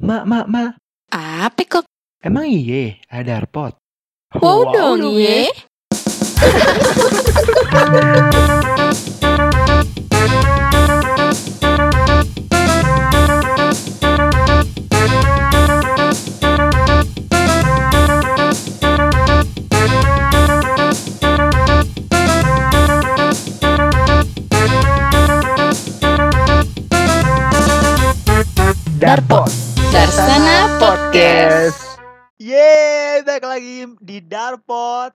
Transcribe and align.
Mak, 0.00 0.24
mak, 0.24 0.48
mak. 0.48 0.80
Apa 1.12 1.60
kok? 1.68 1.84
Emang 2.24 2.48
iye 2.48 3.04
ada 3.12 3.36
airpod? 3.36 3.76
Wow, 4.40 4.72
dong 4.72 5.04
ye. 5.20 5.52
Darpod. 28.96 29.59
Darsana 30.10 30.66
Podcast. 30.82 32.02
Yeay, 32.34 33.22
balik 33.22 33.46
lagi 33.46 33.86
di 34.02 34.18
Darpot 34.18 35.14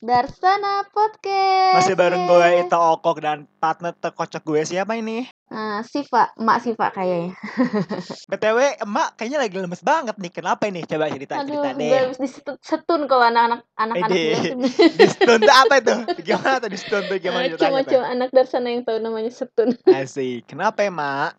Darsana 0.00 0.88
Podcast. 0.88 1.76
Masih 1.76 1.92
bareng 1.92 2.24
gue 2.24 2.64
Ita 2.64 2.96
Okok 2.96 3.20
dan 3.20 3.44
partner 3.60 3.92
terkocok 3.92 4.40
gue 4.40 4.64
siapa 4.64 4.96
ini? 4.96 5.28
Nah, 5.52 5.84
Siva, 5.84 6.32
Mak 6.40 6.56
Siva 6.64 6.88
kayaknya. 6.88 7.36
BTW, 8.32 8.80
emak 8.80 9.20
kayaknya 9.20 9.44
lagi 9.44 9.60
lemes 9.60 9.84
banget 9.84 10.16
nih 10.16 10.32
Kenapa 10.32 10.72
ini? 10.72 10.88
Coba 10.88 11.12
cerita, 11.12 11.36
Aduh, 11.36 11.44
cerita 11.44 11.68
gue 11.76 11.80
deh 11.84 12.00
habis 12.00 12.18
disetun 12.24 13.00
kalau 13.12 13.28
anak-anak 13.28 13.60
anak-anak 13.76 14.08
bilang 14.08 14.44
tuh. 14.56 14.58
Di 14.96 15.06
stun 15.20 15.38
tuh 15.44 15.52
apa 15.52 15.74
itu? 15.84 15.94
Gimana 16.32 16.54
tuh 16.64 16.70
di 16.72 16.78
stun 16.80 17.02
tuh? 17.12 17.20
Gimana 17.20 17.44
Nah, 17.44 17.60
ceritanya 17.60 17.68
Cuma 17.68 17.80
tuh? 17.84 17.92
cuma 17.92 18.06
anak 18.08 18.28
Darsana 18.32 18.68
yang 18.72 18.82
tahu 18.88 18.98
namanya 19.04 19.28
setun. 19.36 19.76
Asik, 19.84 20.48
kenapa 20.48 20.80
emak? 20.80 21.36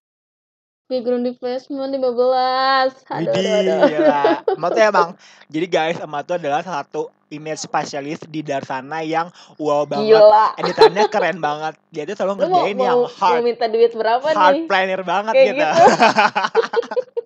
Background 0.91 1.23
replacement 1.23 1.95
15. 1.95 3.07
Aduh, 3.07 3.31
Widih, 3.31 3.51
aduh. 3.55 3.77
gila 3.87 4.23
Emak 4.59 4.69
tuh 4.69 4.81
emang 4.83 5.09
Jadi 5.47 5.65
guys, 5.65 5.95
emak 5.97 6.21
tuh 6.21 6.35
adalah 6.35 6.59
salah 6.59 6.83
satu 6.83 7.07
image 7.29 7.57
spesialis 7.57 8.17
di 8.25 8.41
Darsana 8.41 8.99
yang 8.99 9.29
wow 9.55 9.85
banget 9.85 10.11
Gila. 10.11 10.45
Editannya 10.57 11.03
keren 11.07 11.37
banget 11.39 11.73
Dia 11.89 12.03
tuh 12.03 12.13
selalu 12.13 12.27
Lu 12.27 12.29
mau, 12.29 12.41
ngerjain 12.59 12.75
yang 12.75 12.93
mau, 12.93 13.01
mau 13.01 13.09
hard 13.09 13.41
minta 13.41 13.65
duit 13.65 13.89
berapa 13.91 14.25
hard 14.27 14.53
nih? 14.53 14.65
planner 14.67 15.01
banget 15.01 15.33
Kayak 15.33 15.47
gitu. 15.47 15.63
gitu. 15.63 15.81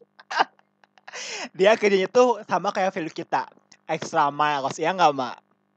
Dia 1.53 1.71
kerjanya 1.73 2.07
tuh 2.07 2.39
sama 2.43 2.69
kayak 2.69 2.91
film 2.91 3.07
kita, 3.07 3.47
extra 3.85 4.29
miles 4.29 4.75
ya 4.75 4.91
nggak 4.91 5.09
mak? 5.09 5.35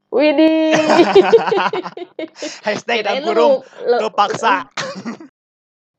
Widih. 0.09 0.73
Hashtag 2.65 3.01
dan 3.01 3.23
kurung 3.23 3.61
mau- 3.61 3.63
lu- 3.87 3.99
lu 4.03 4.07
paksa. 4.11 4.67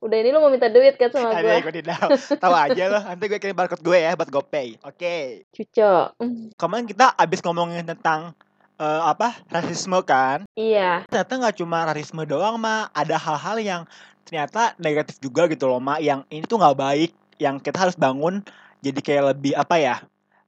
Udah 0.00 0.16
ini 0.16 0.32
lu 0.32 0.40
mau 0.40 0.48
minta 0.48 0.72
duit 0.72 0.96
kan 0.96 1.12
sama 1.12 1.36
Ada 1.36 1.44
gue? 1.44 1.56
gue 1.60 1.74
tidak 1.84 2.00
tahu 2.40 2.54
aja 2.56 2.84
loh. 2.88 3.02
Nanti 3.04 3.24
gue 3.28 3.36
kirim 3.36 3.52
barcode 3.52 3.84
gue 3.84 3.98
ya 4.00 4.16
buat 4.16 4.32
GoPay. 4.32 4.80
Oke. 4.80 5.44
Cuco. 5.52 6.16
Hmm, 6.16 6.48
Kemarin 6.56 6.88
kita 6.88 7.12
abis 7.12 7.44
ngomongin 7.44 7.84
tentang 7.84 8.32
eh, 8.80 9.00
apa 9.04 9.36
rasisme 9.52 10.00
kan? 10.00 10.48
Iya. 10.56 11.04
Ternyata 11.04 11.32
nggak 11.36 11.56
cuma 11.60 11.84
rasisme 11.84 12.24
doang 12.24 12.56
mak. 12.56 12.88
Ada 12.96 13.20
hal-hal 13.20 13.56
yang 13.60 13.82
ternyata 14.24 14.72
negatif 14.80 15.20
juga 15.20 15.44
gitu 15.52 15.68
loh 15.68 15.84
mak. 15.84 16.00
Yang 16.00 16.24
ini 16.32 16.44
tuh 16.48 16.56
nggak 16.56 16.78
baik. 16.80 17.10
Yang 17.36 17.56
kita 17.60 17.78
harus 17.84 17.96
bangun 17.96 18.40
jadi 18.80 19.00
kayak 19.04 19.24
lebih 19.36 19.52
apa 19.52 19.76
ya? 19.76 19.96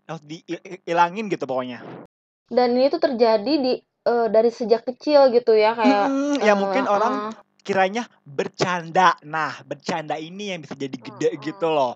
Harus 0.09 0.25
dihilangin 0.25 1.29
gitu 1.29 1.45
pokoknya. 1.45 1.85
Dan 2.49 2.73
ini 2.73 2.89
tuh 2.89 3.05
terjadi 3.05 3.53
di 3.61 3.73
eh, 3.85 4.27
dari 4.33 4.49
sejak 4.49 4.89
kecil 4.89 5.29
gitu 5.29 5.53
ya 5.53 5.77
kayak 5.77 6.09
Mm, 6.09 6.35
ya 6.41 6.53
eh, 6.53 6.57
mungkin 6.57 6.85
orang 6.89 7.15
eh, 7.29 7.52
kiranya 7.67 8.03
bercanda. 8.27 9.09
Nah, 9.35 9.53
bercanda 9.69 10.15
ini 10.29 10.53
yang 10.53 10.61
bisa 10.65 10.75
jadi 10.77 10.97
gede 11.07 11.31
Mm-mm. 11.33 11.43
gitu 11.47 11.67
loh. 11.77 11.93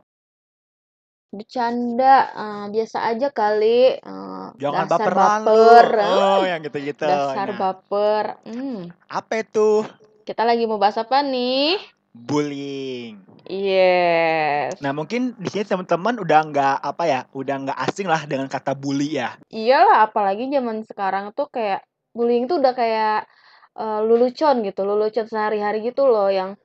bercanda 1.36 2.14
eh, 2.42 2.64
biasa 2.74 2.98
aja 3.10 3.28
kali 3.40 3.78
eh, 4.00 4.46
Jangan 4.56 4.86
dasar 4.88 5.10
baperan 5.12 5.40
baper 5.44 5.86
Oh, 6.00 6.40
yang 6.50 6.60
gitu-gitu. 6.64 7.04
dasar 7.04 7.48
Nah, 7.52 7.58
baper 7.60 8.24
hmm. 8.48 8.78
apa 9.10 9.32
itu? 9.44 9.84
kita 10.26 10.42
lagi 10.48 10.64
mau 10.66 10.78
bahas 10.82 10.98
apa 10.98 11.22
nih 11.22 11.78
Bullying. 12.16 13.20
yes 13.46 14.80
Nah, 14.80 14.92
mungkin 14.96 15.36
di 15.36 15.48
sini 15.52 15.64
teman-teman 15.68 16.16
udah 16.24 16.40
nggak 16.50 16.76
apa 16.80 17.04
ya, 17.04 17.20
udah 17.36 17.54
nggak 17.68 17.78
asing 17.86 18.08
lah 18.08 18.22
dengan 18.24 18.48
kata 18.48 18.72
bully 18.72 19.20
ya. 19.20 19.36
iyalah 19.52 20.06
apalagi 20.06 20.44
zaman 20.54 20.82
sekarang 20.88 21.24
tuh 21.36 21.46
kayak 21.54 21.80
bullying 22.16 22.44
tuh 22.50 22.56
udah 22.62 22.72
kayak 22.74 23.28
eh, 23.76 24.00
lelucon 24.04 24.64
gitu 24.66 24.80
lelucon 24.82 25.26
sehari-hari 25.28 25.84
gitu 25.84 26.08
loh 26.08 26.28
yang 26.32 26.56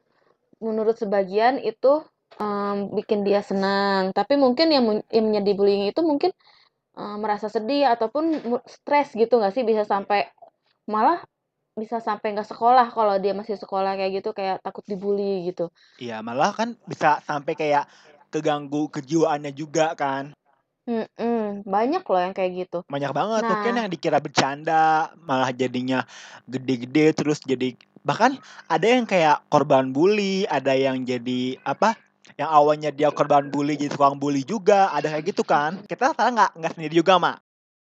menurut 0.61 0.95
sebagian 0.95 1.57
itu 1.57 2.05
em, 2.37 2.93
bikin 2.93 3.25
dia 3.27 3.41
senang. 3.41 4.13
Tapi 4.13 4.37
mungkin 4.37 4.67
yang, 4.69 4.85
yang 5.09 5.25
menjadi 5.29 5.51
bullying 5.57 5.85
itu 5.89 6.01
mungkin 6.05 6.31
eh, 6.97 7.17
merasa 7.19 7.47
sedih 7.51 7.89
ataupun 7.91 8.39
stres 8.69 9.13
gitu 9.17 9.41
nggak 9.41 9.53
sih? 9.55 9.63
Bisa 9.67 9.83
sampai 9.83 10.29
malah 10.89 11.21
bisa 11.71 12.03
sampai 12.03 12.35
nggak 12.35 12.51
sekolah 12.51 12.91
kalau 12.91 13.15
dia 13.17 13.31
masih 13.31 13.55
sekolah 13.55 13.95
kayak 13.95 14.21
gitu 14.21 14.29
kayak 14.35 14.59
takut 14.59 14.83
dibully 14.85 15.47
gitu. 15.49 15.71
Iya, 16.03 16.19
malah 16.19 16.51
kan 16.51 16.75
bisa 16.83 17.23
sampai 17.23 17.55
kayak 17.55 17.87
keganggu 18.31 18.91
kejiwaannya 18.91 19.51
juga 19.55 19.95
kan. 19.95 20.35
Mm-mm, 20.89 21.61
banyak 21.61 22.01
loh 22.01 22.19
yang 22.19 22.33
kayak 22.33 22.51
gitu 22.65 22.79
Banyak 22.89 23.11
banget 23.13 23.41
mungkin 23.45 23.71
Nah. 23.77 23.79
yang 23.85 23.89
dikira 23.93 24.17
bercanda 24.17 25.13
malah 25.21 25.53
jadinya 25.53 26.01
gede-gede 26.49 27.13
terus 27.13 27.37
jadi 27.45 27.77
bahkan 28.01 28.33
ada 28.65 28.85
yang 28.89 29.05
kayak 29.05 29.45
korban 29.47 29.93
bully, 29.93 30.49
ada 30.49 30.73
yang 30.73 31.05
jadi 31.05 31.61
apa? 31.61 31.93
Yang 32.33 32.49
awalnya 32.49 32.89
dia 32.89 33.13
korban 33.13 33.53
bully 33.53 33.77
jadi 33.77 33.93
tukang 33.93 34.17
bully 34.17 34.41
juga, 34.41 34.89
ada 34.89 35.05
kayak 35.13 35.25
gitu 35.33 35.45
kan. 35.45 35.77
Kita 35.85 36.17
sekarang 36.17 36.33
nggak 36.33 36.51
nggak 36.57 36.73
sendiri 36.73 36.93
juga, 36.97 37.21
Mak. 37.21 37.37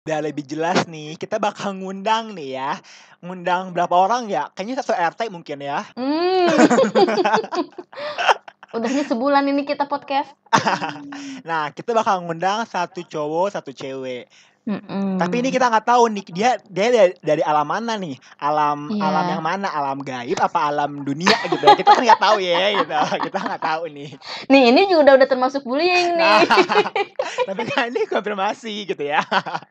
Udah 0.06 0.20
lebih 0.20 0.44
jelas 0.46 0.84
nih, 0.86 1.16
kita 1.18 1.40
bakal 1.40 1.74
ngundang 1.74 2.30
nih 2.36 2.60
ya. 2.60 2.78
Ngundang 3.24 3.72
berapa 3.74 3.90
orang 3.96 4.28
ya? 4.30 4.52
Kayaknya 4.54 4.84
satu 4.84 4.92
RT 4.94 5.32
mungkin 5.34 5.58
ya. 5.64 5.82
hmm. 5.98 6.46
udahnya 8.74 9.06
sebulan 9.06 9.46
ini 9.46 9.62
kita 9.62 9.86
podcast 9.86 10.34
Nah, 11.48 11.70
kita 11.70 11.94
bakal 11.94 12.26
ngundang 12.26 12.66
satu 12.66 13.00
cowok, 13.02 13.54
satu 13.54 13.70
cewek. 13.70 14.26
Mm-mm. 14.64 15.20
Tapi 15.20 15.44
ini 15.44 15.52
kita 15.52 15.68
nggak 15.68 15.84
tahu 15.84 16.08
nih 16.08 16.24
dia 16.32 16.50
dia 16.72 16.86
dari, 16.88 17.12
dari 17.20 17.42
alam 17.44 17.68
mana 17.68 18.00
nih? 18.00 18.16
Alam 18.40 18.96
Iya. 18.96 19.04
alam 19.04 19.24
yang 19.28 19.42
mana? 19.44 19.68
Alam 19.68 20.00
gaib 20.00 20.40
apa 20.40 20.72
alam 20.72 21.04
dunia 21.04 21.36
gitu? 21.52 21.68
Kita 21.68 21.92
kan 21.92 22.00
nggak 22.00 22.22
tahu 22.24 22.36
ya 22.40 22.72
gitu. 22.72 22.96
Kita 23.28 23.38
nggak 23.44 23.60
tahu 23.60 23.82
nih. 23.92 24.16
nih 24.48 24.62
ini 24.72 24.80
juga 24.88 25.00
udah 25.04 25.14
udah 25.20 25.28
termasuk 25.28 25.68
bullying 25.68 26.16
Nah, 26.16 26.40
nih 26.40 26.48
tapi 27.52 27.62
kan 27.68 27.92
ini 27.92 28.08
konfirmasi 28.08 28.88
gitu 28.88 29.04
ya. 29.04 29.20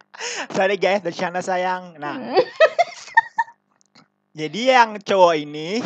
Sorry 0.53 0.77
guys, 0.77 1.01
bercanda 1.01 1.41
sayang. 1.41 1.97
Nah, 1.97 2.37
jadi 4.33 4.77
yang 4.77 5.01
cowok 5.01 5.41
ini 5.41 5.81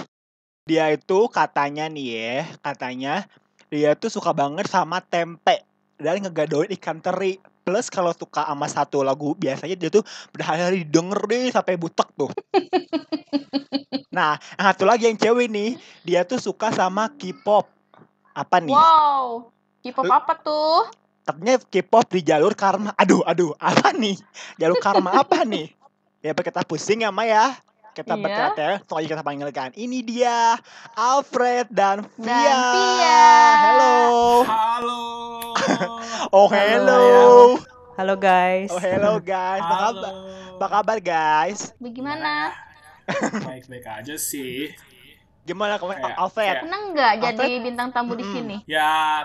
dia 0.67 0.91
itu 0.91 1.31
katanya 1.31 1.88
nih 1.88 2.07
ya, 2.11 2.38
katanya 2.59 3.23
dia 3.72 3.95
tuh 3.95 4.11
suka 4.11 4.35
banget 4.35 4.67
sama 4.67 5.00
tempe 5.00 5.63
dan 5.95 6.19
ngegadoin 6.19 6.67
ikan 6.75 7.00
teri. 7.00 7.39
Plus 7.63 7.91
kalau 7.91 8.11
suka 8.16 8.47
sama 8.47 8.67
satu 8.67 9.03
lagu 9.03 9.35
biasanya 9.35 9.75
dia 9.75 9.91
tuh 9.91 10.03
berhari-hari 10.31 10.83
dengerin 10.88 11.51
sampai 11.51 11.79
butek 11.79 12.07
tuh. 12.16 12.31
nah, 14.16 14.39
yang 14.56 14.66
satu 14.72 14.83
lagi 14.88 15.07
yang 15.07 15.19
cewek 15.19 15.47
nih, 15.51 15.75
dia 16.03 16.23
tuh 16.23 16.39
suka 16.39 16.72
sama 16.72 17.11
K-pop. 17.16 17.67
Apa 18.31 18.63
nih? 18.63 18.75
wow 18.75 19.50
K-pop 19.83 20.06
apa 20.07 20.33
tuh 20.39 20.88
Katanya 21.27 21.59
K-pop 21.59 22.07
di 22.07 22.23
jalur 22.23 22.56
karma. 22.56 22.95
Aduh, 22.95 23.19
aduh, 23.27 23.51
apa 23.59 23.91
nih? 23.91 24.16
Jalur 24.56 24.79
karma 24.79 25.16
apa 25.16 25.44
nih? 25.44 25.72
Ya 26.25 26.33
kita 26.33 26.66
pusing 26.66 27.06
ya, 27.06 27.13
Ma 27.13 27.23
ya. 27.29 27.56
Kita 27.97 28.13
Iya. 28.13 28.21
bertele 28.21 28.75
soalnya 28.85 29.09
kita 29.09 29.23
panggilkan. 29.23 29.69
Ini 29.73 29.99
dia 30.01 30.53
Alfred 30.93 31.65
dan 31.67 32.05
Via. 32.15 32.29
Dan 32.29 32.57
Via. 32.69 33.25
Hello. 33.57 33.97
Halo. 34.45 35.01
Oh, 36.29 36.45
Halo, 36.45 36.59
hello. 36.59 37.01
Halo 37.95 38.13
guys. 38.15 38.67
Oh, 38.67 38.77
hello 38.77 39.17
guys. 39.17 39.57
Apa 39.59 39.75
kabar? 39.81 40.13
Apa 40.53 40.67
kabar 40.69 40.97
guys? 40.99 41.71
bagaimana 41.77 42.51
Baik-baik 43.39 43.88
aja 43.88 44.15
sih. 44.15 44.75
Gimana 45.41 45.79
kamu 45.79 45.95
Kayak- 45.95 46.19
Alfred? 46.19 46.57
seneng 46.61 46.83
nggak 46.91 47.13
jadi 47.23 47.47
Alfred? 47.47 47.63
bintang 47.63 47.89
tamu 47.89 48.13
di 48.13 48.25
sini 48.27 48.59
Ya 48.67 49.23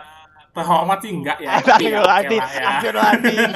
terhormat 0.52 1.00
sih 1.00 1.10
enggak 1.10 1.36
ya. 1.36 1.48
tapi 1.58 1.90
ya 1.90 1.98
Astagfirullahaladzim, 1.98 2.38
lah 2.38 2.48
ya. 2.48 2.62
astagfirullahaladzim. 2.62 3.50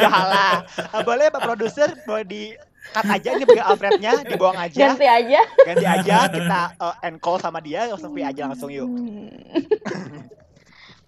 Ah, 0.90 1.00
Boleh 1.00 1.26
Pak 1.30 1.40
Produser, 1.40 1.88
boleh 2.02 2.24
di 2.24 2.42
cut 2.88 3.06
aja 3.06 3.28
ini 3.30 3.44
bagi 3.44 3.60
Alfrednya, 3.60 4.12
dibuang 4.22 4.56
aja. 4.56 4.78
ganti 4.88 5.04
aja 5.04 5.40
ganti 5.62 5.86
aja 5.86 6.16
kita 6.28 6.60
uh, 6.76 6.94
end 7.00 7.18
call 7.18 7.36
sama 7.36 7.58
dia 7.58 7.86
langsung 7.86 8.10
via 8.10 8.28
aja 8.28 8.46
langsung 8.46 8.68
yuk 8.68 8.86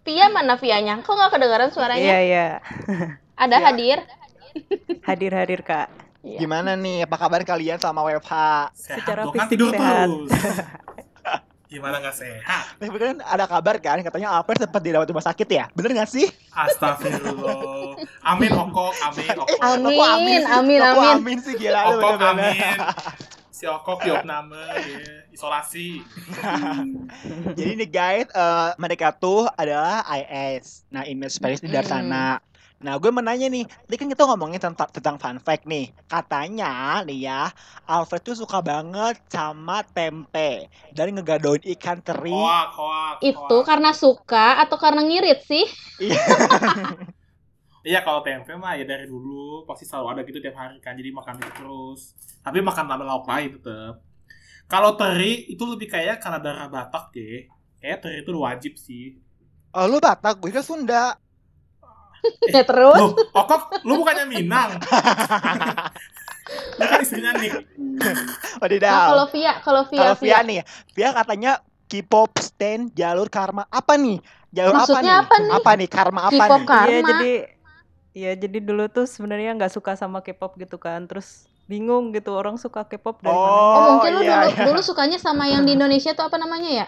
Via 0.00 0.26
mana 0.26 0.56
Vianya 0.56 0.98
kok 0.98 1.12
nggak 1.12 1.30
kedengaran 1.30 1.68
suaranya 1.68 2.00
Iya 2.00 2.18
iya. 2.22 2.46
ada 3.34 3.56
Iya. 3.56 3.64
hadir 3.66 3.98
Hadir 5.04 5.32
hadir 5.32 5.60
kak. 5.60 5.92
Iya. 6.18 6.38
gimana 6.38 6.74
nih 6.74 7.04
apa 7.04 7.14
kabar 7.14 7.40
kalian 7.42 7.76
sama 7.76 8.02
WFH 8.02 8.32
Sehat 8.74 8.98
Secara 8.98 9.20
dong, 9.22 9.30
kan 9.30 9.44
fisik 9.44 9.50
tidur 9.52 9.70
sehat. 9.70 10.08
terus. 10.08 10.30
Gimana 11.68 12.00
nggak 12.00 12.16
sehat? 12.16 12.64
Tapi 12.74 12.96
kan 12.96 13.20
ada 13.20 13.44
kabar 13.44 13.76
kan 13.76 14.00
katanya 14.00 14.32
Alfred 14.32 14.56
sempat 14.58 14.80
dirawat 14.80 15.04
di 15.04 15.12
rumah 15.12 15.20
sakit 15.22 15.44
ya. 15.46 15.68
Bener 15.70 15.92
gak 15.92 16.08
sih? 16.08 16.24
Astagfirullah. 16.48 17.87
Amin 18.22 18.52
okok, 18.52 18.92
amin 19.08 19.34
okok. 19.40 19.58
Amin, 19.62 19.98
amin, 20.00 20.40
sih? 20.44 20.52
amin, 20.52 20.80
amin. 20.82 21.16
amin 21.16 21.38
sih 21.40 21.54
gila 21.56 21.80
lu 21.88 21.98
Okok 21.98 22.20
amin. 22.20 22.78
Si 23.48 23.64
okok 23.66 23.98
yuk 24.06 24.22
nama 24.22 24.78
ya. 24.78 25.26
isolasi. 25.34 26.06
Jadi 27.58 27.70
nih 27.74 27.90
guys, 27.90 28.28
eh, 28.30 28.70
mereka 28.78 29.10
tuh 29.10 29.50
adalah 29.58 30.06
IS. 30.14 30.86
Nah, 30.94 31.02
image 31.06 31.34
specialist 31.34 31.66
dari 31.66 31.82
Mm-mm. 31.82 31.90
sana. 31.90 32.38
Nah, 32.78 32.94
gue 33.02 33.10
mau 33.10 33.18
nanya 33.18 33.50
nih, 33.50 33.66
tadi 33.66 33.96
kan 33.98 34.06
kita 34.06 34.22
ngomongin 34.22 34.62
tentang, 34.62 34.86
tentang 34.94 35.18
fun 35.18 35.42
fact 35.42 35.66
nih. 35.66 35.90
Katanya 36.06 37.02
nih 37.02 37.26
ya, 37.26 37.50
Alfred 37.90 38.22
tuh 38.22 38.38
suka 38.38 38.62
banget 38.62 39.18
sama 39.26 39.82
tempe. 39.82 40.70
Dan 40.94 41.18
ngegadoin 41.18 41.58
ikan 41.74 41.98
teri. 41.98 42.30
Hoak, 42.30 42.70
hoak. 42.78 43.16
Itu 43.26 43.42
hoak. 43.58 43.66
karena 43.66 43.90
suka 43.90 44.62
atau 44.62 44.78
karena 44.78 45.02
ngirit 45.02 45.42
sih? 45.42 45.66
Iya. 47.88 48.04
Kalau 48.04 48.20
tempe 48.20 48.52
mah 48.60 48.76
ya 48.76 48.84
dari 48.84 49.08
dulu 49.08 49.64
pasti 49.64 49.88
selalu 49.88 50.06
ada 50.12 50.20
gitu 50.28 50.38
tiap 50.44 50.60
hari 50.60 50.76
kan 50.84 50.92
jadi 50.92 51.08
makan 51.08 51.40
itu 51.40 51.52
terus. 51.56 52.00
Tapi 52.44 52.60
makan 52.60 52.84
tambah 52.84 53.06
lauk 53.08 53.24
lain 53.24 53.56
tetep. 53.56 53.94
Kalau 54.68 54.92
teri 55.00 55.48
itu 55.48 55.64
lebih 55.64 55.88
kayak 55.88 56.20
karena 56.20 56.36
darah 56.36 56.68
Batak 56.68 57.08
ya. 57.16 57.48
Kayak 57.80 57.98
teri 58.04 58.20
itu 58.20 58.30
wajib 58.36 58.76
sih. 58.76 59.16
Oh, 59.72 59.88
lu 59.88 59.96
Batak, 59.96 60.36
gue 60.36 60.52
kan 60.52 60.60
Sunda. 60.60 61.16
Ya 62.50 62.66
terus? 62.66 62.98
Loh, 62.98 63.14
Okok, 63.32 63.80
lu 63.86 64.02
bukannya 64.02 64.26
Minang? 64.26 64.74
lu 66.78 66.84
kan 66.84 66.98
istrinya 67.00 67.32
Nick. 67.38 67.54
Nah, 67.78 68.14
Wadidaw. 68.58 69.14
kalau 69.14 69.26
Via, 69.30 69.52
kalau 69.62 69.82
Via, 69.86 70.00
Kalau 70.02 70.14
Via 70.18 70.38
Via. 70.42 70.46
nih, 70.46 70.58
Via 70.98 71.10
katanya 71.14 71.52
K-pop 71.88 72.36
stand 72.42 72.92
jalur 72.92 73.32
karma 73.32 73.64
apa 73.70 73.96
nih? 73.96 74.20
Jalur 74.52 74.76
Maksudnya 74.76 75.24
apa 75.24 75.34
nih? 75.40 75.50
apa 75.56 75.70
nih? 75.78 75.88
Karma 75.88 76.20
apa 76.28 76.34
K-pop 76.44 76.60
nih? 76.60 76.68
karma. 76.68 76.90
Iya 76.90 77.00
jadi 77.06 77.32
Iya 78.18 78.30
jadi 78.34 78.58
dulu 78.58 78.82
tuh 78.90 79.06
sebenarnya 79.06 79.50
nggak 79.54 79.72
suka 79.76 79.92
sama 79.94 80.18
K-pop 80.26 80.52
gitu 80.58 80.76
kan 80.76 81.00
terus 81.06 81.28
bingung 81.70 82.04
gitu 82.10 82.30
orang 82.34 82.56
suka 82.58 82.80
K-pop 82.82 83.16
dari 83.20 83.30
mana 83.36 83.52
Oh, 83.54 83.74
Oh, 83.76 83.82
mungkin 83.94 84.10
lu 84.16 84.22
iya, 84.24 84.32
dulu 84.34 84.46
iya. 84.50 84.64
dulu 84.66 84.80
sukanya 84.82 85.18
sama 85.20 85.44
yang 85.46 85.62
di 85.62 85.72
Indonesia 85.76 86.10
tuh 86.12 86.24
apa 86.26 86.36
namanya 86.36 86.70
ya? 86.80 86.86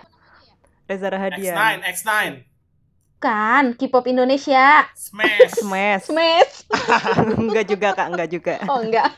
Reza 0.88 1.08
Rahadian 1.08 1.54
X9, 1.54 1.62
X9. 1.86 2.10
Kan, 3.20 3.76
K-pop 3.76 4.08
Indonesia. 4.08 4.88
Smash. 4.96 5.60
Smash 5.60 6.04
Smash. 6.08 6.54
enggak 7.40 7.66
juga 7.68 7.88
kak 7.92 8.08
enggak 8.10 8.28
juga 8.28 8.54
Oh, 8.66 8.80
enggak. 8.80 9.12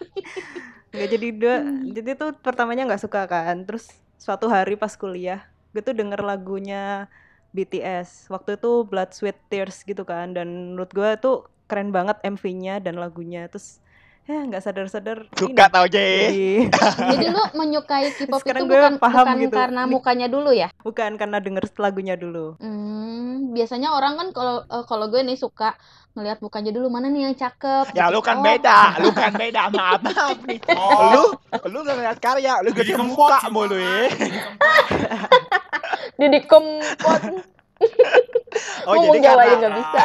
enggak 0.92 1.08
jadi 1.08 1.26
dua 1.32 1.56
jadi 1.88 2.10
tuh 2.14 2.30
pertamanya 2.36 2.84
nggak 2.84 3.00
suka 3.00 3.24
kan 3.24 3.64
terus 3.64 3.88
suatu 4.18 4.50
hari 4.50 4.76
pas 4.76 4.92
kuliah 4.92 5.40
gue 5.72 5.80
tuh 5.80 5.96
denger 5.96 6.20
lagunya 6.20 7.08
BTS 7.50 8.28
waktu 8.28 8.60
itu 8.60 8.84
Blood 8.84 9.16
Sweat 9.16 9.38
Tears 9.48 9.84
gitu 9.84 10.04
kan 10.04 10.36
dan 10.36 10.48
menurut 10.74 10.92
gue 10.92 11.10
tuh 11.16 11.48
keren 11.72 11.88
banget 11.88 12.20
MV-nya 12.20 12.78
dan 12.78 13.00
lagunya 13.00 13.48
terus 13.48 13.80
ya 14.22 14.38
nggak 14.38 14.60
sadar-sadar 14.60 15.26
Suka 15.34 15.66
tau 15.66 15.88
Jay. 15.88 16.30
jadi 16.30 16.46
Jadi 17.10 17.26
lu 17.26 17.42
menyukai 17.58 18.12
K-pop 18.12 18.38
itu 18.38 18.38
Sekarang 18.38 18.68
bukan 18.68 18.94
paham 19.00 19.24
bukan 19.24 19.36
gitu. 19.40 19.56
karena 19.56 19.82
mukanya 19.82 20.26
dulu 20.28 20.52
ya? 20.52 20.68
bukan 20.78 21.16
karena 21.16 21.40
denger 21.40 21.64
lagunya 21.74 22.14
dulu 22.14 22.54
Hmm, 22.60 23.50
biasanya 23.50 23.90
orang 23.90 24.14
kan 24.14 24.28
kalau 24.30 24.62
eh, 24.62 24.84
kalau 24.86 25.08
gue 25.08 25.24
nih 25.24 25.34
suka 25.34 25.74
ngelihat 26.12 26.38
mukanya 26.38 26.70
dulu 26.70 26.86
mana 26.86 27.08
nih 27.08 27.24
yang 27.24 27.34
cakep. 27.34 27.96
Ya 27.96 28.06
gitu. 28.06 28.14
lu 28.14 28.20
kan 28.20 28.36
Oh, 28.36 28.44
beda, 28.44 28.78
lu 29.00 29.10
kan 29.10 29.32
beda. 29.32 29.62
Maaf 29.72 30.00
maaf 30.06 30.38
nih. 30.44 30.60
Oh. 30.76 31.32
Lu 31.64 31.72
lu 31.72 31.78
gak 31.82 31.96
ngeliat 31.96 32.18
karya, 32.20 32.54
lu 32.60 32.68
gede 32.70 33.00
muka 33.00 33.40
mulu 33.48 33.74
ya. 33.74 34.12
Jadi 34.12 34.28
kempot. 34.36 35.00
Didi 36.20 36.40
kempot. 36.44 37.22
Oh 38.82 38.94
Ngomong 38.94 39.14
jadi 39.14 39.18
Jawa 39.24 39.42
karena 39.42 39.56
nggak 39.56 39.74
bisa. 39.74 40.00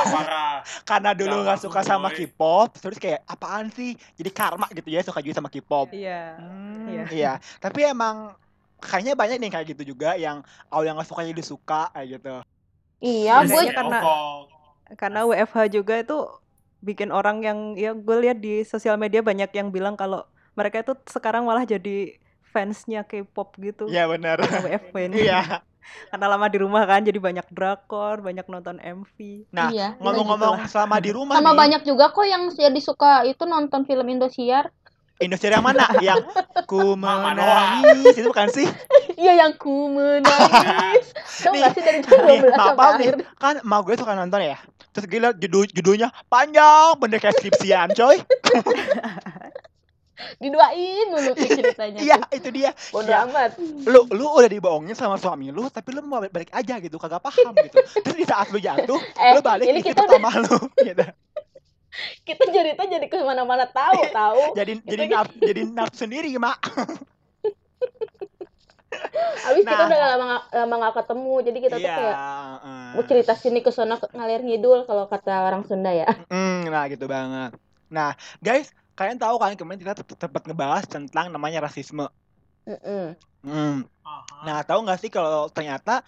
Karena 0.83 1.11
dulu 1.11 1.35
Jangan 1.35 1.49
gak 1.49 1.59
suka 1.59 1.79
sama. 1.81 2.07
K-pop, 2.09 2.69
terus 2.75 2.97
kayak 2.97 3.25
apaan 3.25 3.67
sih? 3.69 3.91
Jadi 4.13 4.29
karma 4.29 4.69
gitu 4.69 4.87
ya 4.87 5.01
suka 5.01 5.19
juga 5.19 5.35
sama 5.35 5.49
K-pop. 5.49 5.91
iya 5.91 6.37
Hmm, 6.37 6.85
Iya. 6.87 7.03
iya. 7.09 7.31
Tapi 7.57 7.83
emang 7.83 8.37
kayaknya 8.77 9.13
banyak 9.13 9.37
nih 9.39 9.51
kayak 9.51 9.65
gitu 9.73 9.83
juga 9.91 10.13
yang 10.13 10.39
awal 10.67 10.85
yang 10.85 10.95
gak 10.95 11.09
suka 11.09 11.21
jadi 11.23 11.43
suka 11.43 11.89
kayak 11.91 12.07
gitu. 12.13 12.35
Iya, 12.99 13.33
gue 13.43 13.61
karena- 13.67 14.03
karena 14.95 15.19
WFH 15.23 15.57
juga 15.71 15.93
itu 15.97 16.17
bikin 16.79 17.09
orang 17.09 17.41
yang 17.41 17.59
ya 17.73 17.91
gue 17.91 18.15
lihat 18.21 18.37
di 18.37 18.61
sosial 18.63 18.95
media 18.95 19.19
banyak 19.19 19.49
yang 19.51 19.67
bilang 19.67 19.93
kalau 19.93 20.23
mereka 20.53 20.79
itu 20.79 20.93
sekarang 21.07 21.43
malah 21.43 21.61
jadi 21.61 22.15
fansnya 22.47 23.03
K-pop 23.03 23.57
gitu 23.57 23.85
Iya 23.85 24.07
benar. 24.07 24.37
WFH 24.39 24.95
ini 25.03 25.17
Iya. 25.25 25.61
Karena 26.11 26.25
lama 26.31 26.47
di 26.47 26.57
rumah 26.61 26.83
kan 26.87 27.01
jadi 27.03 27.19
banyak 27.19 27.47
drakor 27.51 28.23
banyak 28.23 28.45
nonton 28.47 28.79
MV 28.79 29.17
Nah, 29.51 29.69
iya. 29.73 29.93
ngomong-ngomong 29.97 30.67
selama 30.69 30.97
di 31.01 31.11
rumah 31.13 31.39
Sama 31.39 31.53
nih, 31.53 31.57
banyak 31.57 31.81
juga 31.87 32.11
kok 32.11 32.27
yang 32.27 32.49
jadi 32.53 32.79
suka 32.81 33.25
itu 33.25 33.43
nonton 33.47 33.83
film 33.87 34.07
Indosiar. 34.07 34.69
Indonesia 35.17 35.49
yang 35.49 35.65
mana? 35.65 35.85
yang 36.07 36.21
ku 36.69 36.93
menangis 36.93 38.13
itu 38.13 38.29
bukan 38.29 38.49
sih? 38.53 38.67
Iya 39.17 39.45
yang 39.45 39.57
ku 39.57 39.89
menangis. 39.89 41.09
Gak 41.41 41.73
sih 41.73 41.81
dari 41.81 41.99
jam 42.05 42.21
nih, 42.21 42.37
12 42.45 42.53
maaf, 42.53 42.57
sampai 42.57 42.77
maaf 42.77 42.93
nih. 43.01 43.07
akhir? 43.09 43.15
Kan 43.41 43.55
emak 43.65 43.79
gue 43.81 43.95
suka 43.97 44.13
nonton 44.13 44.41
ya. 44.45 44.57
Terus 44.93 45.05
gila 45.09 45.29
judul 45.33 45.65
judulnya 45.73 46.09
panjang 46.29 46.97
bener 47.01 47.17
kayak 47.17 47.37
skripsian 47.41 47.93
coy. 47.97 48.17
Diduain 50.37 51.07
dulu 51.07 51.29
tuh 51.31 51.45
ceritanya. 51.47 51.99
Iya, 51.99 52.15
tuh. 52.19 52.29
itu 52.33 52.49
dia. 52.51 52.71
Bodo 52.89 53.05
Ya. 53.07 53.23
amat. 53.23 53.53
Lu 53.83 54.09
lu 54.09 54.25
udah 54.31 54.47
dibohongin 54.47 54.93
sama 54.93 55.15
suami 55.15 55.49
lu, 55.49 55.67
tapi 55.67 55.91
lu 55.91 56.01
mau 56.01 56.19
balik 56.19 56.49
aja 56.51 56.77
gitu, 56.77 56.95
kagak 56.95 57.21
paham 57.21 57.53
gitu. 57.55 57.77
Terus 58.01 58.15
di 58.15 58.25
saat 58.25 58.49
lu 58.49 58.57
jatuh, 58.57 58.97
Eh, 59.21 59.31
lu 59.31 59.41
balik 59.41 59.65
ini 59.65 59.79
istri 59.79 59.91
kita 59.91 60.03
pertama 60.03 60.33
lu 60.35 60.57
gitu. 60.89 61.05
Kita 62.23 62.43
cerita 62.47 62.81
jadi 62.83 63.05
ke 63.05 63.17
mana-mana 63.19 63.65
tahu 63.65 64.01
tahu. 64.07 64.41
Jadi 64.53 64.81
jadi 64.83 65.03
naf, 65.07 65.29
jadi 65.33 65.61
nafsu 65.67 66.03
sendiri, 66.03 66.33
Mak. 66.35 66.59
Abis 69.47 69.61
kita 69.61 69.77
Nah. 69.77 69.87
udah 69.87 69.99
lama 70.07 70.25
nggak- 70.25 70.47
lama 70.55 70.75
nggak 70.77 70.95
ketemu, 70.95 71.33
jadi 71.41 71.57
kita 71.59 71.75
tuh 71.75 71.85
Iya, 71.85 71.95
kayak 71.95 72.17
heeh. 72.17 72.87
mau 72.91 73.03
cerita 73.03 73.33
sini 73.33 73.59
ke 73.59 73.69
sana 73.69 73.95
ke- 73.95 74.09
ngalir 74.09 74.41
ngidul 74.41 74.79
kalau 74.83 75.05
kata 75.05 75.43
orang 75.43 75.63
Sunda 75.63 75.91
ya. 75.91 76.09
Hmm, 76.27 76.65
nah 76.65 76.85
gitu 76.85 77.05
banget. 77.05 77.53
Nah, 77.87 78.11
guys, 78.39 78.73
kalian 78.97 79.21
tahu 79.21 79.37
kan 79.37 79.53
kemarin 79.53 79.79
kita 79.79 79.93
sempat 80.01 80.43
ngebahas 80.49 80.83
tentang 80.89 81.29
namanya 81.29 81.61
rasisme. 81.61 82.09
Hmm. 83.45 83.85
Aha. 84.03 84.43
Nah, 84.43 84.57
tahu 84.65 84.83
nggak 84.83 84.99
sih 84.99 85.11
kalau 85.13 85.47
ternyata 85.53 86.01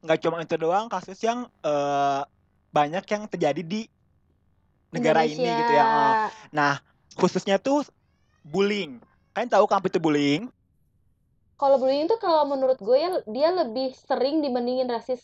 nggak 0.00 0.18
cuma 0.22 0.38
itu 0.40 0.54
doang 0.54 0.86
kasus 0.86 1.18
yang 1.20 1.50
eh, 1.66 2.22
banyak 2.70 3.04
yang 3.10 3.22
terjadi 3.26 3.60
di 3.66 3.90
negara 4.94 5.26
ini 5.26 5.34
Indonesia. 5.36 5.58
gitu 5.60 5.72
ya. 5.74 5.84
Eh, 5.84 6.28
Nah, 6.54 6.72
khususnya 7.18 7.58
tuh 7.58 7.84
bullying. 8.46 9.02
Kalian 9.34 9.50
tahu 9.50 9.64
kan 9.66 9.82
apa 9.82 9.90
itu 9.90 10.00
bullying? 10.00 10.48
Kalau 11.58 11.76
bullying 11.82 12.06
tuh 12.06 12.22
kalau 12.22 12.46
menurut 12.46 12.78
gue 12.78 12.96
ya 12.96 13.10
dia 13.26 13.50
lebih 13.50 13.90
sering 14.06 14.40
dibandingin 14.40 14.86
rasis. 14.86 15.20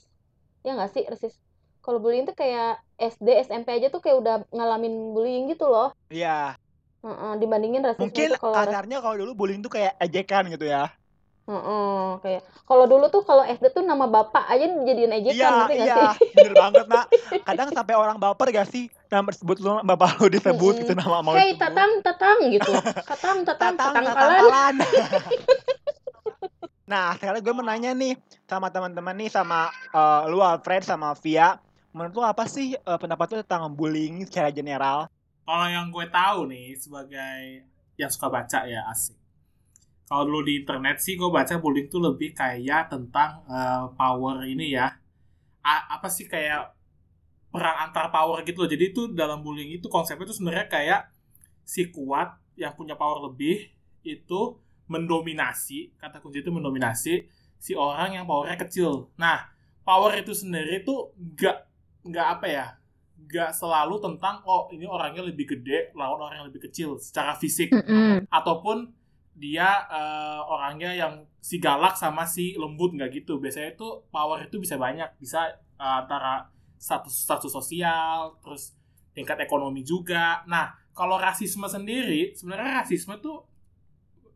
Ya 0.66 0.74
nggak 0.74 0.90
sih 0.90 1.06
rasis? 1.06 1.38
Kalau 1.84 2.00
bullying 2.02 2.26
tuh 2.26 2.34
kayak 2.34 2.80
SD, 2.96 3.44
SMP 3.44 3.76
aja 3.76 3.92
tuh 3.92 4.00
kayak 4.02 4.18
udah 4.18 4.36
ngalamin 4.50 5.14
bullying 5.14 5.46
gitu 5.52 5.68
loh. 5.68 5.92
Iya, 6.08 6.56
Heeh, 7.04 7.32
dibandingin 7.36 7.84
rasisme 7.84 8.08
mungkin 8.08 8.32
tuh 8.32 8.40
kalau 8.40 8.56
kasarnya 8.56 8.98
kalau 9.04 9.16
dulu 9.20 9.32
bullying 9.36 9.60
tuh 9.60 9.68
kayak 9.68 9.92
ejekan 10.00 10.48
gitu 10.48 10.64
ya. 10.64 10.88
Heeh, 11.44 12.04
kayak 12.24 12.40
kalau 12.64 12.88
dulu 12.88 13.04
tuh 13.12 13.20
kalau 13.20 13.44
SD 13.44 13.76
tuh 13.76 13.84
nama 13.84 14.08
bapak 14.08 14.48
aja 14.48 14.64
dijadiin 14.64 15.12
ejekan 15.20 15.36
Iya, 15.36 15.52
nggak 15.68 15.76
iya, 15.76 15.96
sih? 16.16 16.32
bener 16.32 16.54
banget, 16.56 16.84
Nak. 16.88 17.06
Kadang 17.44 17.68
sampai 17.76 17.94
orang 18.00 18.16
baper 18.16 18.48
gak 18.48 18.68
sih? 18.72 18.88
Nama 19.12 19.28
sebut 19.36 19.60
lu 19.60 19.76
bapak 19.84 20.24
lu 20.24 20.32
disebut 20.32 20.74
gitu 20.80 20.96
nama 20.96 21.20
mau 21.20 21.36
disebut. 21.36 21.60
tatang 21.60 21.92
tatang 22.00 22.38
gitu. 22.48 22.72
Tatang 23.04 23.44
tatang 23.44 23.76
Tatang, 23.76 24.04
kalan. 24.16 24.74
nah, 26.90 27.12
sekarang 27.20 27.44
gue 27.44 27.52
mau 27.52 27.60
nanya 27.68 27.92
nih 27.92 28.16
sama 28.48 28.72
teman-teman 28.72 29.12
nih 29.20 29.28
sama 29.28 29.68
eh, 29.92 30.22
lu 30.32 30.40
Alfred 30.40 30.80
sama 30.88 31.12
Via. 31.20 31.60
Menurut 31.92 32.16
lu 32.16 32.24
apa 32.24 32.48
sih 32.48 32.72
eh, 32.72 32.98
pendapat 32.98 33.36
lu 33.36 33.44
tentang 33.44 33.68
bullying 33.68 34.24
secara 34.24 34.48
general? 34.48 35.12
Kalau 35.44 35.66
yang 35.68 35.86
gue 35.92 36.06
tahu 36.08 36.38
nih 36.52 36.66
sebagai 36.80 37.68
yang 38.00 38.10
suka 38.10 38.28
baca 38.32 38.58
ya 38.64 38.80
asik. 38.92 39.16
Kalau 40.08 40.24
dulu 40.28 40.40
di 40.48 40.54
internet 40.62 40.96
sih 41.04 41.14
gue 41.20 41.30
baca 41.32 41.54
bullying 41.62 41.88
tuh 41.92 42.00
lebih 42.02 42.30
kayak 42.36 42.92
tentang 42.92 43.30
eh, 43.48 43.84
power 43.98 44.44
ini 44.48 44.76
ya. 44.78 44.88
A- 45.64 45.86
apa 45.98 46.08
sih 46.12 46.26
kayak 46.28 46.74
perang 47.52 47.78
antar 47.90 48.10
power 48.14 48.42
gitu 48.48 48.64
loh. 48.66 48.70
Jadi 48.70 48.84
itu 48.94 49.02
dalam 49.12 49.40
bullying 49.46 49.70
itu 49.78 49.86
konsepnya 49.90 50.26
itu 50.28 50.36
sebenarnya 50.38 50.68
kayak 50.70 51.00
si 51.64 51.88
kuat 51.92 52.36
yang 52.58 52.74
punya 52.78 52.94
power 52.98 53.18
lebih 53.30 53.70
itu 54.04 54.40
mendominasi, 54.90 55.96
kata 55.96 56.20
kunci 56.20 56.44
itu 56.44 56.52
mendominasi 56.52 57.14
si 57.58 57.72
orang 57.74 58.16
yang 58.20 58.24
powernya 58.28 58.58
kecil. 58.60 59.08
Nah, 59.16 59.48
power 59.86 60.12
itu 60.20 60.32
sendiri 60.36 60.84
tuh 60.84 61.12
nggak 61.16 61.56
nggak 62.04 62.26
apa 62.38 62.46
ya, 62.50 62.66
nggak 63.14 63.50
selalu 63.54 63.98
tentang 64.02 64.42
oh 64.46 64.68
ini 64.70 64.86
orangnya 64.86 65.24
lebih 65.26 65.56
gede 65.56 65.94
lawan 65.94 66.20
orang 66.28 66.44
yang 66.44 66.48
lebih 66.50 66.70
kecil 66.70 66.98
secara 66.98 67.34
fisik. 67.34 67.70
Mm-mm. 67.70 68.26
ataupun 68.30 68.90
dia 69.34 69.86
eh, 69.90 70.40
orangnya 70.46 70.94
yang 70.94 71.26
si 71.42 71.58
galak 71.58 71.98
sama 71.98 72.22
si 72.22 72.54
lembut 72.54 72.94
nggak 72.94 73.10
gitu. 73.22 73.42
Biasanya 73.42 73.74
itu 73.74 74.06
power 74.14 74.46
itu 74.46 74.62
bisa 74.62 74.78
banyak. 74.78 75.10
Bisa 75.18 75.50
eh, 75.56 75.94
antara 76.04 76.46
status 76.78 77.14
status 77.26 77.50
sosial 77.50 78.38
terus 78.42 78.74
tingkat 79.14 79.42
ekonomi 79.42 79.82
juga. 79.82 80.46
Nah 80.46 80.74
kalau 80.94 81.18
rasisme 81.18 81.66
sendiri 81.66 82.34
sebenarnya 82.38 82.86
rasisme 82.86 83.18
tuh 83.18 83.42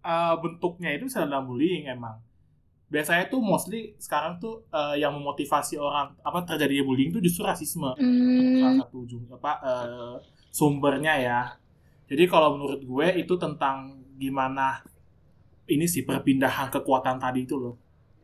eh, 0.03 0.35
bentuknya 0.43 0.95
itu 0.99 1.07
bisa 1.07 1.23
dalam 1.23 1.47
bullying 1.47 1.87
emang 1.87 2.19
biasanya 2.89 3.29
tuh 3.29 3.39
mostly 3.39 3.93
sekarang 3.97 4.37
tuh 4.37 4.65
eh, 4.69 4.97
yang 4.99 5.13
memotivasi 5.13 5.77
orang 5.77 6.17
apa 6.19 6.41
terjadinya 6.43 6.83
bullying 6.83 7.11
tuh 7.11 7.21
justru 7.21 7.45
rasisme 7.45 7.85
salah 7.85 8.01
Hmm. 8.01 8.81
satu 8.81 8.97
ujung 9.03 9.25
apa 9.29 9.53
eh, 9.61 10.15
sumbernya 10.49 11.15
ya. 11.15 11.41
Jadi 12.09 12.25
kalau 12.25 12.57
menurut 12.57 12.81
gue 12.81 13.21
itu 13.21 13.37
tentang 13.37 13.77
gimana 14.17 14.81
ini 15.67 15.85
sih 15.85 16.03
perpindahan 16.03 16.73
kekuatan 16.73 17.21
tadi 17.21 17.45
itu 17.45 17.55
loh. 17.55 17.77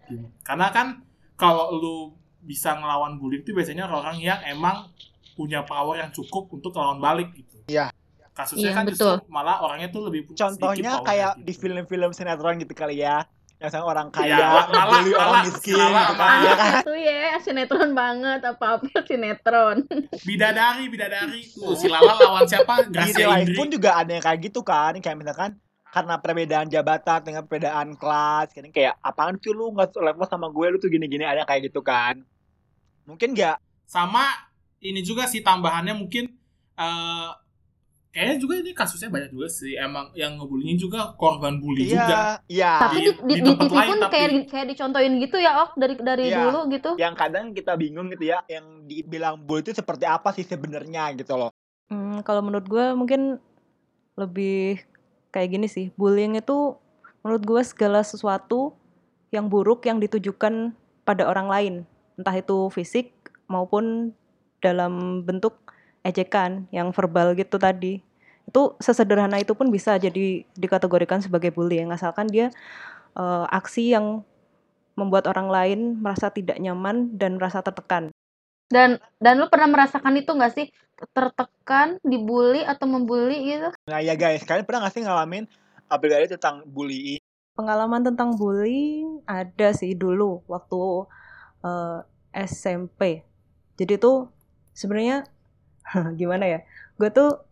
Gitu. 0.02 0.24
Karena 0.40 0.72
kan 0.72 1.04
kalau 1.34 1.76
lu 1.76 1.96
bisa 2.40 2.72
ngelawan 2.74 3.16
bullying 3.16 3.40
itu 3.40 3.52
biasanya 3.52 3.84
orang 3.84 4.16
yang 4.16 4.40
emang 4.42 4.88
punya 5.34 5.60
power 5.60 5.98
yang 5.98 6.08
cukup 6.08 6.48
untuk 6.48 6.72
ngelawan 6.72 6.96
balik 6.98 7.28
gitu. 7.34 7.60
Iya. 7.68 7.92
Kasusnya 8.32 8.66
Iya, 8.66 8.72
kan 8.72 8.84
betul. 8.84 8.96
justru 9.14 9.28
malah 9.28 9.60
orangnya 9.60 9.88
tuh 9.88 10.08
lebih 10.08 10.32
Contohnya 10.32 11.04
kayak 11.04 11.38
gitu. 11.38 11.44
di 11.44 11.52
film-film 11.52 12.10
sinetron 12.10 12.56
gitu 12.56 12.72
kali 12.72 12.98
ya. 12.98 13.28
Yang 13.64 13.72
sama 13.72 13.86
orang 13.88 14.08
Iya, 14.12 14.36
kaya, 14.36 14.36
Lala- 14.68 15.16
orang 15.16 15.44
miskin 15.48 15.72
gitu 15.72 16.14
kan. 16.14 16.36
Ya 16.36 16.52
kan? 16.52 16.72
Itu 16.84 16.92
ya 16.94 17.24
sinetron 17.40 17.90
banget 17.96 18.40
apa-apa 18.44 18.92
sinetron. 19.08 19.76
bidadari 20.20 20.84
bidadari 20.86 21.40
tuh 21.48 21.72
si 21.72 21.88
Lala 21.88 22.12
lawan 22.12 22.44
siapa? 22.44 22.84
Di 22.84 22.92
Gracia 22.92 23.40
Indri. 23.40 23.56
pun 23.56 23.72
juga 23.72 23.96
ada 23.96 24.12
yang 24.12 24.20
kayak 24.20 24.40
gitu 24.44 24.60
kan. 24.60 24.92
Kayak 25.00 25.16
misalkan 25.16 25.50
karena 25.88 26.20
perbedaan 26.20 26.68
jabatan 26.68 27.20
dengan 27.24 27.42
perbedaan 27.42 27.96
kelas. 27.96 28.52
Kadang 28.52 28.68
kayak 28.68 29.00
apaan 29.00 29.40
sih 29.40 29.50
lu 29.50 29.72
nggak 29.72 29.96
level 29.96 30.26
sama 30.28 30.52
gue 30.52 30.66
lu 30.68 30.76
tuh 30.76 30.92
gini-gini 30.92 31.24
ada 31.24 31.48
kayak 31.48 31.72
gitu 31.72 31.80
kan. 31.80 32.20
Mungkin 33.08 33.32
nggak 33.32 33.56
sama 33.88 34.28
ini 34.78 35.00
juga 35.00 35.24
sih 35.24 35.40
tambahannya 35.40 35.96
mungkin 35.96 36.28
eh 36.76 37.30
kayaknya 38.14 38.36
juga 38.38 38.54
ini 38.56 38.70
kasusnya 38.70 39.10
banyak 39.10 39.28
juga 39.28 39.48
sih 39.48 39.74
emang 39.74 40.14
yang 40.14 40.38
ngebullying 40.38 40.78
juga 40.78 41.12
korban 41.14 41.58
bully 41.58 41.84
juga 41.84 42.06
Iya, 42.06 42.22
iya. 42.48 42.72
Tapi 42.78 42.96
di, 42.96 43.02
di- 43.02 43.10
di, 43.10 43.18
di 43.18 43.34
di 43.34 43.42
tempat 43.44 43.66
TV 43.66 43.74
lain 43.74 43.84
pun 43.84 43.98
tapi- 43.98 44.12
kayak 44.12 44.30
kayak 44.46 44.66
dicontohin 44.68 45.14
gitu 45.18 45.36
ya, 45.36 45.52
Ok, 45.60 45.70
dari 45.74 45.94
dari 45.98 46.24
Iya. 46.24 46.38
dulu 46.40 46.60
gitu. 46.70 46.90
Yang 46.94 47.14
kadang 47.16 47.46
kita 47.50 47.72
bingung 47.74 48.06
gitu 48.08 48.24
ya, 48.24 48.38
yang 48.46 48.64
dibilang 48.84 49.34
bully 49.36 49.60
itu 49.60 49.74
seperti 49.74 50.06
apa 50.06 50.30
sih 50.30 50.42
sebenarnya 50.42 51.10
gitu 51.14 51.34
loh. 51.34 51.50
Hmm, 51.86 52.22
kalau 52.22 52.40
menurut 52.40 52.64
gue 52.64 52.86
mungkin 52.92 53.42
lebih 54.14 54.78
kayak 55.28 55.50
gini 55.50 55.66
sih. 55.66 55.90
Bullying 55.92 56.34
itu 56.34 56.78
menurut 57.20 57.42
gue 57.42 57.62
segala 57.62 58.00
sesuatu 58.00 58.78
yang 59.28 59.46
buruk 59.46 59.82
yang 59.82 59.98
ditujukan 59.98 60.70
pada 61.02 61.24
orang 61.24 61.48
lain, 61.48 61.74
entah 62.14 62.32
itu 62.32 62.70
fisik 62.70 63.10
maupun 63.44 64.14
dalam 64.58 64.92
bentuk 65.20 65.58
ejekan 66.04 66.68
yang 66.70 66.92
verbal 66.92 67.32
gitu 67.34 67.56
tadi. 67.56 68.04
Itu 68.44 68.76
sesederhana 68.78 69.40
itu 69.40 69.56
pun 69.56 69.72
bisa 69.72 69.96
jadi 69.96 70.44
dikategorikan 70.54 71.24
sebagai 71.24 71.50
bullying 71.50 71.88
asalkan 71.90 72.28
dia 72.28 72.52
eh, 73.16 73.44
aksi 73.48 73.96
yang 73.96 74.22
membuat 74.94 75.26
orang 75.26 75.50
lain 75.50 75.80
merasa 75.98 76.30
tidak 76.30 76.60
nyaman 76.62 77.16
dan 77.18 77.40
merasa 77.40 77.64
tertekan. 77.64 78.14
Dan 78.70 79.00
dan 79.18 79.40
lu 79.40 79.50
pernah 79.50 79.66
merasakan 79.66 80.14
itu 80.20 80.30
nggak 80.30 80.54
sih 80.54 80.66
tertekan, 81.10 81.98
dibully 82.06 82.62
atau 82.62 82.86
membuli 82.86 83.50
gitu? 83.50 83.68
Nah 83.90 83.98
ya 83.98 84.14
guys, 84.14 84.46
kalian 84.46 84.62
pernah 84.62 84.86
gak 84.86 84.94
sih 84.94 85.02
ngalamin 85.02 85.44
aplikasi 85.90 86.38
tentang 86.38 86.62
bullying? 86.70 87.18
Pengalaman 87.58 88.02
tentang 88.06 88.38
bullying 88.38 89.20
ada 89.26 89.74
sih 89.74 89.98
dulu 89.98 90.46
waktu 90.46 90.80
eh, 91.66 91.98
SMP. 92.46 93.26
Jadi 93.74 93.98
tuh 93.98 94.30
sebenarnya 94.70 95.26
gimana 96.20 96.44
ya? 96.48 96.58
Gue 96.96 97.10
tuh 97.10 97.42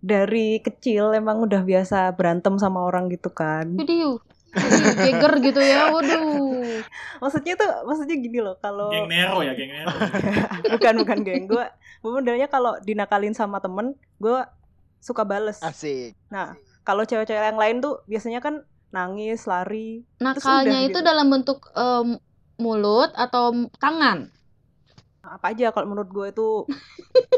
dari 0.00 0.64
kecil 0.64 1.12
emang 1.12 1.44
udah 1.44 1.60
biasa 1.60 2.16
berantem 2.16 2.56
sama 2.56 2.80
orang 2.84 3.12
gitu 3.12 3.28
kan. 3.30 3.76
Video. 3.76 4.20
Geger 4.98 5.34
gitu 5.44 5.60
ya, 5.62 5.94
waduh. 5.94 6.82
Maksudnya 7.22 7.54
tuh 7.54 7.70
maksudnya 7.86 8.16
gini 8.18 8.42
loh 8.42 8.58
kalau 8.58 8.90
geng 8.90 9.06
Nero 9.06 9.46
ya 9.46 9.54
geng 9.54 9.70
Nero 9.70 9.94
bukan 10.74 10.94
bukan 11.06 11.18
geng 11.22 11.44
gue. 11.46 11.66
Modelnya 12.02 12.48
kalau 12.50 12.74
dinakalin 12.80 13.36
sama 13.36 13.60
temen, 13.60 13.94
gue 14.18 14.40
suka 14.98 15.22
bales. 15.22 15.60
Asik. 15.60 16.16
Nah, 16.32 16.56
kalau 16.82 17.04
cewek-cewek 17.04 17.52
yang 17.52 17.60
lain 17.60 17.84
tuh 17.84 18.00
biasanya 18.08 18.40
kan 18.40 18.64
nangis, 18.90 19.44
lari. 19.46 20.02
Nakalnya 20.18 20.88
itu 20.88 20.98
gitu. 20.98 21.06
dalam 21.06 21.28
bentuk 21.30 21.68
em, 21.76 22.18
mulut 22.56 23.12
atau 23.14 23.68
tangan? 23.78 24.32
Apa 25.30 25.46
aja 25.48 25.70
kalau 25.70 25.86
menurut 25.88 26.10
gue 26.10 26.26
itu 26.28 26.48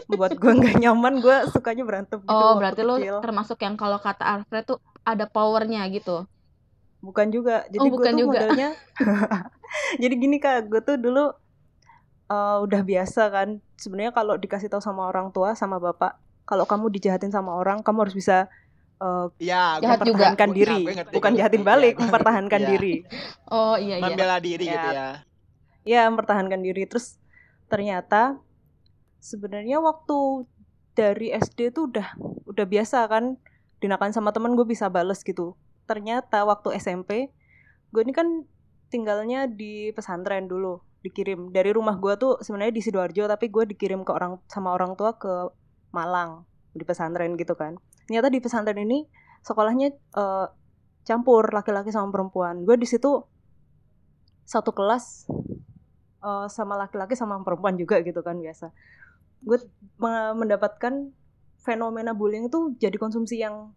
membuat 0.07 0.33
gue 0.35 0.49
nggak 0.51 0.77
nyaman 0.79 1.15
gue 1.19 1.37
sukanya 1.49 1.85
berantem 1.85 2.19
gitu 2.19 2.33
Oh, 2.33 2.57
berarti 2.57 2.81
lu 2.81 2.97
kecil. 2.97 3.21
termasuk 3.21 3.59
yang 3.59 3.77
kalau 3.77 3.97
kata 3.97 4.25
Alfred 4.25 4.65
tuh 4.65 4.81
ada 5.03 5.25
powernya 5.27 5.85
gitu. 5.89 6.25
bukan 6.99 7.29
juga 7.29 7.67
jadi 7.67 7.83
Oh, 7.83 7.91
gue 7.91 7.97
bukan 7.99 8.13
tuh 8.13 8.21
juga. 8.23 8.39
modelnya 8.39 8.69
jadi 10.03 10.15
gini 10.15 10.39
kak 10.39 10.67
gue 10.67 10.81
tuh 10.81 10.97
dulu 10.97 11.35
eh, 12.29 12.57
udah 12.61 12.81
biasa 12.81 13.23
kan 13.29 13.49
sebenarnya 13.75 14.13
kalau 14.13 14.35
dikasih 14.37 14.69
tahu 14.69 14.79
sama 14.79 15.05
orang 15.05 15.29
tua 15.29 15.53
sama 15.53 15.77
bapak 15.77 16.15
kalau 16.43 16.63
kamu 16.63 16.89
dijahatin 16.91 17.29
sama 17.29 17.53
orang 17.53 17.83
kamu 17.83 18.07
harus 18.07 18.15
bisa 18.15 18.47
eh, 18.99 19.27
Ya, 19.37 19.77
Jahat 19.79 20.07
juga. 20.07 20.31
Nah, 20.31 20.49
diri 20.49 20.81
ngerti, 20.87 21.13
bukan 21.13 21.33
jahatin 21.35 21.61
ngerti. 21.61 21.71
balik 21.75 21.93
Iya. 21.93 22.01
mempertahankan 22.01 22.61
Iya. 22.63 22.69
diri 22.71 22.95
Oh 23.49 23.75
iya 23.75 23.97
iya. 23.99 24.05
Membela 24.05 24.37
diri 24.39 24.65
Ya. 24.65 24.73
gitu 24.73 24.89
ya. 24.89 25.09
ya 25.83 26.03
mempertahankan 26.07 26.61
diri 26.63 26.87
terus 26.87 27.19
ternyata 27.73 28.37
sebenarnya 29.17 29.81
waktu 29.81 30.45
dari 30.93 31.33
SD 31.33 31.73
tuh 31.73 31.89
udah 31.89 32.21
udah 32.45 32.67
biasa 32.69 33.09
kan 33.09 33.41
dinakan 33.81 34.13
sama 34.13 34.29
temen 34.37 34.53
gue 34.53 34.69
bisa 34.69 34.93
bales 34.93 35.25
gitu. 35.25 35.57
Ternyata 35.89 36.45
waktu 36.45 36.77
SMP 36.77 37.33
gue 37.89 38.03
ini 38.05 38.13
kan 38.13 38.45
tinggalnya 38.93 39.49
di 39.49 39.89
pesantren 39.97 40.53
dulu 40.53 40.85
dikirim. 41.01 41.49
Dari 41.49 41.73
rumah 41.73 41.97
gue 41.97 42.13
tuh 42.21 42.45
sebenarnya 42.45 42.77
di 42.77 42.83
sidoarjo 42.85 43.25
tapi 43.25 43.49
gue 43.49 43.65
dikirim 43.73 44.05
ke 44.05 44.13
orang 44.13 44.37
sama 44.53 44.77
orang 44.77 44.93
tua 44.93 45.17
ke 45.17 45.49
Malang 45.97 46.45
di 46.77 46.85
pesantren 46.85 47.41
gitu 47.41 47.57
kan. 47.57 47.81
Ternyata 48.05 48.29
di 48.29 48.37
pesantren 48.45 48.81
ini 48.85 49.09
sekolahnya 49.41 49.89
eh, 49.97 50.47
campur 51.09 51.49
laki-laki 51.49 51.89
sama 51.89 52.13
perempuan. 52.13 52.69
Gue 52.69 52.77
di 52.77 52.85
situ 52.85 53.25
satu 54.45 54.77
kelas 54.77 55.25
eh, 56.23 56.47
sama 56.49 56.75
laki-laki 56.77 57.13
sama 57.13 57.39
perempuan 57.41 57.75
juga 57.75 57.99
gitu 57.99 58.21
kan 58.21 58.37
biasa 58.37 58.71
gue 59.41 59.59
me- 59.97 60.35
mendapatkan 60.37 61.11
fenomena 61.59 62.13
bullying 62.13 62.47
itu 62.47 62.75
jadi 62.77 62.95
konsumsi 62.95 63.39
yang 63.39 63.75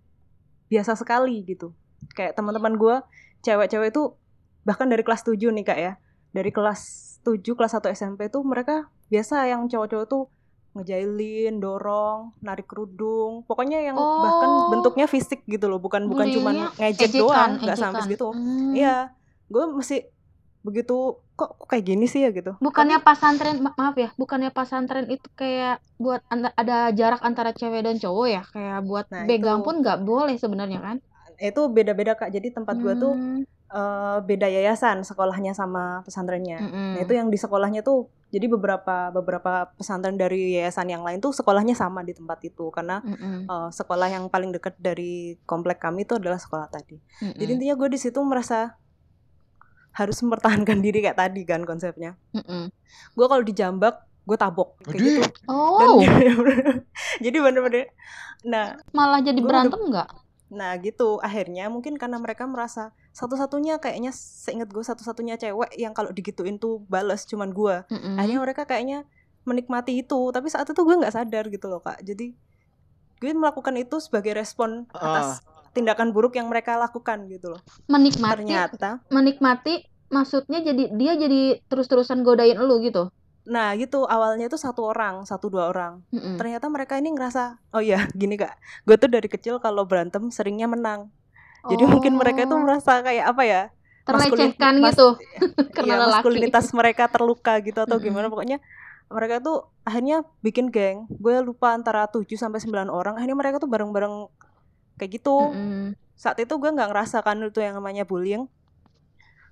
biasa 0.66 0.94
sekali 0.94 1.42
gitu 1.44 1.74
kayak 2.12 2.34
teman-teman 2.34 2.74
gue 2.76 2.96
cewek-cewek 3.42 3.90
itu 3.90 4.14
bahkan 4.62 4.86
dari 4.86 5.02
kelas 5.02 5.22
7 5.22 5.38
nih 5.52 5.62
kak 5.64 5.80
ya 5.80 5.94
dari 6.32 6.50
kelas 6.50 6.82
7 7.22 7.42
kelas 7.44 7.74
1 7.74 7.90
SMP 7.92 8.28
tuh 8.28 8.42
mereka 8.42 8.86
biasa 9.08 9.46
yang 9.46 9.66
cowok-cowok 9.66 10.06
tuh 10.06 10.24
ngejailin, 10.76 11.56
dorong, 11.58 12.36
narik 12.42 12.68
kerudung, 12.68 13.42
pokoknya 13.44 13.80
yang 13.80 13.96
bahkan 13.96 14.50
Oh. 14.50 14.68
bentuknya 14.68 15.08
fisik 15.08 15.48
gitu 15.48 15.66
loh, 15.66 15.80
bukan 15.80 16.04
bukan 16.04 16.28
cuman 16.28 16.52
Bullyingnya 16.52 16.68
ngejek 16.76 17.10
Ejekan, 17.10 17.22
doang, 17.24 17.52
nggak 17.64 17.78
sampai 17.78 17.96
ejekan. 17.96 18.04
segitu. 18.04 18.28
Hmm. 18.28 18.74
Iya, 18.76 18.98
gue 19.48 19.64
masih 19.72 20.00
begitu 20.68 20.94
kok, 21.38 21.50
kok 21.60 21.68
kayak 21.72 21.86
gini 21.90 22.06
sih 22.14 22.22
ya 22.26 22.30
gitu. 22.38 22.52
Bukannya 22.66 22.98
pesantren, 23.08 23.58
ma- 23.66 23.76
maaf 23.80 23.96
ya, 24.04 24.10
bukannya 24.22 24.50
pesantren 24.58 25.06
itu 25.16 25.28
kayak 25.40 25.76
buat 26.04 26.22
ada 26.62 26.78
jarak 27.00 27.22
antara 27.30 27.52
cewek 27.60 27.82
dan 27.88 27.96
cowok 28.04 28.28
ya, 28.36 28.42
kayak 28.54 28.80
buat 28.90 29.06
Nah, 29.12 29.24
begang 29.28 29.60
itu. 29.60 29.66
pun 29.66 29.74
nggak 29.82 29.98
boleh 30.10 30.36
sebenarnya 30.44 30.80
kan? 30.88 30.98
Itu 31.42 31.68
beda-beda 31.76 32.14
kak. 32.16 32.32
Jadi 32.32 32.48
tempat 32.56 32.80
gue 32.80 32.94
tuh 32.96 33.14
Hmm, 33.14 33.44
eh, 33.74 34.18
beda 34.30 34.48
yayasan 34.52 35.04
sekolahnya 35.04 35.52
sama 35.58 36.02
pesantrennya. 36.08 36.60
mm-mm. 36.60 36.96
Nah 36.96 37.00
itu 37.04 37.14
yang 37.20 37.28
di 37.34 37.38
sekolahnya 37.40 37.82
tuh 37.84 38.08
jadi 38.34 38.48
beberapa 38.52 39.12
beberapa 39.16 39.52
pesantren 39.80 40.16
dari 40.20 40.56
yayasan 40.60 40.88
yang 40.92 41.04
lain 41.08 41.20
tuh 41.24 41.32
sekolahnya 41.36 41.76
sama 41.78 42.02
di 42.08 42.14
tempat 42.16 42.40
itu 42.48 42.72
karena 42.72 43.04
Mm-mm, 43.06 43.52
eh, 43.52 43.70
sekolah 43.72 44.08
yang 44.12 44.26
paling 44.34 44.52
dekat 44.56 44.76
dari 44.80 45.36
komplek 45.50 45.80
kami 45.84 46.08
itu 46.08 46.16
adalah 46.20 46.40
sekolah 46.40 46.68
tadi. 46.72 46.98
mm-mm, 47.22 47.34
Jadi 47.40 47.60
intinya 47.60 47.76
gue 47.80 47.90
di 47.96 48.00
situ 48.00 48.20
merasa 48.24 48.76
harus 49.96 50.20
mempertahankan 50.20 50.84
diri 50.84 51.00
kayak 51.00 51.18
tadi 51.18 51.42
kan 51.48 51.64
konsepnya. 51.64 52.20
mm-mm. 52.36 52.68
Gue 53.16 53.26
kalau 53.32 53.44
dijambak 53.48 54.04
gue 54.26 54.38
tabok 54.38 54.76
kayak 54.84 55.00
gitu. 55.00 55.22
Dan 55.48 55.90
Oh, 55.90 56.02
jadi 57.26 57.38
bener-bener. 57.40 57.94
Nah 58.44 58.76
malah 58.92 59.24
jadi 59.24 59.40
berantem 59.40 59.80
nggak? 59.80 60.10
Nah 60.52 60.76
gitu 60.84 61.24
akhirnya 61.24 61.72
mungkin 61.72 61.96
karena 61.96 62.20
mereka 62.20 62.44
merasa 62.44 62.92
satu-satunya 63.16 63.80
kayaknya 63.80 64.12
seingat 64.12 64.68
gue 64.68 64.84
satu-satunya 64.84 65.40
cewek 65.40 65.72
yang 65.80 65.96
kalau 65.96 66.12
digituin 66.12 66.60
tuh 66.60 66.84
bales 66.92 67.24
cuman 67.24 67.56
gue. 67.56 67.76
Mm-mm. 67.88 68.20
Akhirnya 68.20 68.42
mereka 68.44 68.68
kayaknya 68.68 69.08
menikmati 69.48 70.02
itu 70.04 70.20
tapi 70.36 70.52
saat 70.52 70.68
itu 70.68 70.82
gue 70.82 70.96
nggak 71.00 71.16
sadar 71.16 71.48
gitu 71.48 71.72
loh 71.72 71.80
kak. 71.80 72.04
Jadi 72.04 72.36
gue 73.24 73.32
melakukan 73.32 73.80
itu 73.80 74.04
sebagai 74.04 74.36
respon 74.36 74.92
atas 74.92 75.40
tindakan 75.76 76.10
buruk 76.10 76.34
yang 76.34 76.48
mereka 76.48 76.74
lakukan 76.76 77.28
gitu 77.28 77.52
loh. 77.52 77.62
Menikmati 77.86 78.42
Ternyata, 78.42 79.04
menikmati 79.10 79.74
maksudnya 80.08 80.64
jadi 80.64 80.90
dia 80.90 81.14
jadi 81.14 81.42
terus-terusan 81.68 82.24
godain 82.24 82.56
elu 82.56 82.80
gitu? 82.82 83.12
nah 83.46 83.78
gitu 83.78 84.10
awalnya 84.10 84.50
itu 84.50 84.58
satu 84.58 84.90
orang, 84.90 85.22
satu 85.22 85.54
dua 85.54 85.70
orang. 85.70 86.02
Mhm. 86.10 86.34
Ternyata 86.36 86.66
mereka 86.66 86.98
ini 86.98 87.14
ngerasa, 87.14 87.62
oh 87.70 87.84
iya 87.84 88.02
gini 88.18 88.34
kak, 88.36 88.58
gue 88.82 88.96
tuh 88.96 89.06
dari 89.06 89.28
kecil 89.28 89.60
kalau 89.60 89.86
berantem 89.86 90.34
seringnya 90.34 90.66
menang. 90.66 91.14
Jadi 91.64 91.84
mungkin 91.84 92.14
mereka 92.16 92.42
itu 92.42 92.50
Oh, 92.50 92.58
merasa 92.58 93.02
kayak 93.02 93.26
apa 93.28 93.44
ya? 93.44 93.62
terlecehkan 94.02 94.78
mas- 94.80 94.94
gitu 94.94 95.18
karena 95.78 95.98
lelaki. 96.00 96.22
maskulinitas 96.22 96.66
mereka 96.72 97.06
terluka 97.06 97.58
gitu 97.60 97.82
atau 97.82 97.98
Mm-mm. 97.98 98.06
gimana 98.08 98.30
pokoknya 98.30 98.58
mereka 99.08 99.38
tuh 99.38 99.58
akhirnya 99.82 100.22
bikin 100.42 100.70
geng. 100.70 101.06
Gue 101.12 101.38
lupa 101.40 101.74
antara 101.74 102.06
7 102.06 102.26
sampai 102.36 102.58
9 102.58 102.86
orang. 102.88 103.18
Akhirnya 103.18 103.34
mereka 103.34 103.58
tuh 103.58 103.66
bareng-bareng 103.66 104.30
kayak 104.96 105.12
gitu. 105.14 105.52
Mhm. 105.52 105.96
Saat 106.16 106.40
itu 106.40 106.54
gue 106.54 106.70
nggak 106.70 106.90
ngerasakan 106.90 107.46
itu 107.46 107.60
yang 107.60 107.76
namanya 107.76 108.04
bullying. 108.04 108.48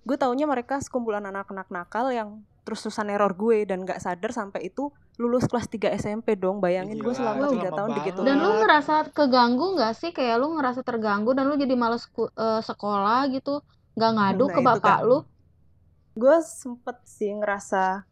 Gue 0.03 0.15
taunya 0.15 0.43
mereka 0.43 0.79
sekumpulan 0.79 1.23
anak-anak 1.23 1.67
nakal 1.67 2.07
yang 2.09 2.29
terus-terusan 2.63 3.07
neror 3.07 3.31
gue 3.33 3.63
dan 3.63 3.83
nggak 3.83 3.99
sadar 3.99 4.31
sampai 4.31 4.67
itu 4.67 4.87
lulus 5.15 5.45
kelas 5.45 5.67
3 5.67 5.91
SMP 5.93 6.33
dong. 6.33 6.59
Bayangin 6.59 6.97
gue 6.97 7.11
selama 7.11 7.47
tiga 7.49 7.69
tahun 7.69 7.91
banget. 7.91 7.97
begitu. 8.01 8.19
Dan 8.23 8.35
lu 8.37 8.51
ngerasa 8.57 9.11
keganggu 9.11 9.75
nggak 9.75 9.93
sih? 9.93 10.09
Kayak 10.09 10.39
lu 10.39 10.55
ngerasa 10.55 10.79
terganggu 10.81 11.31
dan 11.31 11.45
lu 11.45 11.55
jadi 11.55 11.75
males 11.75 12.07
ku- 12.07 12.29
eh, 12.29 12.61
sekolah 12.61 13.27
gitu? 13.29 13.59
Nggak 13.93 14.11
ngadu 14.11 14.45
Nah, 14.45 14.53
ke 14.53 14.59
bapak 14.61 14.81
kan. 14.99 15.05
lu? 15.05 15.19
gue 16.13 16.37
sempet 16.39 17.01
sih 17.03 17.33
ngerasa 17.33 18.05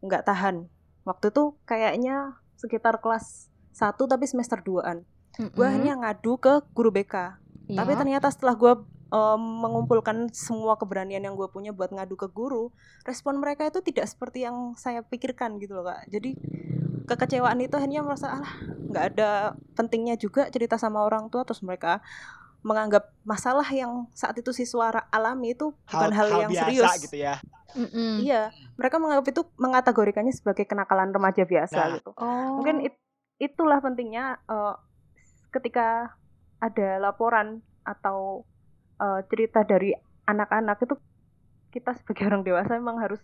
nggak 0.00 0.22
tahan 0.24 0.66
waktu 1.02 1.30
itu 1.30 1.54
kayaknya 1.62 2.34
sekitar 2.54 2.98
kelas 2.98 3.46
1 3.70 3.94
tapi 4.02 4.26
semester 4.26 4.58
2an 4.58 5.06
gue 5.38 5.62
Mhm. 5.62 5.74
hanya 5.74 5.92
ngadu 5.96 6.36
ke 6.36 6.66
guru 6.70 6.90
BK 6.90 7.14
tapi 7.68 7.92
Iya. 7.92 7.98
ternyata 7.98 8.26
setelah 8.28 8.54
gue 8.54 8.72
em, 9.08 9.40
mengumpulkan 9.40 10.28
semua 10.30 10.76
keberanian 10.76 11.22
yang 11.22 11.32
gue 11.32 11.46
punya 11.46 11.70
buat 11.70 11.88
ngadu 11.88 12.12
ke 12.14 12.28
guru 12.28 12.68
respon 13.02 13.36
mereka 13.36 13.64
itu 13.64 13.80
tidak 13.80 14.04
seperti 14.04 14.42
yang 14.42 14.74
saya 14.74 15.00
pikirkan 15.00 15.56
gitu 15.56 15.72
loh 15.72 15.86
kak 15.86 16.04
jadi 16.08 16.36
kekecewaan 17.06 17.56
itu 17.58 17.72
akhirnya 17.72 18.04
merasa 18.04 18.36
alah 18.36 18.52
nggak 18.84 19.04
ada 19.14 19.30
pentingnya 19.72 20.14
juga 20.14 20.48
cerita 20.48 20.76
sama 20.76 21.00
orang 21.00 21.28
tua 21.28 21.40
terus 21.42 21.62
mereka 21.62 22.04
menganggap 22.60 23.14
masalah 23.22 23.64
yang 23.64 24.10
saat 24.12 24.34
itu 24.34 24.50
siswa 24.50 24.90
alami 25.08 25.54
itu 25.54 25.72
bukan 25.86 26.10
hal, 26.10 26.26
yang 26.28 26.50
biasa 26.50 26.66
serius 26.66 26.92
gitu 27.00 27.16
ya. 27.16 27.34
Mm-mm. 27.70 28.18
Iya, 28.18 28.50
mereka 28.74 28.98
menganggap 28.98 29.30
itu 29.30 29.42
mengategorikannya 29.56 30.34
sebagai 30.34 30.66
kenakalan 30.66 31.14
remaja 31.14 31.46
biasa 31.46 31.78
Nah. 31.78 31.88
gitu. 31.96 32.10
Oh. 32.18 32.58
Mungkin 32.58 32.82
it- 32.82 32.98
itulah 33.38 33.78
pentingnya 33.78 34.42
eh, 34.42 34.74
ketika 35.50 36.12
ada 36.58 36.98
laporan 36.98 37.62
atau 37.82 38.44
eh, 38.98 39.20
cerita 39.30 39.62
dari 39.62 39.94
anak-anak 40.26 40.78
itu 40.84 40.94
kita 41.70 41.94
sebagai 41.96 42.28
orang 42.28 42.42
dewasa 42.44 42.76
memang 42.76 42.98
harus 42.98 43.20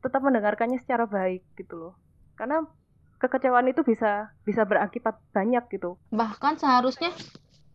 tetap 0.00 0.20
mendengarkannya 0.22 0.78
secara 0.78 1.08
baik 1.08 1.42
gitu 1.56 1.74
loh. 1.76 1.94
Karena 2.36 2.62
kekecewaan 3.16 3.66
itu 3.72 3.80
bisa 3.80 4.28
bisa 4.44 4.68
berakibat 4.68 5.16
banyak 5.32 5.64
gitu. 5.72 5.96
bahkan 6.12 6.60
seharusnya 6.60 7.10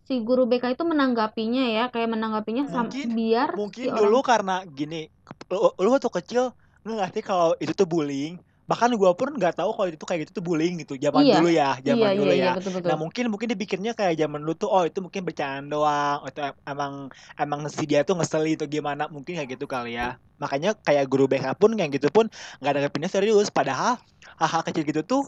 si 0.06 0.22
guru 0.22 0.46
BK 0.46 0.78
itu 0.78 0.86
menanggapinya 0.86 1.66
ya, 1.66 1.84
kayak 1.90 2.14
menanggapinya 2.14 2.70
Mungkin- 2.70 3.14
biar 3.18 3.50
Mungkin 3.58 3.86
si 3.86 3.90
dulu 3.90 4.22
orang 4.22 4.28
karena 4.28 4.56
gini, 4.70 5.10
lu, 5.50 5.74
lu 5.78 5.90
waktu 5.90 6.10
kecil 6.14 6.54
nggak 6.86 6.98
ngerti 6.98 7.20
kalau 7.26 7.58
itu 7.58 7.74
tuh 7.74 7.90
bullying. 7.90 8.38
Bahkan 8.72 8.90
gua 8.96 9.12
pun 9.20 9.30
nggak 9.36 9.54
tahu 9.60 9.70
kalau 9.76 9.90
itu 9.92 10.06
kayak 10.08 10.20
gitu 10.24 10.32
tuh 10.40 10.44
bullying 10.48 10.80
gitu. 10.82 10.94
Zaman 10.96 11.22
Iya. 11.28 11.36
dulu 11.38 11.50
ya, 11.52 11.70
zaman 11.84 12.08
iya 12.08 12.20
dulu 12.20 12.32
iya 12.32 12.40
ya. 12.40 12.46
iya 12.48 12.52
betul 12.58 12.72
betul. 12.80 12.88
Nah 12.90 12.98
mungkin 13.04 13.24
mungkin 13.28 13.48
dipikirnya 13.52 13.92
kayak 14.00 14.14
zaman 14.22 14.40
dulu 14.44 14.54
tuh 14.56 14.70
oh 14.72 14.84
itu 14.88 15.00
mungkin 15.04 15.22
bercanda 15.28 15.68
doang 15.68 16.20
atau 16.24 16.42
em- 16.48 16.60
emang 16.72 16.94
emang 17.36 17.60
si 17.68 17.84
dia 17.84 18.08
tuh 18.08 18.16
ngeselin 18.16 18.56
atau 18.56 18.68
gimana 18.72 19.04
mungkin 19.12 19.34
kayak 19.36 19.50
gitu 19.60 19.66
kali 19.68 20.00
ya 20.00 20.16
makanya 20.40 20.74
kayak 20.88 21.06
guru 21.12 21.30
BK 21.30 21.54
pun 21.54 21.70
yang 21.78 21.92
gitu 21.94 22.10
pun 22.10 22.26
nggak 22.64 22.72
nanggepinnya 22.74 23.10
serius 23.12 23.54
padahal 23.54 24.00
hal-hal 24.42 24.62
kecil 24.66 24.84
gitu 24.88 25.02
tuh 25.06 25.22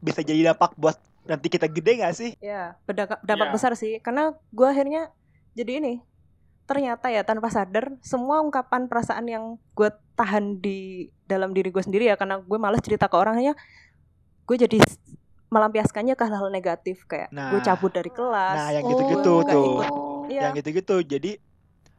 bisa 0.00 0.20
jadi 0.24 0.52
dampak 0.54 0.72
buat 0.76 0.96
nanti 1.24 1.48
kita 1.48 1.66
gede 1.68 2.04
gak 2.04 2.14
sih 2.16 2.30
Ya, 2.40 2.76
berdampak 2.84 3.18
dampak 3.24 3.48
Iya. 3.48 3.54
besar 3.56 3.72
sih. 3.76 3.96
Karena 4.04 4.32
gue 4.52 4.66
akhirnya 4.68 5.08
jadi 5.56 5.80
ini. 5.80 5.92
Ternyata 6.64 7.06
ya 7.08 7.22
tanpa 7.22 7.48
sadar 7.48 7.92
semua 8.00 8.40
ungkapan 8.40 8.86
perasaan 8.86 9.24
yang 9.24 9.44
gue 9.72 9.88
tahan 10.14 10.58
di 10.58 11.06
dalam 11.24 11.50
diri 11.50 11.68
gue 11.68 11.80
sendiri 11.80 12.06
ya 12.06 12.14
karena 12.14 12.38
gue 12.38 12.56
males 12.56 12.80
cerita 12.80 13.04
ke 13.04 13.14
orang 13.14 13.36
hanya 13.36 13.52
gue 14.44 14.56
jadi 14.58 14.80
melampiaskannya 15.48 16.12
ke 16.12 16.24
hal-hal 16.24 16.48
negatif 16.48 17.04
kayak 17.04 17.28
gue 17.28 17.36
Nah. 17.54 17.62
cabut 17.62 17.90
dari 17.90 18.08
kelas. 18.08 18.56
nah 18.56 18.68
yang 18.70 18.84
gitu-gitu 18.84 19.32
Oh, 19.34 19.42
tuh 19.42 19.64
ikut. 19.78 19.88
Iya. 20.26 20.40
yang 20.42 20.54
gitu-gitu 20.56 20.96
jadi 21.02 21.30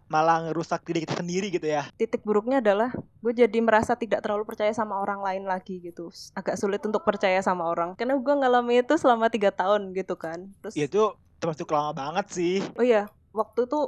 malah 0.06 0.38
ngerusak 0.43 0.82
diri 0.84 1.01
kita 1.01 1.17
sendiri 1.17 1.49
gitu 1.49 1.65
ya 1.65 1.89
Titik 1.95 2.21
buruknya 2.21 2.58
adalah 2.60 2.93
gue 2.93 3.34
jadi 3.34 3.58
merasa 3.60 3.93
tidak 3.93 4.21
terlalu 4.21 4.45
percaya 4.45 4.69
sama 4.71 4.95
orang 4.95 5.17
lain 5.19 5.43
lagi 5.43 5.78
gitu. 5.80 6.10
Agak 6.32 6.56
sulit 6.56 6.78
untuk 6.80 7.01
percaya 7.01 7.38
sama 7.39 7.65
orang 7.65 7.93
karena 7.93 8.13
gue 8.15 8.34
ngalami 8.36 8.80
itu 8.80 8.93
selama 8.95 9.28
tiga 9.28 9.49
tahun 9.49 9.93
gitu 9.93 10.13
kan. 10.13 10.45
Terus 10.60 10.73
Ya, 10.73 10.86
itu 10.86 11.01
termasuk 11.36 11.65
lama 11.67 11.89
banget 11.91 12.25
sih 12.32 12.62
Oh 12.73 12.84
iya, 12.84 13.06
waktu 13.32 13.65
itu 13.65 13.80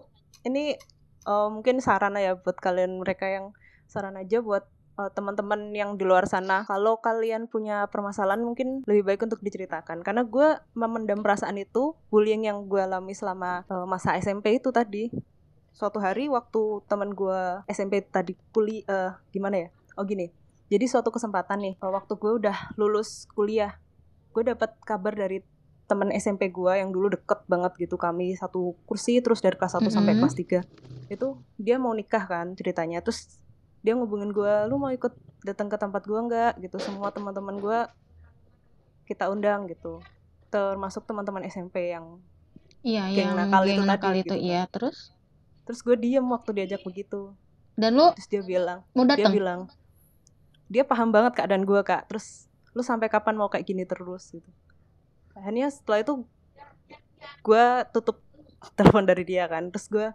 ini 0.46 0.78
eh, 1.26 1.48
mungkin 1.50 1.80
saran 1.82 2.18
ya 2.20 2.38
buat 2.38 2.58
kalian 2.60 3.02
mereka 3.02 3.26
yang 3.26 3.56
saran 3.88 4.20
aja 4.20 4.44
buat 4.44 4.68
eh, 5.00 5.10
teman-teman 5.16 5.74
yang 5.74 5.96
di 5.96 6.04
luar 6.04 6.28
sana. 6.30 6.68
Kalau 6.68 7.00
kalian 7.00 7.48
punya 7.50 7.88
permasalahan 7.88 8.44
mungkin 8.44 8.84
lebih 8.86 9.08
baik 9.08 9.22
untuk 9.26 9.42
diceritakan. 9.42 10.04
Karena 10.06 10.28
gue 10.28 10.60
memendam 10.78 11.24
perasaan 11.24 11.58
itu, 11.58 11.96
bullying 12.12 12.46
yang 12.46 12.68
gue 12.68 12.84
alami 12.84 13.16
selama 13.16 13.66
eh, 13.66 13.86
masa 13.88 14.18
SMP 14.20 14.60
itu 14.60 14.70
tadi. 14.70 15.10
Suatu 15.78 16.02
hari 16.02 16.26
waktu 16.26 16.82
teman 16.90 17.14
gue 17.14 17.62
SMP 17.70 18.02
tadi 18.02 18.34
kuliah, 18.50 19.22
gimana 19.30 19.62
ya? 19.62 19.70
Oh 19.94 20.06
gini, 20.10 20.34
jadi 20.68 20.84
suatu 20.84 21.16
kesempatan 21.16 21.64
nih, 21.64 21.76
waktu 21.80 22.14
gue 22.20 22.32
udah 22.44 22.76
lulus 22.76 23.24
kuliah, 23.32 23.80
gue 24.36 24.44
dapat 24.44 24.76
kabar 24.84 25.16
dari 25.16 25.40
temen 25.88 26.12
SMP 26.12 26.52
gua 26.52 26.76
yang 26.76 26.92
dulu 26.92 27.08
deket 27.08 27.48
banget 27.48 27.72
gitu 27.80 27.96
kami 27.96 28.36
satu 28.36 28.76
kursi 28.84 29.24
terus 29.24 29.40
dari 29.40 29.56
kelas 29.56 29.80
1 29.80 29.88
sampai 29.88 30.20
Mm-mm. 30.20 30.28
kelas 30.28 30.36
3 31.08 31.08
itu 31.08 31.28
dia 31.56 31.80
mau 31.80 31.96
nikah 31.96 32.28
kan 32.28 32.52
ceritanya. 32.60 33.00
Terus 33.00 33.40
dia 33.80 33.96
ngubungin 33.96 34.36
gua 34.36 34.68
lu 34.68 34.76
mau 34.76 34.92
ikut 34.92 35.16
datang 35.48 35.72
ke 35.72 35.80
tempat 35.80 36.04
gua 36.04 36.28
nggak? 36.28 36.54
Gitu. 36.60 36.76
Semua 36.84 37.08
teman-teman 37.16 37.56
gua 37.64 37.88
kita 39.08 39.32
undang 39.32 39.72
gitu. 39.72 40.04
Termasuk 40.52 41.08
teman-teman 41.08 41.48
SMP 41.48 41.96
yang 41.96 42.20
Iya 42.86 43.10
geng 43.10 43.34
yang 43.34 43.36
nakal 43.36 43.64
geng 43.66 43.72
itu 43.74 43.82
tadi 43.82 43.90
nakal 43.90 44.14
itu 44.14 44.20
gitu 44.22 44.36
iya. 44.38 44.62
Terus? 44.68 45.16
Terus 45.68 45.80
gue 45.84 45.96
diem 46.00 46.24
waktu 46.24 46.50
diajak 46.56 46.84
begitu. 46.88 47.36
Dan 47.76 48.00
lu 48.00 48.12
terus 48.16 48.28
dia 48.28 48.44
bilang 48.44 48.84
mau 48.92 49.04
dia 49.04 49.16
datang? 49.16 49.34
bilang 49.34 49.60
dia 50.68 50.84
paham 50.84 51.16
banget 51.16 51.32
keadaan 51.40 51.64
gua 51.64 51.84
kak. 51.88 52.12
Terus 52.12 52.52
lu 52.76 52.84
sampai 52.84 53.08
kapan 53.08 53.40
mau 53.40 53.48
kayak 53.48 53.64
gini 53.64 53.88
terus? 53.88 54.36
Gitu 54.36 54.52
akhirnya 55.38 55.68
setelah 55.70 56.02
itu 56.02 56.14
gua 57.46 57.86
tutup 57.90 58.22
telepon 58.78 59.06
dari 59.06 59.24
dia 59.24 59.46
kan. 59.46 59.70
Terus 59.70 59.88
gua 59.88 60.08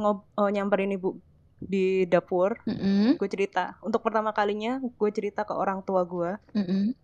ngob 0.00 0.26
oh, 0.36 0.50
nyamperin 0.50 0.96
ibu 0.96 1.18
di 1.60 2.08
dapur. 2.08 2.56
Mm-mm, 2.64 3.20
gue 3.20 3.28
cerita. 3.28 3.76
Untuk 3.84 4.00
pertama 4.00 4.32
kalinya 4.32 4.80
gue 4.80 5.10
cerita 5.12 5.44
ke 5.44 5.52
orang 5.52 5.84
tua 5.84 6.08
gua 6.08 6.40
mm-mm. 6.56 6.96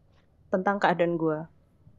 tentang 0.48 0.80
keadaan 0.80 1.20
gua. 1.20 1.52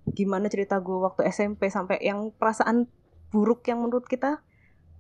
Gimana 0.10 0.50
cerita 0.50 0.82
gue 0.82 0.98
waktu 0.98 1.30
SMP 1.30 1.70
sampai 1.70 2.02
yang 2.02 2.34
perasaan 2.34 2.90
buruk 3.30 3.68
yang 3.70 3.84
menurut 3.86 4.08
kita 4.10 4.42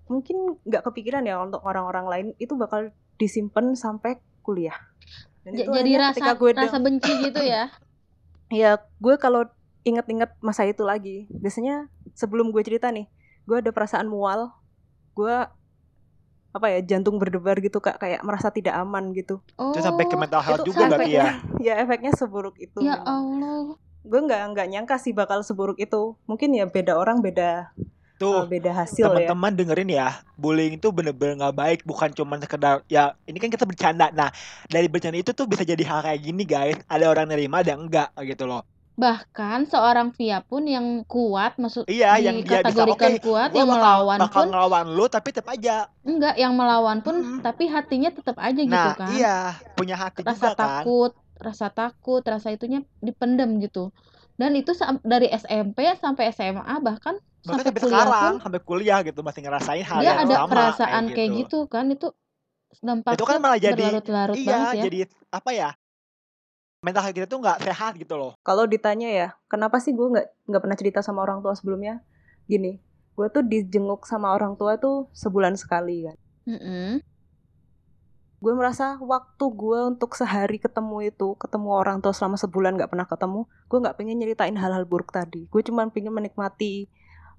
mungkin 0.07 0.59
nggak 0.63 0.85
kepikiran 0.85 1.25
ya 1.25 1.41
untuk 1.41 1.65
orang-orang 1.65 2.05
lain. 2.05 2.27
Itu 2.37 2.53
bakal 2.53 2.93
disimpan 3.17 3.73
sampai 3.73 4.21
kuliah. 4.45 4.77
Dan 5.41 5.57
J- 5.57 5.65
itu 5.65 5.71
jadi 5.73 5.91
rasa 5.97 6.37
gue 6.37 6.51
rasa 6.53 6.77
benci 6.77 7.11
gitu 7.25 7.41
ya? 7.41 7.67
Ya 8.47 8.79
gue 8.79 9.15
kalau 9.19 9.43
inget-inget 9.87 10.35
masa 10.43 10.67
itu 10.67 10.83
lagi. 10.83 11.31
Biasanya 11.31 11.87
sebelum 12.11 12.51
gue 12.51 12.59
cerita 12.61 12.91
nih 12.91 13.07
gue 13.47 13.57
ada 13.63 13.71
perasaan 13.71 14.11
mual. 14.11 14.51
Gue 15.15 15.33
apa 16.51 16.67
ya 16.73 16.79
jantung 16.83 17.15
berdebar 17.15 17.55
gitu 17.63 17.79
kak. 17.79 17.95
Kayak 17.97 18.21
merasa 18.27 18.51
tidak 18.51 18.75
aman 18.75 19.15
gitu. 19.15 19.39
Oh 19.55 19.71
itu 19.71 19.79
sampai 19.79 20.05
ke 20.05 20.15
mental 20.19 20.43
health 20.43 20.61
Itu 20.65 20.73
juga 20.73 20.91
berarti 20.91 21.11
ya 21.15 21.23
efeknya- 21.23 21.35
ya? 21.67 21.73
efeknya 21.79 22.11
seburuk 22.13 22.55
itu. 22.59 22.83
Ya. 22.83 22.99
Allah. 23.07 23.79
Gue 24.03 24.19
nggak 24.23 24.41
nggak 24.55 24.67
nyangka 24.71 24.95
sih 24.99 25.15
bakal 25.15 25.41
seburuk 25.41 25.79
itu. 25.79 26.19
Mungkin 26.27 26.51
ya 26.51 26.67
beda 26.67 26.99
orang 26.99 27.23
beda 27.23 27.71
tuh 28.17 28.33
uh, 28.33 28.49
beda 28.49 28.73
hasil 28.73 29.05
ya. 29.05 29.29
teman-teman 29.29 29.53
dengerin 29.53 29.89
ya. 29.93 30.09
Bullying 30.33 30.81
itu 30.81 30.89
bener-bener 30.89 31.37
nggak 31.37 31.53
baik 31.53 31.79
bukan 31.85 32.09
cuma 32.11 32.33
sekedar 32.41 32.81
ya 32.89 33.13
ini 33.23 33.37
kan 33.37 33.47
kita 33.47 33.63
bercanda. 33.63 34.09
Nah 34.09 34.33
dari 34.65 34.89
bercanda 34.89 35.21
itu 35.21 35.31
tuh 35.31 35.45
bisa 35.45 35.61
jadi 35.61 35.85
hal 35.85 36.01
kayak 36.01 36.21
gini 36.25 36.41
guys. 36.41 36.81
Ada 36.89 37.13
orang 37.13 37.29
nerima 37.29 37.61
ada 37.61 37.77
enggak 37.77 38.09
gitu 38.25 38.49
loh 38.49 38.65
bahkan 38.97 39.69
seorang 39.69 40.09
Via 40.17 40.41
pun 40.41 40.65
yang 40.65 41.05
kuat 41.05 41.55
maksud 41.61 41.85
iya 41.85 42.17
yang 42.17 42.41
dia 42.41 42.65
bisa 42.65 42.81
oke 42.81 42.97
kuat 43.21 43.53
gua 43.53 43.61
yang 43.61 43.69
bakal 43.69 43.77
melawan 43.77 44.19
bakal 44.19 44.41
pun 44.41 44.47
ngelawan 44.49 44.85
lu 44.97 45.05
tapi 45.05 45.29
tetap 45.29 45.47
aja 45.53 45.85
enggak 46.01 46.35
yang 46.41 46.53
melawan 46.57 46.97
pun 47.05 47.15
Mm-mm. 47.21 47.39
tapi 47.45 47.69
hatinya 47.69 48.09
tetap 48.09 48.37
aja 48.41 48.57
gitu 48.57 48.73
nah 48.73 48.97
kan 48.97 49.11
iya 49.13 49.37
punya 49.77 49.95
hati 49.95 50.25
rasa 50.25 50.49
juga 50.49 50.57
kan 50.57 50.83
takut 50.83 51.11
rasa 51.37 51.67
takut 51.69 52.21
rasa 52.25 52.47
itunya 52.49 52.81
dipendam 53.05 53.61
gitu 53.61 53.93
Dan 54.37 54.53
itu 54.53 54.69
sam- 54.77 55.01
dari 55.01 55.33
SMP 55.33 55.81
sampai 55.97 56.29
SMA 56.29 56.75
bahkan 56.81 57.17
Bahkan 57.41 57.57
sampai 57.57 57.65
sampai 57.73 57.81
kuliah 57.81 58.05
sekarang, 58.05 58.33
pun 58.33 58.41
sampai 58.43 58.61
kuliah 58.61 58.99
gitu 59.01 59.19
masih 59.25 59.41
ngerasain 59.45 59.81
hal 59.85 59.99
dia 60.01 60.09
yang 60.13 60.19
ada 60.25 60.35
sama 60.35 60.51
perasaan 60.51 61.03
kayak 61.13 61.29
gitu. 61.29 61.37
gitu 61.41 61.59
kan 61.73 61.85
itu 61.89 62.07
Itu 62.07 63.23
kan 63.25 63.37
dampaknya 63.37 63.39
malah 63.41 63.59
jadi 63.61 63.81
berlarut-larut 63.81 64.37
iya, 64.37 64.57
ya. 64.77 64.83
jadi 64.85 64.97
apa 65.33 65.49
ya? 65.55 65.69
Mental 66.87 67.03
health 67.03 67.17
kita 67.19 67.27
tuh 67.27 67.43
nggak 67.43 67.67
sehat 67.67 67.99
gitu 67.99 68.15
loh. 68.15 68.31
Kalau 68.47 68.63
ditanya 68.63 69.11
ya, 69.11 69.27
kenapa 69.51 69.83
sih 69.83 69.91
gue 69.91 70.07
nggak 70.07 70.47
nggak 70.47 70.61
pernah 70.63 70.77
cerita 70.79 70.99
sama 71.03 71.19
orang 71.27 71.43
tua 71.43 71.51
sebelumnya? 71.51 71.99
Gini, 72.47 72.79
gue 73.19 73.27
tuh 73.27 73.43
dijenguk 73.43 74.07
sama 74.07 74.31
orang 74.31 74.55
tua 74.55 74.79
tuh 74.79 75.11
sebulan 75.11 75.59
sekali 75.59 76.07
kan. 76.07 76.15
Mm-mm. 76.47 77.03
Gue 78.39 78.53
merasa 78.55 78.95
waktu 79.03 79.45
gue 79.51 79.79
untuk 79.91 80.15
sehari 80.15 80.63
ketemu 80.63 81.11
itu, 81.11 81.35
ketemu 81.35 81.75
orang 81.75 81.99
tua 81.99 82.15
selama 82.15 82.39
sebulan 82.39 82.79
nggak 82.79 82.95
pernah 82.95 83.03
ketemu, 83.09 83.41
gue 83.67 83.77
nggak 83.83 83.95
pengen 83.99 84.15
nyeritain 84.23 84.55
hal-hal 84.55 84.87
buruk 84.87 85.11
tadi. 85.11 85.51
Gue 85.51 85.59
cuma 85.67 85.83
pengen 85.91 86.15
menikmati 86.15 86.87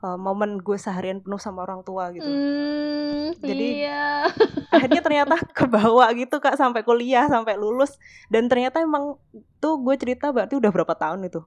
uh, 0.01 0.17
momen 0.17 0.59
gue 0.59 0.77
seharian 0.77 1.19
penuh 1.19 1.39
sama 1.39 1.65
orang 1.65 1.83
tua 1.83 2.11
gitu. 2.15 2.27
Hmm, 2.27 3.35
Jadi 3.41 3.85
iya. 3.85 4.27
akhirnya 4.75 5.03
ternyata 5.03 5.35
kebawa 5.53 6.11
gitu 6.15 6.39
kak 6.39 6.55
sampai 6.55 6.83
kuliah 6.83 7.27
sampai 7.27 7.57
lulus 7.57 7.97
dan 8.29 8.47
ternyata 8.47 8.83
emang 8.83 9.17
tuh 9.59 9.81
gue 9.83 9.95
cerita 9.99 10.31
berarti 10.31 10.55
udah 10.57 10.71
berapa 10.71 10.95
tahun 10.95 11.27
itu 11.27 11.43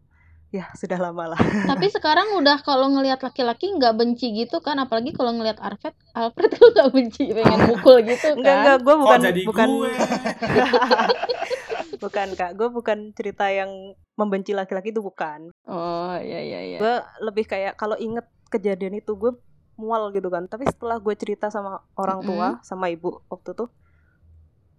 ya 0.51 0.67
sudah 0.75 0.99
lama 0.99 1.31
lah 1.31 1.39
Tapi 1.39 1.87
sekarang 1.95 2.35
udah 2.35 2.59
kalau 2.59 2.91
ngelihat 2.91 3.23
laki-laki 3.23 3.71
nggak 3.71 3.95
benci 3.95 4.35
gitu 4.35 4.59
kan, 4.59 4.75
apalagi 4.83 5.15
kalau 5.15 5.31
ngelihat 5.31 5.55
Alfred, 5.63 5.95
Alfred 6.11 6.51
tuh 6.51 6.75
nggak 6.75 6.89
benci 6.91 7.31
pengen 7.31 7.59
mukul 7.71 8.03
gitu 8.03 8.35
enggak 8.35 8.51
kan. 8.51 8.59
enggak 8.59 8.77
gue 8.83 8.95
bukan 8.99 9.17
Kok 9.17 9.25
jadi 9.31 9.41
bukan 9.47 9.67
gue? 9.71 9.91
bukan 12.03 12.27
kak 12.33 12.51
gue 12.57 12.67
bukan 12.67 12.97
cerita 13.15 13.47
yang 13.47 13.69
membenci 14.19 14.51
laki-laki 14.51 14.91
itu 14.91 14.99
bukan 14.99 15.53
Oh 15.69 16.17
iya 16.19 16.41
iya 16.41 16.59
iya. 16.67 16.77
gue 16.81 16.95
lebih 17.23 17.47
kayak 17.47 17.79
kalau 17.79 17.95
inget 17.95 18.25
kejadian 18.51 18.99
itu 18.99 19.15
gue 19.15 19.31
mual 19.79 20.11
gitu 20.13 20.27
kan 20.27 20.45
tapi 20.45 20.67
setelah 20.67 20.99
gue 20.99 21.15
cerita 21.15 21.47
sama 21.47 21.81
orang 21.97 22.21
tua 22.21 22.47
sama 22.61 22.91
ibu 22.91 23.23
waktu 23.31 23.55
tuh 23.55 23.69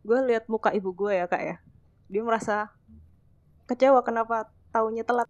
gue 0.05 0.19
lihat 0.29 0.47
muka 0.47 0.71
ibu 0.71 0.93
gue 0.93 1.17
ya 1.17 1.27
kak 1.27 1.43
ya 1.43 1.57
dia 2.13 2.23
merasa 2.23 2.71
kecewa 3.67 4.05
kenapa 4.05 4.53
taunya 4.71 5.03
telat 5.03 5.27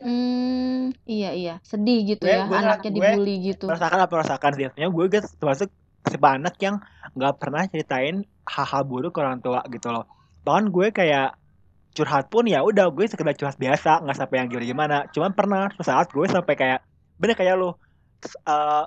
Hmm, 0.00 0.96
iya 1.04 1.36
iya, 1.36 1.54
sedih 1.60 2.16
gitu 2.16 2.24
Gue- 2.24 2.32
ya, 2.32 2.48
gue 2.48 2.56
anaknya 2.56 2.88
gue 2.88 3.04
dibully 3.04 3.34
gitu. 3.52 3.68
Merasakan 3.68 4.00
apa 4.00 4.12
merasakan 4.16 4.50
sih? 4.56 4.64
Sebenarnya 4.72 4.90
gue 4.96 5.04
guys 5.12 5.28
termasuk 5.36 5.68
tipe 6.08 6.24
anak 6.24 6.56
yang 6.56 6.80
nggak 7.12 7.34
pernah 7.36 7.68
ceritain 7.68 8.24
hal-hal 8.48 8.82
buruk 8.88 9.12
ke 9.12 9.20
orang 9.20 9.44
tua 9.44 9.60
gitu 9.68 9.92
loh. 9.92 10.08
Bahkan 10.48 10.72
gue 10.72 10.88
kayak 10.88 11.36
curhat 11.92 12.32
pun 12.32 12.48
ya 12.48 12.64
udah 12.64 12.88
gue 12.88 13.04
sekedar 13.12 13.36
curhat 13.36 13.60
biasa 13.60 14.00
nggak 14.00 14.16
sampai 14.16 14.36
yang 14.40 14.48
gimana 14.48 14.64
gimana. 14.64 14.96
Cuman 15.12 15.30
pernah 15.36 15.68
suatu 15.76 15.84
saat 15.84 16.08
gue 16.08 16.26
sampai 16.32 16.54
kayak 16.56 16.80
bener 17.20 17.36
kayak 17.36 17.60
lo 17.60 17.76
Terus, 18.20 18.36
eh, 18.44 18.84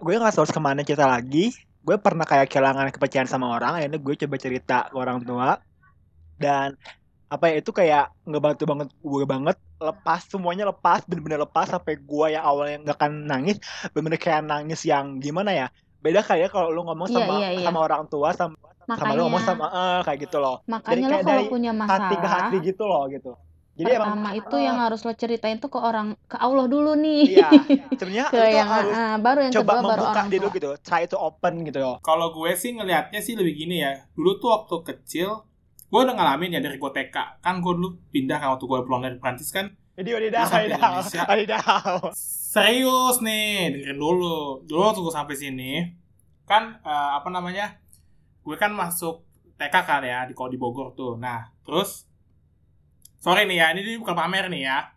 gue 0.00 0.12
nggak 0.16 0.32
tahu 0.32 0.42
harus 0.48 0.54
ke 0.56 0.62
mana 0.62 0.80
cerita 0.80 1.04
lagi. 1.04 1.52
Gue 1.84 2.00
pernah 2.00 2.24
kayak 2.24 2.48
kehilangan 2.48 2.88
kepercayaan 2.96 3.28
sama 3.28 3.52
orang. 3.52 3.76
Akhirnya 3.76 4.00
gue 4.00 4.14
coba 4.24 4.36
cerita 4.40 4.76
ke 4.88 4.96
orang 4.96 5.20
tua 5.20 5.60
dan 6.40 6.72
apa 7.28 7.50
ya 7.50 7.54
itu 7.60 7.70
kayak 7.74 8.14
ngebantu 8.24 8.62
banget 8.68 8.88
gue 8.94 9.24
banget 9.26 9.56
lepas 9.80 10.20
semuanya 10.28 10.70
lepas 10.70 11.02
bener-bener 11.08 11.42
lepas 11.42 11.66
sampai 11.66 11.98
gue 11.98 12.26
yang 12.30 12.44
awalnya 12.46 12.78
nggak 12.84 12.96
akan 13.00 13.12
nangis 13.26 13.56
bener-bener 13.90 14.20
kayak 14.22 14.42
nangis 14.46 14.80
yang 14.86 15.18
gimana 15.18 15.50
ya 15.50 15.66
beda 15.98 16.22
kayak 16.22 16.52
kalau 16.52 16.70
lu 16.70 16.84
ngomong 16.86 17.10
Iya, 17.10 17.16
sama 17.16 17.34
iya, 17.42 17.48
iya. 17.58 17.64
sama 17.66 17.78
orang 17.80 18.02
tua 18.06 18.28
sama 18.38 18.54
sama 18.86 19.12
lu 19.18 19.26
ngomong 19.26 19.42
sama 19.42 19.66
Makanya, 19.66 19.82
eh 19.82 20.00
kayak 20.04 20.18
gitu 20.28 20.36
loh 20.38 20.56
makanya 20.68 21.06
lo 21.08 21.16
kayak 21.16 21.26
kalau 21.26 21.44
punya 21.50 21.72
hati 21.74 22.14
ke 22.14 22.28
hati 22.28 22.54
masalah, 22.54 22.68
gitu 22.70 22.82
loh 22.86 23.02
gitu 23.10 23.32
jadi 23.74 23.98
emang 23.98 24.22
pertama 24.22 24.30
itu 24.38 24.56
eh, 24.56 24.62
yang 24.70 24.78
harus 24.78 25.00
lo 25.02 25.12
ceritain 25.18 25.58
tuh 25.58 25.66
ke 25.66 25.78
orang, 25.82 26.14
ke 26.30 26.38
Allah 26.38 26.66
dulu 26.70 26.94
nih. 26.94 27.20
iya 27.26 27.50
sebenarnya 27.98 28.24
Ke 28.30 28.38
tuh 28.38 28.46
yang 28.46 28.70
harus 28.70 28.94
ah, 28.94 29.16
baru 29.18 29.38
yang 29.42 29.52
coba 29.58 29.72
kedua 29.74 29.82
baru 29.82 29.90
membuka 29.98 30.12
orang 30.14 30.28
diri 30.30 30.38
lu 30.38 30.46
tua. 30.46 30.54
gitu 30.54 30.68
try 30.86 31.02
to 31.10 31.16
open 31.18 31.54
gitu 31.66 31.78
loh 31.82 31.96
Kalau 31.98 32.30
gue 32.30 32.50
sih 32.54 32.70
ngelihatnya 32.70 33.18
sih 33.18 33.34
lebih 33.34 33.54
gini 33.58 33.82
ya. 33.82 33.98
Dulu 34.14 34.30
tuh 34.38 34.54
waktu 34.54 34.76
kecil, 34.86 35.42
gue 35.90 36.00
udah 36.00 36.14
ngalamin 36.14 36.54
ya 36.54 36.60
dari 36.62 36.78
gue 36.78 36.90
TK. 36.90 37.16
Kan 37.42 37.58
gue 37.58 37.72
dulu 37.74 37.98
pindah 38.14 38.38
kan 38.38 38.54
waktu 38.54 38.64
gue 38.64 38.78
pulang 38.86 39.02
dari 39.02 39.18
Prancis 39.18 39.50
kan. 39.50 39.66
jadi 39.94 40.10
wadidaw 40.10 40.42
sampai 40.42 40.74
wadidaw 40.74 40.92
wadidaw 41.26 41.98
Serius 42.54 43.18
nih, 43.18 43.74
dengerin 43.74 43.98
dulu. 43.98 44.62
Dulu 44.62 44.80
waktu 44.80 45.02
gue 45.02 45.14
sampai 45.14 45.34
sini, 45.34 45.72
kan 46.46 46.78
eh, 46.78 47.10
apa 47.18 47.26
namanya? 47.26 47.78
Gue 48.42 48.54
kan 48.54 48.70
masuk 48.70 49.26
TK 49.54 49.74
kan 49.82 50.02
ya 50.02 50.22
di 50.26 50.34
kalau 50.34 50.46
di 50.46 50.58
Bogor 50.58 50.94
tuh. 50.94 51.18
Nah, 51.18 51.50
terus 51.62 52.06
sorry 53.24 53.48
nih 53.48 53.56
ya, 53.64 53.66
ini 53.72 53.96
bukan 53.96 54.12
pamer 54.12 54.52
nih 54.52 54.68
ya. 54.68 54.92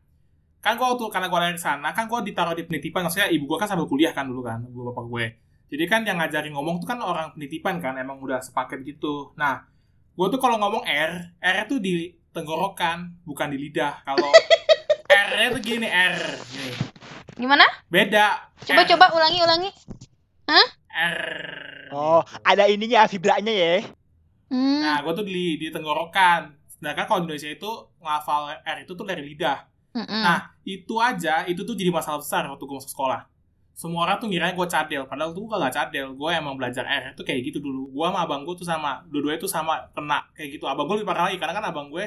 Kan 0.59 0.75
gue 0.75 0.83
waktu 0.83 1.07
karena 1.07 1.31
gue 1.31 1.39
dari 1.39 1.61
sana, 1.63 1.95
kan 1.95 2.11
gue 2.11 2.19
ditaruh 2.27 2.51
di 2.51 2.67
penitipan. 2.67 3.07
Maksudnya 3.07 3.31
ibu 3.31 3.47
gue 3.47 3.55
kan 3.55 3.71
sambil 3.71 3.87
kuliah 3.87 4.11
kan 4.11 4.27
dulu 4.27 4.43
kan, 4.43 4.59
ibu 4.67 4.91
bapak 4.91 5.05
gue. 5.07 5.25
Jadi 5.71 5.83
kan 5.87 6.03
yang 6.03 6.19
ngajarin 6.19 6.51
ngomong 6.51 6.83
tuh 6.83 6.87
kan 6.91 6.99
orang 6.99 7.31
penitipan 7.31 7.79
kan, 7.79 7.95
emang 7.95 8.19
udah 8.19 8.43
sepaket 8.43 8.83
gitu. 8.83 9.31
Nah, 9.39 9.63
gue 10.19 10.27
tuh 10.27 10.39
kalau 10.43 10.59
ngomong 10.59 10.83
R, 10.83 11.39
R 11.39 11.57
tuh 11.71 11.79
di 11.79 12.11
tenggorokan, 12.35 13.23
bukan 13.23 13.47
di 13.55 13.57
lidah. 13.63 14.03
Kalau 14.03 14.27
R-nya 15.27 15.47
tuh 15.55 15.61
gini, 15.63 15.87
R. 15.87 16.19
Gini. 16.51 16.71
Gimana? 17.39 17.63
Beda. 17.87 18.51
Coba 18.59 18.83
R. 18.83 18.87
coba 18.91 19.05
ulangi 19.15 19.39
ulangi. 19.39 19.71
R. 20.97 21.21
oh 21.93 22.21
ada 22.41 22.65
ininya 22.65 23.05
vibranya 23.05 23.53
ya 23.53 23.85
Hmm. 24.47 24.79
Nah, 24.79 25.03
gue 25.03 25.11
tuh 25.11 25.27
di, 25.27 25.59
di 25.59 25.67
tenggorokan. 25.67 26.66
Sedangkan 26.77 27.05
kalau 27.09 27.19
di 27.25 27.33
Indonesia 27.33 27.49
itu 27.49 27.71
ngafal 27.99 28.61
R 28.61 28.77
itu 28.85 28.91
tuh 28.93 29.05
dari 29.05 29.23
lidah. 29.25 29.65
mm-mm. 29.97 30.21
Nah, 30.21 30.53
itu 30.61 30.95
aja, 31.01 31.43
itu 31.49 31.65
tuh 31.65 31.73
jadi 31.73 31.89
masalah 31.89 32.21
besar 32.21 32.45
waktu 32.45 32.63
gue 32.63 32.77
masuk 32.77 32.93
sekolah. 32.93 33.25
Semua 33.77 34.09
orang 34.09 34.17
tuh 34.17 34.29
ngiranya 34.29 34.57
gue 34.57 34.67
cadel, 34.69 35.05
padahal 35.05 35.37
tuh 35.37 35.45
gue 35.45 35.53
gak 35.53 35.73
cadel. 35.73 36.13
Gue 36.17 36.33
emang 36.33 36.57
belajar 36.57 36.85
R 36.85 37.13
itu 37.13 37.21
kayak 37.21 37.41
gitu 37.45 37.61
dulu. 37.61 37.93
Gue 37.93 38.05
sama 38.09 38.25
abang 38.25 38.41
gue 38.41 38.55
tuh 38.57 38.65
sama, 38.65 39.05
dua-duanya 39.09 39.37
tuh 39.37 39.49
sama 39.49 39.85
kena 39.93 40.25
kayak 40.33 40.57
gitu. 40.57 40.65
Abang 40.65 40.89
gue 40.89 41.01
lebih 41.01 41.09
parah 41.09 41.29
lagi, 41.29 41.37
karena 41.37 41.53
kan 41.57 41.65
abang 41.69 41.93
gue 41.93 42.05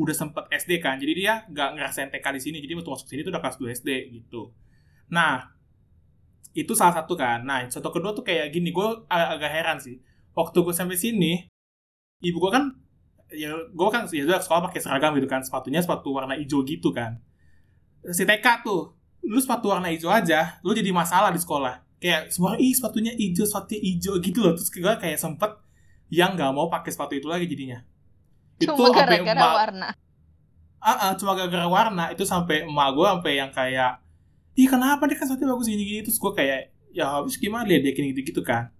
udah 0.00 0.16
sempet 0.16 0.48
SD 0.48 0.80
kan. 0.80 0.96
Jadi 0.96 1.12
dia 1.12 1.44
gak 1.52 1.76
ngerasain 1.76 2.08
TK 2.08 2.26
di 2.36 2.40
sini. 2.40 2.56
Jadi 2.64 2.72
waktu 2.72 2.88
masuk 2.88 3.06
sini 3.08 3.20
tuh 3.20 3.32
udah 3.36 3.42
kelas 3.44 3.56
2 3.60 3.68
SD 3.84 3.88
gitu. 4.16 4.52
Nah, 5.12 5.44
itu 6.56 6.72
salah 6.72 6.96
satu 6.96 7.14
kan. 7.14 7.44
Nah, 7.44 7.68
contoh 7.68 7.92
kedua 7.92 8.10
tuh 8.16 8.24
kayak 8.24 8.48
gini, 8.50 8.72
gue 8.72 8.88
agak 9.08 9.50
heran 9.52 9.76
sih. 9.76 10.00
Waktu 10.32 10.56
gue 10.64 10.74
sampai 10.74 10.96
sini, 10.96 11.46
ibu 12.24 12.36
gue 12.40 12.50
kan, 12.50 12.74
ya 13.32 13.54
gue 13.56 13.88
kan 13.88 14.06
ya 14.10 14.22
udah 14.26 14.40
sekolah 14.42 14.70
pakai 14.70 14.80
seragam 14.82 15.14
gitu 15.16 15.26
kan, 15.26 15.40
sepatunya 15.40 15.80
sepatu 15.80 16.10
warna 16.12 16.34
hijau 16.36 16.60
gitu 16.62 16.90
kan. 16.90 17.18
Si 18.10 18.24
TK 18.24 18.64
tuh, 18.64 18.94
lu 19.22 19.38
sepatu 19.38 19.68
warna 19.70 19.88
hijau 19.88 20.08
aja, 20.08 20.58
lu 20.60 20.72
jadi 20.72 20.90
masalah 20.90 21.30
di 21.30 21.40
sekolah. 21.40 21.82
Kayak 22.00 22.32
semua 22.32 22.56
ih 22.56 22.72
sepatunya 22.72 23.12
hijau, 23.12 23.44
sepatunya 23.44 23.80
hijau 23.84 24.14
gitu 24.18 24.38
loh. 24.40 24.52
Terus 24.56 24.68
gue 24.72 24.94
kayak 24.96 25.18
sempet 25.20 25.52
yang 26.08 26.34
nggak 26.34 26.50
mau 26.50 26.66
pakai 26.66 26.90
sepatu 26.90 27.14
itu 27.14 27.28
lagi 27.28 27.46
jadinya. 27.46 27.84
Cuma 28.72 28.88
sampai 28.92 28.98
gara-gara 29.24 29.40
emak- 29.40 29.58
warna. 29.60 29.88
Ah, 30.80 30.96
ah, 30.96 31.12
cuma 31.12 31.36
gara-gara 31.36 31.68
warna 31.68 32.04
itu 32.08 32.24
sampai 32.24 32.64
emak 32.64 32.88
gue 32.96 33.06
sampai 33.06 33.32
yang 33.36 33.50
kayak 33.52 34.00
ih 34.56 34.64
kenapa 34.64 35.04
dia 35.04 35.16
kan 35.16 35.28
sepatunya 35.28 35.52
bagus 35.52 35.68
gini-gini 35.68 36.00
terus 36.00 36.16
gue 36.16 36.32
kayak 36.32 36.58
ya 36.90 37.06
habis 37.06 37.36
gimana 37.36 37.68
lihat 37.68 37.84
dia 37.84 37.92
gini 37.92 38.16
gitu 38.16 38.40
kan 38.40 38.72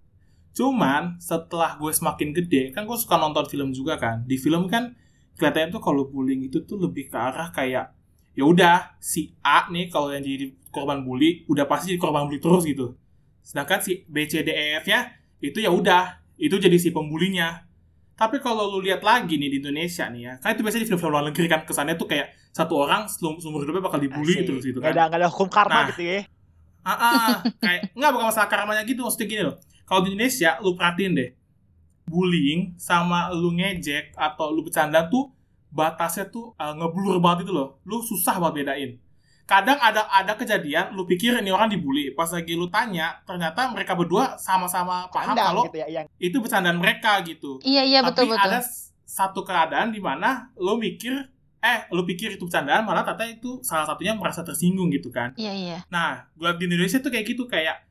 cuman 0.51 1.15
setelah 1.17 1.79
gue 1.79 1.91
semakin 1.91 2.35
gede 2.35 2.75
kan 2.75 2.83
gue 2.83 2.97
suka 2.99 3.15
nonton 3.15 3.47
film 3.47 3.71
juga 3.71 3.95
kan 3.95 4.23
di 4.27 4.35
film 4.35 4.67
kan 4.67 4.91
kelihatannya 5.39 5.71
tuh 5.71 5.81
kalau 5.81 6.11
bullying 6.11 6.43
itu 6.43 6.61
tuh 6.67 6.75
lebih 6.75 7.07
ke 7.07 7.15
arah 7.15 7.49
kayak 7.55 7.95
ya 8.35 8.43
udah 8.43 8.95
si 8.99 9.31
A 9.43 9.71
nih 9.71 9.87
kalau 9.87 10.11
yang 10.11 10.23
jadi 10.23 10.51
korban 10.71 11.03
bully 11.03 11.43
udah 11.47 11.67
pasti 11.67 11.95
jadi 11.95 11.99
korban 12.03 12.27
bully 12.27 12.39
terus 12.39 12.63
gitu 12.67 12.95
sedangkan 13.41 13.79
si 13.79 14.03
B 14.07 14.27
C 14.27 14.43
D 14.43 14.51
E 14.51 14.79
F 14.79 14.85
ya 14.87 15.07
itu 15.39 15.59
ya 15.59 15.71
udah 15.71 16.19
itu 16.35 16.55
jadi 16.59 16.75
si 16.75 16.91
pembulinya 16.91 17.63
tapi 18.19 18.37
kalau 18.37 18.69
lu 18.77 18.85
lihat 18.85 19.01
lagi 19.01 19.39
nih 19.39 19.49
di 19.49 19.57
Indonesia 19.65 20.05
nih 20.11 20.21
ya, 20.21 20.33
kan 20.37 20.53
itu 20.53 20.61
biasanya 20.61 20.83
di 20.85 20.89
film-film 20.93 21.09
luar 21.09 21.25
negeri 21.25 21.47
kan 21.49 21.65
kesannya 21.65 21.97
tuh 21.97 22.05
kayak 22.05 22.37
satu 22.53 22.77
orang 22.77 23.09
seumur 23.09 23.65
hidupnya 23.65 23.81
bakal 23.81 23.97
dibully 23.97 24.35
Asik. 24.37 24.45
terus 24.45 24.61
gitu 24.67 24.77
kan. 24.77 24.93
ada 24.93 25.09
nggak 25.09 25.19
ada 25.25 25.29
hukum 25.31 25.47
karma 25.49 25.87
Nah. 25.87 25.89
gitu 25.95 26.03
ya 26.05 26.21
Ah, 26.81 26.97
ah, 26.97 27.29
kayak 27.61 27.93
nggak 27.93 28.09
bukan 28.09 28.25
masalah 28.33 28.49
karmanya 28.49 28.81
gitu 28.89 29.05
maksudnya 29.05 29.29
gini 29.29 29.41
loh. 29.45 29.53
Kalau 29.91 30.07
di 30.07 30.15
Indonesia 30.15 30.55
lu 30.63 30.71
perhatiin 30.71 31.11
deh, 31.19 31.35
bullying 32.07 32.79
sama 32.79 33.27
lu 33.35 33.51
ngejek 33.59 34.15
atau 34.15 34.47
lu 34.47 34.63
bercanda 34.63 35.11
tuh 35.11 35.35
batasnya 35.67 36.31
tuh 36.31 36.55
uh, 36.55 36.71
ngeblur 36.79 37.19
banget 37.19 37.43
itu 37.43 37.51
loh. 37.51 37.83
Lu 37.83 37.99
susah 37.99 38.39
banget 38.39 38.63
bedain. 38.63 38.91
Kadang 39.43 39.75
ada 39.83 40.07
ada 40.07 40.39
kejadian 40.39 40.95
lu 40.95 41.03
pikir 41.03 41.35
ini 41.43 41.51
orang 41.51 41.67
dibully, 41.67 42.15
pas 42.15 42.31
lagi 42.31 42.55
lu 42.55 42.71
tanya, 42.71 43.19
ternyata 43.27 43.67
mereka 43.67 43.91
berdua 43.99 44.39
sama-sama 44.39 45.11
paham 45.11 45.35
kalau 45.35 45.67
gitu 45.67 45.83
ya 45.83 45.87
yang 45.91 46.07
itu 46.23 46.39
bercandaan 46.39 46.79
mereka 46.79 47.19
gitu. 47.27 47.59
Iya 47.59 47.83
iya 47.83 47.99
Tapi 47.99 48.15
betul 48.15 48.25
betul. 48.31 48.47
ada 48.47 48.63
satu 49.03 49.43
keadaan 49.43 49.91
di 49.91 49.99
mana 49.99 50.55
lo 50.55 50.79
mikir, 50.79 51.11
eh 51.59 51.83
lo 51.91 52.07
pikir 52.07 52.39
itu 52.39 52.47
bercandaan, 52.47 52.87
malah 52.87 53.03
ternyata 53.03 53.27
itu 53.27 53.59
salah 53.59 53.83
satunya 53.83 54.15
merasa 54.15 54.39
tersinggung 54.39 54.87
gitu 54.87 55.11
kan. 55.11 55.35
Iya 55.35 55.51
iya. 55.51 55.77
Nah, 55.91 56.31
gue 56.31 56.47
liat 56.47 56.55
di 56.55 56.71
Indonesia 56.71 57.03
tuh 57.03 57.11
kayak 57.11 57.35
gitu, 57.35 57.43
kayak 57.51 57.90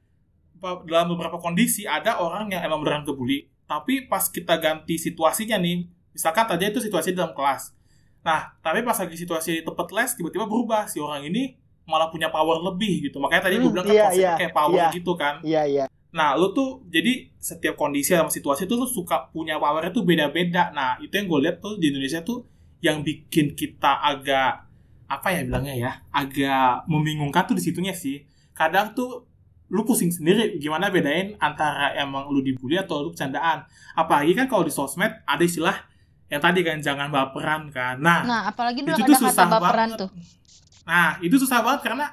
dalam 0.87 1.07
beberapa 1.17 1.37
kondisi 1.41 1.89
ada 1.89 2.21
orang 2.21 2.53
yang 2.53 2.63
emang 2.65 2.85
beneran 2.85 3.05
kebuli, 3.09 3.49
tapi 3.65 4.05
pas 4.11 4.29
kita 4.29 4.57
ganti 4.61 4.97
situasinya 5.01 5.57
nih, 5.61 5.89
misalkan 6.13 6.45
tadi 6.49 6.69
itu 6.69 6.81
situasi 6.83 7.17
dalam 7.17 7.33
kelas, 7.33 7.73
Nah, 8.21 8.53
tapi 8.61 8.85
pas 8.85 8.93
lagi 9.01 9.17
situasi 9.17 9.51
di 9.61 9.63
tempat 9.65 9.89
les 9.97 10.13
tiba-tiba 10.13 10.45
berubah 10.45 10.85
si 10.85 11.01
orang 11.01 11.25
ini 11.25 11.57
malah 11.89 12.13
punya 12.13 12.29
power 12.29 12.61
lebih 12.61 13.09
gitu. 13.09 13.17
Makanya 13.17 13.49
tadi 13.49 13.57
gue 13.57 13.65
Hmm, 13.67 13.73
bilang 13.73 13.87
kan 13.89 13.97
iya, 13.97 14.07
konsepnya 14.07 14.37
iya, 14.37 14.37
kayak 14.37 14.53
power 14.53 14.77
iya. 14.77 14.89
gitu 14.93 15.13
kan. 15.17 15.35
Iya 15.41 15.63
iya. 15.65 15.85
Nah, 16.13 16.35
lu 16.37 16.53
tuh 16.53 16.85
jadi 16.91 17.31
setiap 17.39 17.79
kondisi 17.79 18.13
sama 18.13 18.29
situasi 18.29 18.67
tuh 18.69 18.77
lu 18.83 18.87
suka 18.87 19.31
punya 19.33 19.57
powernya 19.57 19.95
tuh 19.95 20.05
beda-beda. 20.05 20.69
Nah, 20.75 20.99
itu 21.01 21.13
yang 21.17 21.27
gue 21.31 21.41
lihat 21.49 21.57
tuh 21.65 21.79
di 21.81 21.89
Indonesia 21.95 22.21
tuh 22.21 22.45
yang 22.83 23.01
bikin 23.01 23.55
kita 23.57 24.03
agak 24.03 24.67
apa 25.11 25.29
ya 25.35 25.41
bilangnya 25.43 25.75
ya, 25.75 25.91
agak 26.15 26.87
membingungkan 26.87 27.49
tuh 27.49 27.57
di 27.59 27.63
situnya 27.65 27.95
sih. 27.95 28.27
Kadang 28.55 28.93
tuh 28.95 29.30
lu 29.71 29.83
pusing 29.83 30.11
sendiri 30.11 30.59
gimana 30.59 30.91
bedain 30.91 31.39
antara 31.39 31.95
emang 31.95 32.27
lu 32.27 32.43
dibully 32.43 32.75
atau 32.75 33.01
lu 33.01 33.09
bercandaan. 33.11 33.63
Apalagi 33.95 34.35
kan 34.35 34.47
kalau 34.47 34.63
di 34.63 34.71
sosmed 34.71 35.15
ada 35.23 35.41
istilah 35.41 35.79
yang 36.27 36.39
tadi 36.39 36.61
kan 36.61 36.79
jangan 36.79 37.07
baperan 37.09 37.71
kan. 37.71 37.97
Nah, 37.97 38.23
Nah, 38.23 38.41
apalagi 38.45 38.83
dulu 38.83 38.93
itu 38.93 39.03
ada 39.05 39.09
tuh 39.09 39.19
kata 39.21 39.31
susah 39.31 39.47
baperan 39.49 39.89
banget. 39.89 40.01
tuh. 40.03 40.11
Nah, 40.83 41.11
itu 41.21 41.37
susah 41.37 41.59
banget 41.61 41.81
karena 41.85 42.07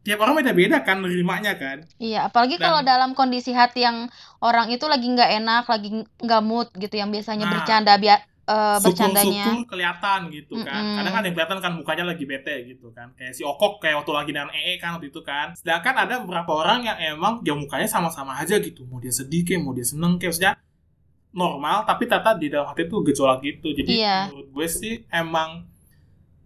tiap 0.00 0.20
orang 0.20 0.36
beda-beda 0.36 0.78
kan 0.80 1.00
nerimanya 1.00 1.56
kan. 1.56 1.82
Iya, 1.96 2.28
apalagi 2.28 2.54
Dan- 2.54 2.62
kalau 2.62 2.80
dalam 2.82 3.10
kondisi 3.12 3.50
hati 3.50 3.82
yang 3.82 4.06
orang 4.38 4.68
itu 4.68 4.84
lagi 4.84 5.08
nggak 5.08 5.30
enak, 5.38 5.64
lagi 5.64 5.88
nggak 6.20 6.42
mood 6.44 6.68
gitu, 6.76 6.94
yang 6.94 7.08
biasanya 7.08 7.48
Nah, 7.48 7.52
bercanda 7.56 7.96
biar 7.96 8.20
eh, 8.44 8.76
bercandanya. 8.80 9.24
syukur-syukur 9.24 9.66
kelihatan 9.72 10.20
gitu 10.28 10.54
kan. 10.60 10.82
Mm-mm. 10.84 10.96
Kadang 11.00 11.14
ada 11.16 11.24
yang 11.26 11.34
kelihatan 11.36 11.58
kan 11.64 11.72
mukanya 11.74 12.04
lagi 12.04 12.24
bete 12.28 12.54
gitu 12.68 12.92
kan. 12.92 13.08
Kayak 13.16 13.32
si 13.32 13.42
Okok 13.42 13.80
kayak 13.80 14.04
waktu 14.04 14.12
lagi 14.12 14.30
dengan 14.36 14.50
EE 14.52 14.76
kan 14.76 14.96
waktu 14.96 15.08
itu 15.08 15.20
kan. 15.24 15.56
Sedangkan 15.56 15.94
ada 15.96 16.14
beberapa 16.20 16.52
orang 16.54 16.84
yang 16.84 16.96
emang 17.16 17.40
dia 17.40 17.56
mukanya 17.56 17.88
sama-sama 17.88 18.36
aja 18.36 18.60
gitu. 18.60 18.84
Mau 18.84 19.00
dia 19.00 19.10
sedih 19.10 19.42
kayak, 19.42 19.60
mau 19.64 19.72
dia 19.72 19.84
seneng 19.84 20.20
kayak 20.20 20.30
maksudnya 20.36 20.52
normal 21.34 21.82
tapi 21.82 22.06
ternyata 22.06 22.38
di 22.38 22.46
dalam 22.46 22.70
hati 22.70 22.86
tuh 22.86 23.02
gejolak 23.02 23.42
gitu. 23.42 23.74
Jadi 23.74 23.90
Iya. 23.98 24.30
menurut 24.30 24.48
gue 24.54 24.66
sih 24.70 24.94
emang 25.10 25.66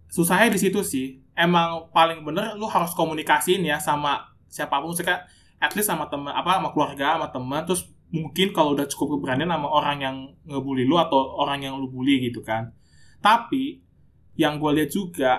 susahnya 0.09 0.49
di 0.49 0.59
situ 0.59 0.81
sih. 0.81 1.21
Emang 1.37 1.87
paling 1.93 2.25
bener 2.25 2.57
lu 2.57 2.67
harus 2.67 2.91
komunikasiin 2.91 3.63
ya 3.63 3.77
sama 3.79 4.27
siapa 4.49 4.81
pun 4.81 4.91
misalkan 4.91 5.21
at 5.61 5.71
least 5.75 5.87
sama 5.87 6.09
teman 6.09 6.33
apa 6.33 6.57
sama 6.57 6.69
keluarga 6.73 7.15
sama 7.15 7.27
teman 7.29 7.61
terus 7.63 7.85
mungkin 8.09 8.49
kalau 8.51 8.73
udah 8.73 8.89
cukup 8.89 9.17
keberanian 9.17 9.49
sama 9.49 9.69
orang 9.69 9.97
yang 10.01 10.15
ngebully 10.45 10.83
lu 10.83 10.97
atau 10.97 11.17
orang 11.37 11.61
yang 11.61 11.77
lu 11.77 11.87
bully 11.87 12.19
gitu 12.25 12.41
kan 12.41 12.73
tapi 13.21 13.81
yang 14.33 14.57
gue 14.57 14.71
lihat 14.81 14.89
juga 14.89 15.31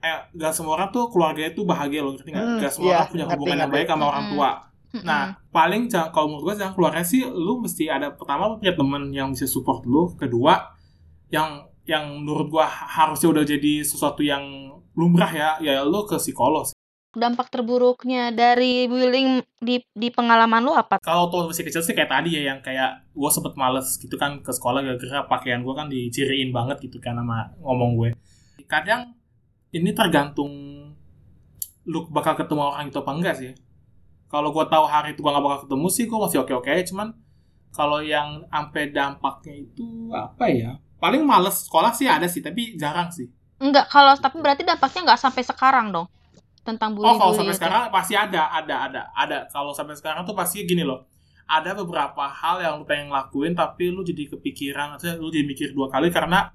eh 0.00 0.16
gak 0.32 0.52
semua 0.52 0.80
orang 0.80 0.88
tuh 0.90 1.08
keluarganya 1.12 1.52
tuh 1.52 1.64
bahagia 1.64 2.00
loh 2.00 2.16
ngerti 2.16 2.30
nggak 2.32 2.46
Hmm, 2.46 2.58
gak 2.58 2.72
semua 2.72 2.88
iya, 2.88 2.96
orang 2.96 3.08
punya 3.12 3.24
ngerti, 3.24 3.34
hubungan 3.36 3.56
yang 3.60 3.70
ngerti. 3.70 3.76
baik 3.76 3.88
sama 3.88 4.04
orang 4.08 4.24
Mm-mm. 4.24 4.34
tua 4.34 4.50
Mm-mm. 4.90 5.04
nah 5.06 5.22
paling 5.48 5.82
jangan 5.86 6.08
kalau 6.10 6.26
menurut 6.28 6.44
gue 6.46 6.54
jangan 6.60 6.74
keluarnya 6.74 7.04
sih 7.04 7.20
lu 7.24 7.52
mesti 7.60 7.84
ada 7.86 8.08
pertama 8.10 8.48
lu 8.48 8.56
punya 8.58 8.74
temen 8.74 9.02
yang 9.12 9.28
bisa 9.32 9.46
support 9.46 9.84
lu 9.84 10.12
kedua 10.16 10.72
yang 11.30 11.68
yang 11.84 12.22
menurut 12.22 12.46
gua 12.48 12.66
harusnya 12.68 13.28
udah 13.34 13.44
jadi 13.44 13.82
sesuatu 13.82 14.22
yang 14.22 14.42
lumrah 14.94 15.30
ya 15.32 15.48
ya 15.58 15.82
lu 15.82 16.06
ke 16.06 16.16
psikolog 16.16 16.64
sih. 16.64 16.76
Dampak 17.10 17.50
terburuknya 17.50 18.30
dari 18.30 18.86
bullying 18.86 19.42
di 19.58 19.82
di 19.90 20.08
pengalaman 20.14 20.62
lu 20.62 20.70
apa? 20.70 21.02
kalau 21.02 21.26
tuh 21.26 21.50
masih 21.50 21.66
kecil 21.66 21.82
sih 21.82 21.90
kayak 21.90 22.06
tadi 22.06 22.38
ya 22.38 22.54
yang 22.54 22.62
kayak 22.62 23.02
gua 23.10 23.30
sempet 23.34 23.58
males 23.58 23.98
gitu 23.98 24.14
kan 24.14 24.38
ke 24.38 24.54
sekolah 24.54 24.78
gara-gara 24.78 25.26
pakaian 25.26 25.66
gua 25.66 25.82
kan 25.82 25.90
diciriin 25.90 26.54
banget 26.54 26.78
gitu 26.86 27.02
kan 27.02 27.18
sama 27.18 27.50
ngomong 27.58 27.98
gue. 27.98 28.10
Kadang 28.70 29.18
ini 29.74 29.90
tergantung 29.90 30.50
lu 31.82 32.06
bakal 32.14 32.38
ketemu 32.38 32.70
orang 32.70 32.86
itu 32.94 32.98
apa 33.02 33.10
enggak 33.10 33.34
sih. 33.42 33.50
Kalau 34.30 34.54
gua 34.54 34.70
tahu 34.70 34.86
hari 34.86 35.18
itu 35.18 35.20
gua 35.26 35.34
nggak 35.34 35.44
bakal 35.50 35.60
ketemu 35.66 35.86
sih 35.90 36.04
gua 36.06 36.18
masih 36.30 36.38
oke 36.46 36.52
oke 36.62 36.70
cuman 36.94 37.08
kalau 37.74 37.98
yang 38.02 38.46
sampai 38.46 38.94
dampaknya 38.94 39.54
itu 39.66 40.14
apa 40.14 40.46
ya? 40.46 40.78
Paling 41.02 41.26
males 41.26 41.66
sekolah 41.66 41.90
sih 41.90 42.06
ada 42.06 42.30
sih 42.30 42.38
tapi 42.38 42.78
jarang 42.78 43.10
sih. 43.10 43.26
Enggak, 43.60 43.90
kalau 43.90 44.14
tapi 44.14 44.38
berarti 44.38 44.62
dampaknya 44.62 45.10
nggak 45.10 45.20
sampai 45.20 45.42
sekarang 45.42 45.90
dong 45.90 46.06
tentang 46.60 46.92
Oh, 47.00 47.16
kalau 47.16 47.32
sampai 47.32 47.54
itu. 47.56 47.60
sekarang 47.60 47.88
pasti 47.88 48.14
ada, 48.14 48.52
ada, 48.52 48.74
ada, 48.86 49.02
ada. 49.16 49.38
Kalau 49.48 49.72
sampai 49.72 49.96
sekarang 49.96 50.22
tuh 50.28 50.36
pasti 50.36 50.62
gini 50.68 50.84
loh. 50.84 51.08
Ada 51.50 51.74
beberapa 51.74 52.30
hal 52.30 52.62
yang 52.62 52.78
lu 52.78 52.86
pengen 52.86 53.10
lakuin 53.10 53.58
tapi 53.58 53.90
lu 53.90 54.06
jadi 54.06 54.30
kepikiran, 54.30 54.94
maksudnya 54.94 55.18
lu 55.18 55.32
jadi 55.34 55.44
mikir 55.48 55.68
dua 55.74 55.90
kali 55.90 56.12
karena 56.14 56.54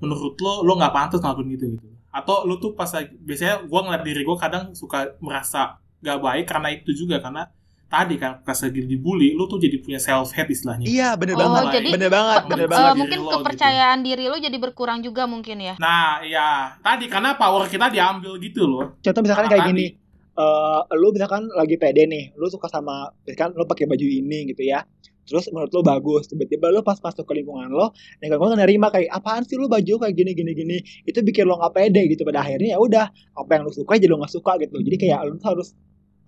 menurut 0.00 0.38
lo 0.40 0.64
lo 0.64 0.72
nggak 0.80 0.94
pantas 0.96 1.20
ngelakuin 1.20 1.48
gitu 1.58 1.64
gitu. 1.76 1.86
Atau 2.08 2.48
lu 2.48 2.56
tuh 2.56 2.72
pas 2.72 2.88
biasanya 3.20 3.68
gua 3.68 3.84
ngeliat 3.84 4.02
diri 4.06 4.24
gua 4.24 4.40
kadang 4.40 4.72
suka 4.72 5.12
merasa 5.20 5.76
gak 6.00 6.16
baik 6.24 6.48
karena 6.48 6.72
itu 6.72 6.96
juga 6.96 7.20
karena 7.20 7.52
tadi 7.90 8.14
kan 8.16 8.38
pas 8.40 8.54
lagi 8.54 8.80
dibully 8.80 9.34
lu 9.34 9.44
tuh 9.44 9.58
jadi 9.58 9.76
punya 9.76 9.98
self 9.98 10.30
hate 10.30 10.48
istilahnya. 10.48 10.86
Iya 10.86 11.18
bener 11.18 11.34
Oh, 11.34 11.42
banget. 11.42 11.72
jadi- 11.76 11.92
bener 11.92 12.08
banget. 12.08 12.38
Eh, 12.38 12.46
Bener 12.46 12.58
Benci 12.62 12.70
banget. 12.72 12.86
diri 12.86 13.00
mungkin 13.02 13.18
lo 13.18 13.26
gitu. 13.26 13.36
kepercayaan 13.36 13.98
diri 14.00 14.24
lo 14.24 14.36
jadi 14.38 14.56
berkurang 14.56 14.98
juga 15.00 15.22
mungkin 15.24 15.56
ya. 15.58 15.74
Nah, 15.76 16.22
iya. 16.22 16.78
Tadi 16.78 17.04
karena 17.04 17.34
power 17.34 17.66
kita 17.66 17.86
diambil 17.88 18.38
gitu 18.38 18.62
loh. 18.64 18.94
Contoh 18.96 19.20
misalkan 19.20 19.44
Sama 19.44 19.52
kayak 19.52 19.64
tadi. 19.66 19.72
gini. 19.74 19.86
eh 20.32 20.80
lu 20.94 21.10
misalkan 21.10 21.44
lagi 21.50 21.76
pede 21.76 22.06
nih, 22.06 22.32
lu 22.32 22.48
suka 22.48 22.64
sama 22.64 23.12
misalkan 23.20 23.52
lu 23.52 23.66
pakai 23.66 23.84
baju 23.84 24.00
ini 24.00 24.48
gitu 24.48 24.62
ya. 24.62 24.80
Terus 25.20 25.46
menurut 25.48 25.68
lu 25.70 25.82
bagus, 25.84 26.26
tiba-tiba 26.26 26.70
lu 26.70 26.80
pas 26.80 26.96
masuk 26.96 27.22
ke 27.22 27.36
lingkungan 27.36 27.68
lo, 27.68 27.92
lingkungan 28.18 28.40
lo 28.48 28.56
nerima 28.56 28.88
kayak 28.88 29.10
apaan 29.12 29.44
sih 29.44 29.54
lu 29.54 29.68
baju 29.68 30.00
kayak 30.00 30.10
gini 30.10 30.32
gini 30.32 30.52
gini. 30.54 30.76
Itu 31.02 31.20
bikin 31.20 31.44
lo 31.44 31.54
nggak 31.54 31.70
pede 31.72 32.08
gitu 32.08 32.24
pada 32.24 32.40
akhirnya 32.40 32.72
ya 32.72 32.78
udah 32.78 33.06
apa 33.36 33.50
yang 33.52 33.62
lu 33.62 33.70
suka 33.70 33.94
jadi 33.94 34.08
lo 34.08 34.16
nggak 34.18 34.32
suka 34.32 34.52
gitu. 34.58 34.80
Jadi 34.80 34.96
kayak 34.98 35.18
lu 35.24 35.36
tuh 35.36 35.48
harus 35.50 35.68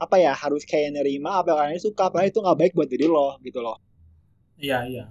apa 0.02 0.18
ya 0.18 0.34
harus 0.34 0.66
kayak 0.66 0.98
nerima 0.98 1.38
apa 1.38 1.54
yang 1.54 1.58
kalian 1.78 1.82
suka 1.82 2.10
padahal 2.10 2.26
itu 2.26 2.38
nggak 2.42 2.58
baik 2.58 2.72
buat 2.74 2.88
diri 2.90 3.06
lo 3.06 3.38
gitu 3.46 3.62
loh. 3.62 3.78
Iya, 4.58 4.78
iya. 4.90 5.04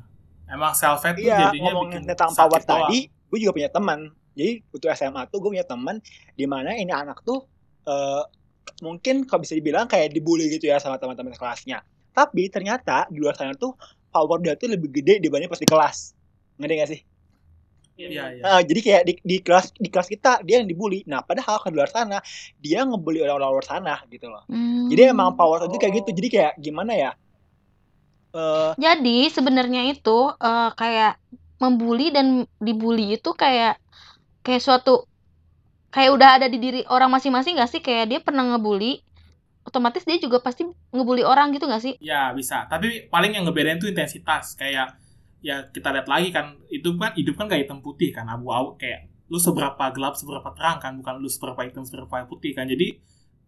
Emang 0.52 0.76
self 0.76 1.00
hate 1.08 1.24
tuh 1.24 1.32
Iya 1.32 1.48
jadinya 1.48 1.72
ngomongin 1.72 2.04
bikin 2.04 2.12
tentang 2.12 2.32
sakit 2.36 2.44
power 2.44 2.62
tadi, 2.68 3.00
gue 3.08 3.38
juga 3.40 3.54
punya 3.56 3.70
teman. 3.72 4.00
Jadi 4.36 4.52
waktu 4.68 4.88
SMA 5.00 5.22
tuh 5.32 5.38
gue 5.40 5.50
punya 5.56 5.68
teman 5.68 5.96
di 6.36 6.46
mana 6.48 6.76
ini 6.76 6.92
anak 6.92 7.24
tuh 7.24 7.48
eh, 7.88 8.24
mungkin 8.84 9.24
kalau 9.24 9.48
bisa 9.48 9.56
dibilang 9.56 9.88
kayak 9.88 10.12
dibully 10.12 10.52
gitu 10.52 10.68
ya 10.68 10.80
sama 10.84 11.00
teman-teman 11.00 11.32
kelasnya. 11.36 11.80
Tapi 12.12 12.52
ternyata 12.52 13.08
di 13.08 13.24
luar 13.24 13.40
sana 13.40 13.56
tuh 13.56 13.80
power 14.12 14.44
dia 14.44 14.60
tuh 14.60 14.68
lebih 14.68 14.92
gede 14.92 15.24
dibanding 15.24 15.48
pas 15.48 15.60
di 15.60 15.68
kelas. 15.68 15.98
Ngerti 16.60 16.74
gak 16.76 16.90
sih? 16.92 17.02
Iya, 18.10 18.26
iya. 18.40 18.44
Eh, 18.46 18.62
jadi 18.66 18.80
kayak 18.82 19.04
di, 19.06 19.14
di 19.22 19.38
kelas 19.46 19.66
di 19.78 19.90
kelas 19.92 20.08
kita 20.10 20.42
dia 20.42 20.64
yang 20.64 20.70
dibully. 20.70 21.06
Nah 21.06 21.22
padahal 21.22 21.62
ke 21.62 21.70
luar 21.70 21.90
sana 21.92 22.18
dia 22.58 22.82
ngebully 22.88 23.22
orang-orang 23.22 23.62
luar 23.62 23.66
sana 23.68 23.96
gitu 24.10 24.32
loh. 24.32 24.42
Hmm. 24.50 24.90
Jadi 24.90 25.14
emang 25.14 25.38
power 25.38 25.70
itu 25.70 25.78
kayak 25.78 26.02
gitu. 26.02 26.10
Jadi 26.16 26.28
kayak 26.32 26.54
gimana 26.58 26.94
ya? 26.98 27.12
Eh 28.32 28.72
Jadi 28.80 29.18
sebenarnya 29.30 29.86
itu 29.92 30.20
eh, 30.34 30.70
kayak 30.74 31.20
membuli 31.62 32.10
dan 32.10 32.50
dibully 32.58 33.22
itu 33.22 33.30
kayak 33.38 33.78
kayak 34.42 34.62
suatu 34.66 35.06
kayak 35.94 36.12
udah 36.16 36.30
ada 36.42 36.48
di 36.48 36.58
diri 36.58 36.82
orang 36.90 37.12
masing-masing 37.14 37.60
gak 37.60 37.70
sih? 37.70 37.82
Kayak 37.84 38.06
dia 38.10 38.20
pernah 38.24 38.48
ngebully, 38.48 39.04
otomatis 39.68 40.08
dia 40.08 40.18
juga 40.18 40.40
pasti 40.42 40.66
ngebully 40.90 41.22
orang 41.22 41.52
gitu 41.54 41.68
gak 41.68 41.84
sih? 41.84 41.94
Ya 42.02 42.32
bisa, 42.34 42.66
tapi 42.72 43.12
paling 43.12 43.38
yang 43.38 43.46
ngebedain 43.46 43.78
tuh 43.78 43.92
intensitas 43.92 44.56
kayak 44.58 44.96
ya 45.42 45.68
kita 45.68 45.90
lihat 45.90 46.08
lagi 46.08 46.30
kan 46.30 46.58
itu 46.70 46.94
kan 46.96 47.12
hidup 47.18 47.34
kan 47.36 47.50
gak 47.50 47.66
hitam 47.66 47.82
putih 47.82 48.14
kan 48.14 48.30
abu-abu 48.30 48.78
kayak 48.78 49.10
lu 49.32 49.42
seberapa 49.42 49.80
gelap 49.96 50.14
seberapa 50.14 50.50
terang 50.54 50.78
kan 50.78 50.92
bukan 51.00 51.18
lu 51.18 51.30
seberapa 51.32 51.64
hitam 51.66 51.82
seberapa 51.88 52.28
putih 52.28 52.52
kan. 52.54 52.68
Jadi 52.68 53.00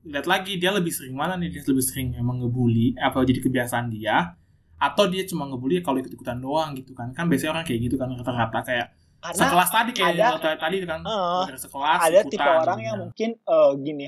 lihat 0.03 0.27
lagi 0.27 0.59
dia 0.59 0.71
lebih 0.71 0.91
sering 0.91 1.15
mana 1.15 1.35
nih? 1.35 1.53
Dia 1.53 1.63
lebih 1.67 1.83
sering 1.83 2.15
emang 2.15 2.39
ngebully 2.39 2.95
apa 2.97 3.23
jadi 3.23 3.39
kebiasaan 3.39 3.91
dia 3.91 4.35
atau 4.79 5.07
dia 5.07 5.23
cuma 5.23 5.47
ngebully 5.47 5.79
kalau 5.79 5.99
ikut-ikutan 5.99 6.39
doang 6.39 6.75
gitu 6.75 6.95
kan? 6.95 7.11
Kan 7.11 7.27
biasanya 7.27 7.59
orang 7.59 7.65
kayak 7.67 7.79
gitu 7.87 7.95
kan 7.99 8.11
rata-rata 8.11 8.59
kayak 8.63 8.87
karena 9.23 9.39
sekelas 9.39 9.69
tadi 9.71 9.91
kayak 9.95 10.11
ada- 10.19 10.31
lo 10.35 10.37
tadi 10.59 10.75
kan 10.83 10.99
dari 11.47 11.59
sekelas 11.59 11.99
ada 12.03 12.19
ikutan 12.19 12.31
tipe 12.31 12.43
orang 12.43 12.75
gitu 12.79 12.87
yang 12.91 12.97
mungkin 12.99 13.29
eh, 13.39 13.71
gini 13.79 14.05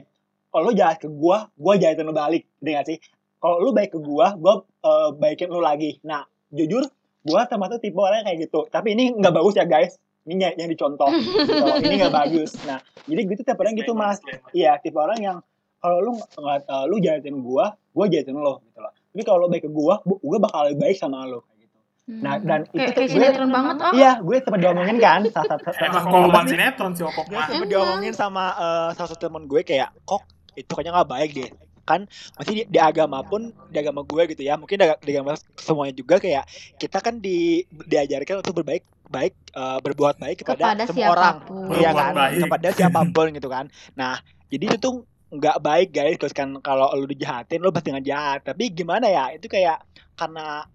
kalau 0.52 0.64
lu 0.68 0.74
jahat 0.76 0.98
ke 1.00 1.08
gua 1.08 1.38
gua 1.56 1.74
jahatin 1.80 2.04
lu 2.08 2.16
balik 2.16 2.44
gak 2.60 2.88
sih. 2.88 2.98
Kalau 3.40 3.60
lu 3.64 3.72
baik 3.72 3.96
ke 3.96 4.00
gua 4.00 4.36
gua 4.36 4.64
eh, 4.64 5.10
baikin 5.16 5.52
lu 5.52 5.60
lagi. 5.60 6.00
Nah 6.04 6.24
jujur 6.52 6.88
gua 7.26 7.50
termasuk 7.50 7.82
tipe 7.82 7.98
orang 7.98 8.22
kayak 8.24 8.46
gitu. 8.46 8.70
Tapi 8.70 8.94
ini 8.94 9.12
nggak 9.12 9.34
bagus 9.34 9.58
ya 9.58 9.66
guys. 9.66 9.98
Ini 10.26 10.42
yang, 10.42 10.56
yang 10.58 10.70
dicontoh. 10.70 11.10
Gitu. 11.46 11.54
Ini 11.86 11.96
nggak 12.02 12.16
bagus. 12.16 12.58
Nah 12.66 12.78
jadi 13.06 13.22
gitu 13.26 13.42
tipe 13.42 13.60
orang 13.60 13.76
gitu 13.76 13.92
mas. 13.94 14.18
iya 14.54 14.78
tipe 14.78 14.98
orang 14.98 15.20
yang 15.20 15.38
kalau 15.78 16.02
lu 16.02 16.12
nggak 16.18 16.66
eh, 16.66 16.86
lu 16.90 16.96
jahatin 16.98 17.42
gua 17.42 17.74
gua 17.94 18.06
jahatin 18.06 18.34
lo 18.34 18.62
gitu 18.66 18.80
loh. 18.82 18.94
Tapi 18.94 19.22
kalau 19.22 19.46
lu 19.46 19.48
baik 19.50 19.66
ke 19.66 19.72
gua 19.72 20.02
bu- 20.02 20.22
gua 20.22 20.38
bakal 20.42 20.66
lebih 20.66 20.82
baik 20.82 20.98
sama 20.98 21.26
lo 21.26 21.46
kayak 21.46 21.58
gitu. 21.62 21.78
Nah 22.22 22.34
dan 22.38 22.66
itu 22.66 22.74
kayak, 22.74 22.94
tuh 22.94 23.02
gue 23.06 23.14
sinetron 23.18 23.50
banget 23.50 23.76
oh. 23.82 23.94
iya 23.94 24.12
gue 24.22 24.36
sempat 24.38 24.60
diomongin 24.62 24.98
kan 25.02 25.20
salah 25.30 25.58
satu 25.58 25.66
emang 25.82 26.04
sama 26.06 26.18
temen- 26.30 26.50
sinetron 26.54 26.92
si 26.94 27.02
Okok 27.02 27.26
gue 27.26 27.42
Emang. 27.42 27.66
diomongin 27.66 28.14
sama 28.14 28.46
eh, 28.54 28.90
salah 28.94 29.10
satu 29.10 29.26
temen 29.26 29.46
gue 29.46 29.62
kayak 29.62 29.90
kok 30.06 30.22
itu 30.54 30.70
kayaknya 30.70 31.02
nggak 31.02 31.10
baik 31.10 31.30
deh 31.34 31.50
kan 31.86 32.10
masih 32.42 32.54
di, 32.58 32.64
di 32.66 32.80
agama 32.82 33.22
pun 33.22 33.54
di 33.70 33.78
agama 33.78 34.02
gue 34.02 34.24
gitu 34.34 34.42
ya 34.42 34.58
mungkin 34.58 34.82
di, 34.82 34.86
di 35.06 35.12
agama 35.14 35.38
semuanya 35.54 35.94
juga 35.94 36.18
kayak 36.18 36.50
kita 36.82 36.98
kan 37.00 37.22
di 37.22 37.62
diajarkan 37.70 38.42
untuk 38.42 38.62
berbaik 38.62 38.84
baik 39.06 39.34
eh, 39.54 39.80
berbuat 39.86 40.18
baik 40.18 40.42
kepada, 40.42 40.74
Kepada 40.74 40.84
semua 40.90 41.08
orang. 41.14 41.36
Berbuat 41.46 41.94
kan? 41.94 42.14
baik. 42.18 42.38
kepada 42.42 42.68
siapa 42.74 43.00
pun 43.14 43.28
gitu 43.32 43.50
kan. 43.50 43.66
Nah 43.94 44.18
jadi 44.50 44.74
itu 44.74 44.78
tuh 44.82 44.94
nggak 45.30 45.58
baik 45.62 45.90
guys. 45.94 46.18
Terus 46.18 46.34
kan 46.34 46.58
kalau 46.66 46.90
lu 46.98 47.06
dijahatin 47.06 47.62
lu 47.62 47.70
pasti 47.70 47.94
ngejahat. 47.94 48.42
Tapi 48.46 48.74
gimana 48.74 49.06
ya? 49.06 49.30
Itu 49.38 49.46
kayak 49.46 49.86
karena 50.18 50.66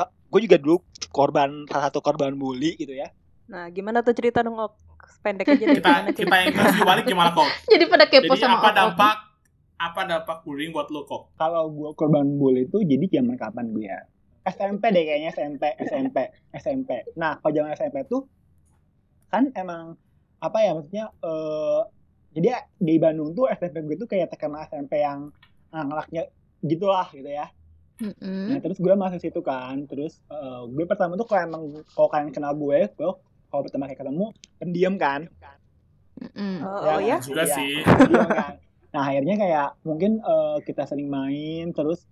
eh, 0.00 0.08
gue 0.08 0.40
juga 0.48 0.56
dulu 0.56 0.80
korban 1.12 1.68
salah 1.68 1.92
satu 1.92 2.00
korban 2.00 2.32
bully 2.40 2.80
gitu 2.80 2.96
ya. 2.96 3.12
Nah, 3.52 3.68
gimana 3.68 4.00
tuh 4.00 4.16
cerita 4.16 4.40
dong, 4.40 4.56
Ok? 4.56 4.72
pendek 5.22 5.54
aja 5.54 5.66
kita 5.70 5.78
gimana 5.78 6.08
kita 6.10 6.18
cerita? 6.18 6.36
interview 6.50 6.82
balik 6.82 7.04
gimana 7.06 7.30
kok? 7.30 7.46
Jadi 7.72 7.84
pada 7.86 8.04
kepo 8.10 8.32
jadi 8.34 8.42
sama 8.42 8.58
apa 8.58 8.70
dampak 8.74 9.16
apa 9.82 10.06
dampak 10.06 10.46
bullying 10.46 10.70
buat 10.70 10.86
lo 10.94 11.02
kok 11.02 11.34
Kalau 11.34 11.66
gue 11.74 11.90
korban 11.98 12.38
bully 12.38 12.70
itu 12.70 12.78
jadi 12.86 13.18
zaman 13.18 13.34
kapan 13.34 13.74
gue 13.74 13.90
ya? 13.90 14.00
SMP 14.42 14.90
deh 14.90 15.02
kayaknya 15.02 15.30
SMP, 15.30 15.62
SMP, 15.78 16.16
SMP. 16.54 16.90
Nah, 17.14 17.38
kalau 17.38 17.54
zaman 17.54 17.74
SMP 17.74 18.06
tuh 18.06 18.26
kan 19.26 19.50
emang 19.54 19.94
apa 20.38 20.58
ya 20.60 20.70
maksudnya 20.74 21.06
eh 21.22 21.80
jadi 22.32 22.48
di 22.78 22.96
Bandung 22.98 23.34
tuh 23.34 23.46
SMP 23.50 23.82
gue 23.84 23.96
tuh 23.96 24.08
kayak 24.10 24.30
terkenal 24.30 24.66
SMP 24.66 24.98
yang 24.98 25.30
anak-anaknya 25.70 26.30
gitulah 26.62 27.06
gitu 27.10 27.26
ya. 27.26 27.46
Nah, 28.02 28.10
Mm-mm. 28.18 28.58
terus 28.58 28.82
gue 28.82 28.94
masuk 28.94 29.20
situ 29.22 29.40
kan. 29.46 29.86
Terus 29.86 30.18
eh, 30.26 30.62
gue 30.66 30.84
pertama 30.86 31.14
tuh 31.14 31.26
kalau 31.26 31.42
emang 31.42 31.62
kalau 31.94 32.08
kalian 32.10 32.30
kenal 32.34 32.52
gue, 32.54 32.90
gue 32.90 33.10
kalau 33.46 33.62
pertama 33.62 33.86
kali 33.86 33.98
ketemu 33.98 34.26
pendiam 34.58 34.94
kan. 34.98 35.20
Mm-mm. 36.18 36.54
oh, 36.66 36.98
oh 36.98 36.98
ya 36.98 37.18
juga 37.22 37.46
Iya, 37.46 37.54
sih 37.54 37.72
pendiam 37.82 38.26
kan. 38.26 38.54
Nah, 38.92 39.02
akhirnya 39.02 39.34
kayak 39.36 39.68
mungkin 39.82 40.20
eh, 40.20 40.58
kita 40.62 40.84
sering 40.84 41.08
main 41.08 41.72
terus 41.72 42.04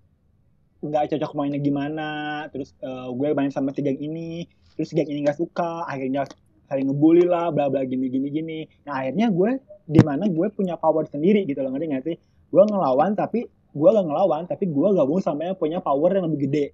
nggak 0.80 1.12
cocok 1.12 1.32
mainnya 1.34 1.58
gimana, 1.58 2.10
terus 2.48 2.72
eh, 2.78 3.08
gue 3.10 3.28
main 3.30 3.48
sama 3.48 3.70
si 3.70 3.80
geng 3.80 3.98
ini, 3.98 4.44
terus 4.74 4.88
si 4.88 4.96
geng 4.96 5.06
ini 5.06 5.20
nggak 5.22 5.36
suka, 5.36 5.84
akhirnya 5.84 6.24
saling 6.64 6.86
ngebully 6.86 7.24
lah, 7.24 7.50
bla 7.50 7.68
bla 7.68 7.84
gini 7.84 8.08
gini 8.08 8.28
gini. 8.28 8.58
Nah, 8.82 8.98
akhirnya 8.98 9.28
gue 9.28 9.50
di 9.84 10.00
mana 10.00 10.24
gue 10.24 10.46
punya 10.48 10.74
power 10.74 11.04
sendiri 11.04 11.44
gitu 11.44 11.60
loh, 11.60 11.68
ngerti 11.70 11.86
nggak 11.86 12.04
sih? 12.06 12.16
Gue 12.48 12.62
ngelawan 12.64 13.12
tapi 13.12 13.44
gue 13.70 13.86
gak 13.88 14.02
ngelawan 14.02 14.42
tapi 14.44 14.66
gue 14.66 14.88
gabung 14.90 15.22
sama 15.22 15.46
yang 15.46 15.54
punya 15.54 15.78
power 15.78 16.10
yang 16.10 16.26
lebih 16.26 16.48
gede. 16.48 16.66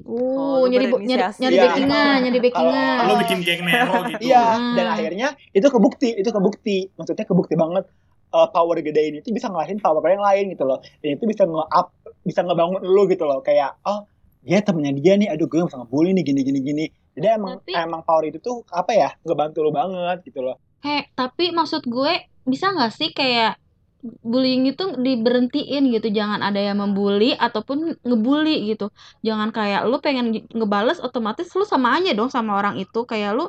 Oh, 0.00 0.62
Uh, 0.62 0.70
nyari 0.70 0.86
bu- 0.86 1.02
nyari 1.02 1.18
berinisiasi. 1.18 1.40
nyari 1.42 1.54
Iya. 1.54 1.64
backingan, 1.64 2.16
nyari 2.22 2.38
backingan. 2.38 2.96
lo 3.02 3.14
bikin 3.18 3.38
geng 3.42 3.60
Nero 3.64 3.94
gitu 4.06 4.20
Iya, 4.22 4.44
Hmm. 4.46 4.74
dan 4.78 4.86
akhirnya 4.88 5.28
itu 5.50 5.66
kebukti, 5.66 6.08
itu 6.14 6.30
kebukti. 6.30 6.76
Maksudnya 6.94 7.24
kebukti 7.24 7.54
banget 7.56 7.84
uh, 8.32 8.48
power 8.48 8.78
gede 8.80 9.02
ini 9.12 9.18
tuh 9.24 9.32
bisa 9.32 9.48
ngalahin 9.48 9.80
power 9.80 10.02
yang 10.04 10.24
lain 10.24 10.44
gitu 10.52 10.64
loh. 10.64 10.78
Dan 11.00 11.16
itu 11.16 11.24
bisa 11.28 11.44
nge-up, 11.44 11.92
bisa 12.24 12.40
ngebangun 12.44 12.82
lu 12.84 13.08
gitu 13.08 13.24
loh. 13.24 13.40
Kayak, 13.40 13.76
oh 13.84 14.04
dia 14.44 14.62
temennya 14.64 14.92
dia 14.96 15.14
nih, 15.18 15.28
aduh 15.32 15.50
gue 15.50 15.60
bisa 15.66 15.76
ngebully 15.80 16.16
nih 16.16 16.24
gini 16.24 16.40
gini 16.46 16.60
gini. 16.62 16.84
Jadi 17.18 17.26
emang 17.34 17.58
Tapi- 17.60 17.74
emang 17.74 18.00
power 18.06 18.24
itu 18.28 18.38
tuh 18.38 18.62
apa 18.70 18.92
ya, 18.94 19.10
ngebantu 19.26 19.58
lu 19.66 19.70
banget 19.74 20.22
gitu 20.24 20.40
loh. 20.40 20.56
Kayak 20.78 21.10
tapi 21.18 21.50
maksud 21.50 21.84
gue 21.84 22.12
bisa 22.46 22.70
nggak 22.72 22.92
sih 22.94 23.10
kayak 23.12 23.58
bullying 24.02 24.70
itu 24.70 24.94
diberhentiin 24.94 25.90
gitu. 25.90 26.08
Jangan 26.14 26.40
ada 26.42 26.60
yang 26.62 26.78
membuli 26.78 27.34
ataupun 27.34 27.98
ngebully 28.06 28.70
gitu. 28.70 28.94
Jangan 29.26 29.50
kayak 29.50 29.86
lu 29.90 29.98
pengen 29.98 30.46
ngebales 30.54 31.02
otomatis 31.02 31.50
lu 31.58 31.66
sama 31.66 31.98
aja 31.98 32.14
dong 32.14 32.30
sama 32.30 32.54
orang 32.58 32.78
itu. 32.78 33.02
Kayak 33.04 33.34
lu 33.34 33.44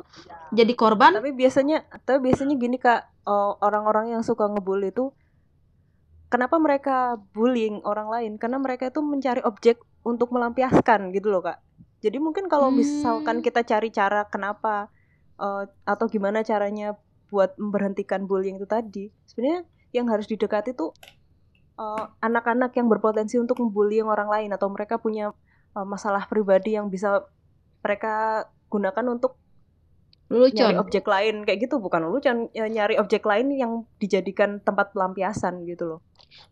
jadi 0.50 0.72
korban. 0.74 1.14
Tapi 1.14 1.30
biasanya 1.34 1.86
tapi 2.02 2.30
biasanya 2.30 2.54
gini 2.58 2.76
kak. 2.78 3.06
Orang-orang 3.62 4.10
yang 4.18 4.22
suka 4.26 4.50
ngebully 4.50 4.90
itu 4.90 5.14
kenapa 6.30 6.58
mereka 6.58 7.18
bullying 7.30 7.78
orang 7.86 8.10
lain? 8.10 8.32
Karena 8.42 8.58
mereka 8.58 8.90
itu 8.90 8.98
mencari 9.02 9.42
objek 9.46 9.78
untuk 10.02 10.34
melampiaskan 10.34 11.14
gitu 11.14 11.30
loh 11.30 11.42
kak. 11.46 11.62
Jadi 12.00 12.16
mungkin 12.18 12.48
kalau 12.48 12.72
misalkan 12.72 13.38
Hmm. 13.38 13.44
kita 13.44 13.60
cari 13.62 13.92
cara 13.92 14.26
kenapa 14.26 14.88
eh, 15.40 15.64
atau 15.86 16.06
gimana 16.10 16.42
caranya 16.44 16.98
buat 17.30 17.54
memberhentikan 17.56 18.26
bullying 18.26 18.58
itu 18.58 18.66
tadi 18.66 19.08
sebenarnya 19.24 19.62
yang 19.90 20.06
harus 20.10 20.26
didekati 20.26 20.74
tuh 20.76 20.94
eh, 21.78 22.04
anak-anak 22.22 22.74
yang 22.76 22.86
berpotensi 22.86 23.36
untuk 23.38 23.58
membully 23.62 24.02
orang 24.02 24.28
lain 24.28 24.50
atau 24.54 24.68
mereka 24.70 24.98
punya 24.98 25.34
eh, 25.76 25.86
masalah 25.86 26.26
pribadi 26.26 26.76
yang 26.76 26.88
bisa 26.88 27.24
mereka 27.80 28.46
gunakan 28.70 29.06
untuk 29.10 29.36
nyari 30.30 30.46
lelucon 30.54 30.74
objek 30.78 31.04
lain 31.10 31.42
kayak 31.42 31.66
gitu 31.66 31.82
bukan 31.82 32.06
lelucon 32.06 32.46
ya, 32.54 32.70
nyari 32.70 33.02
objek 33.02 33.26
lain 33.26 33.50
yang 33.50 33.72
dijadikan 33.98 34.62
tempat 34.62 34.94
pelampiasan 34.94 35.66
gitu 35.66 35.96
loh 35.96 36.00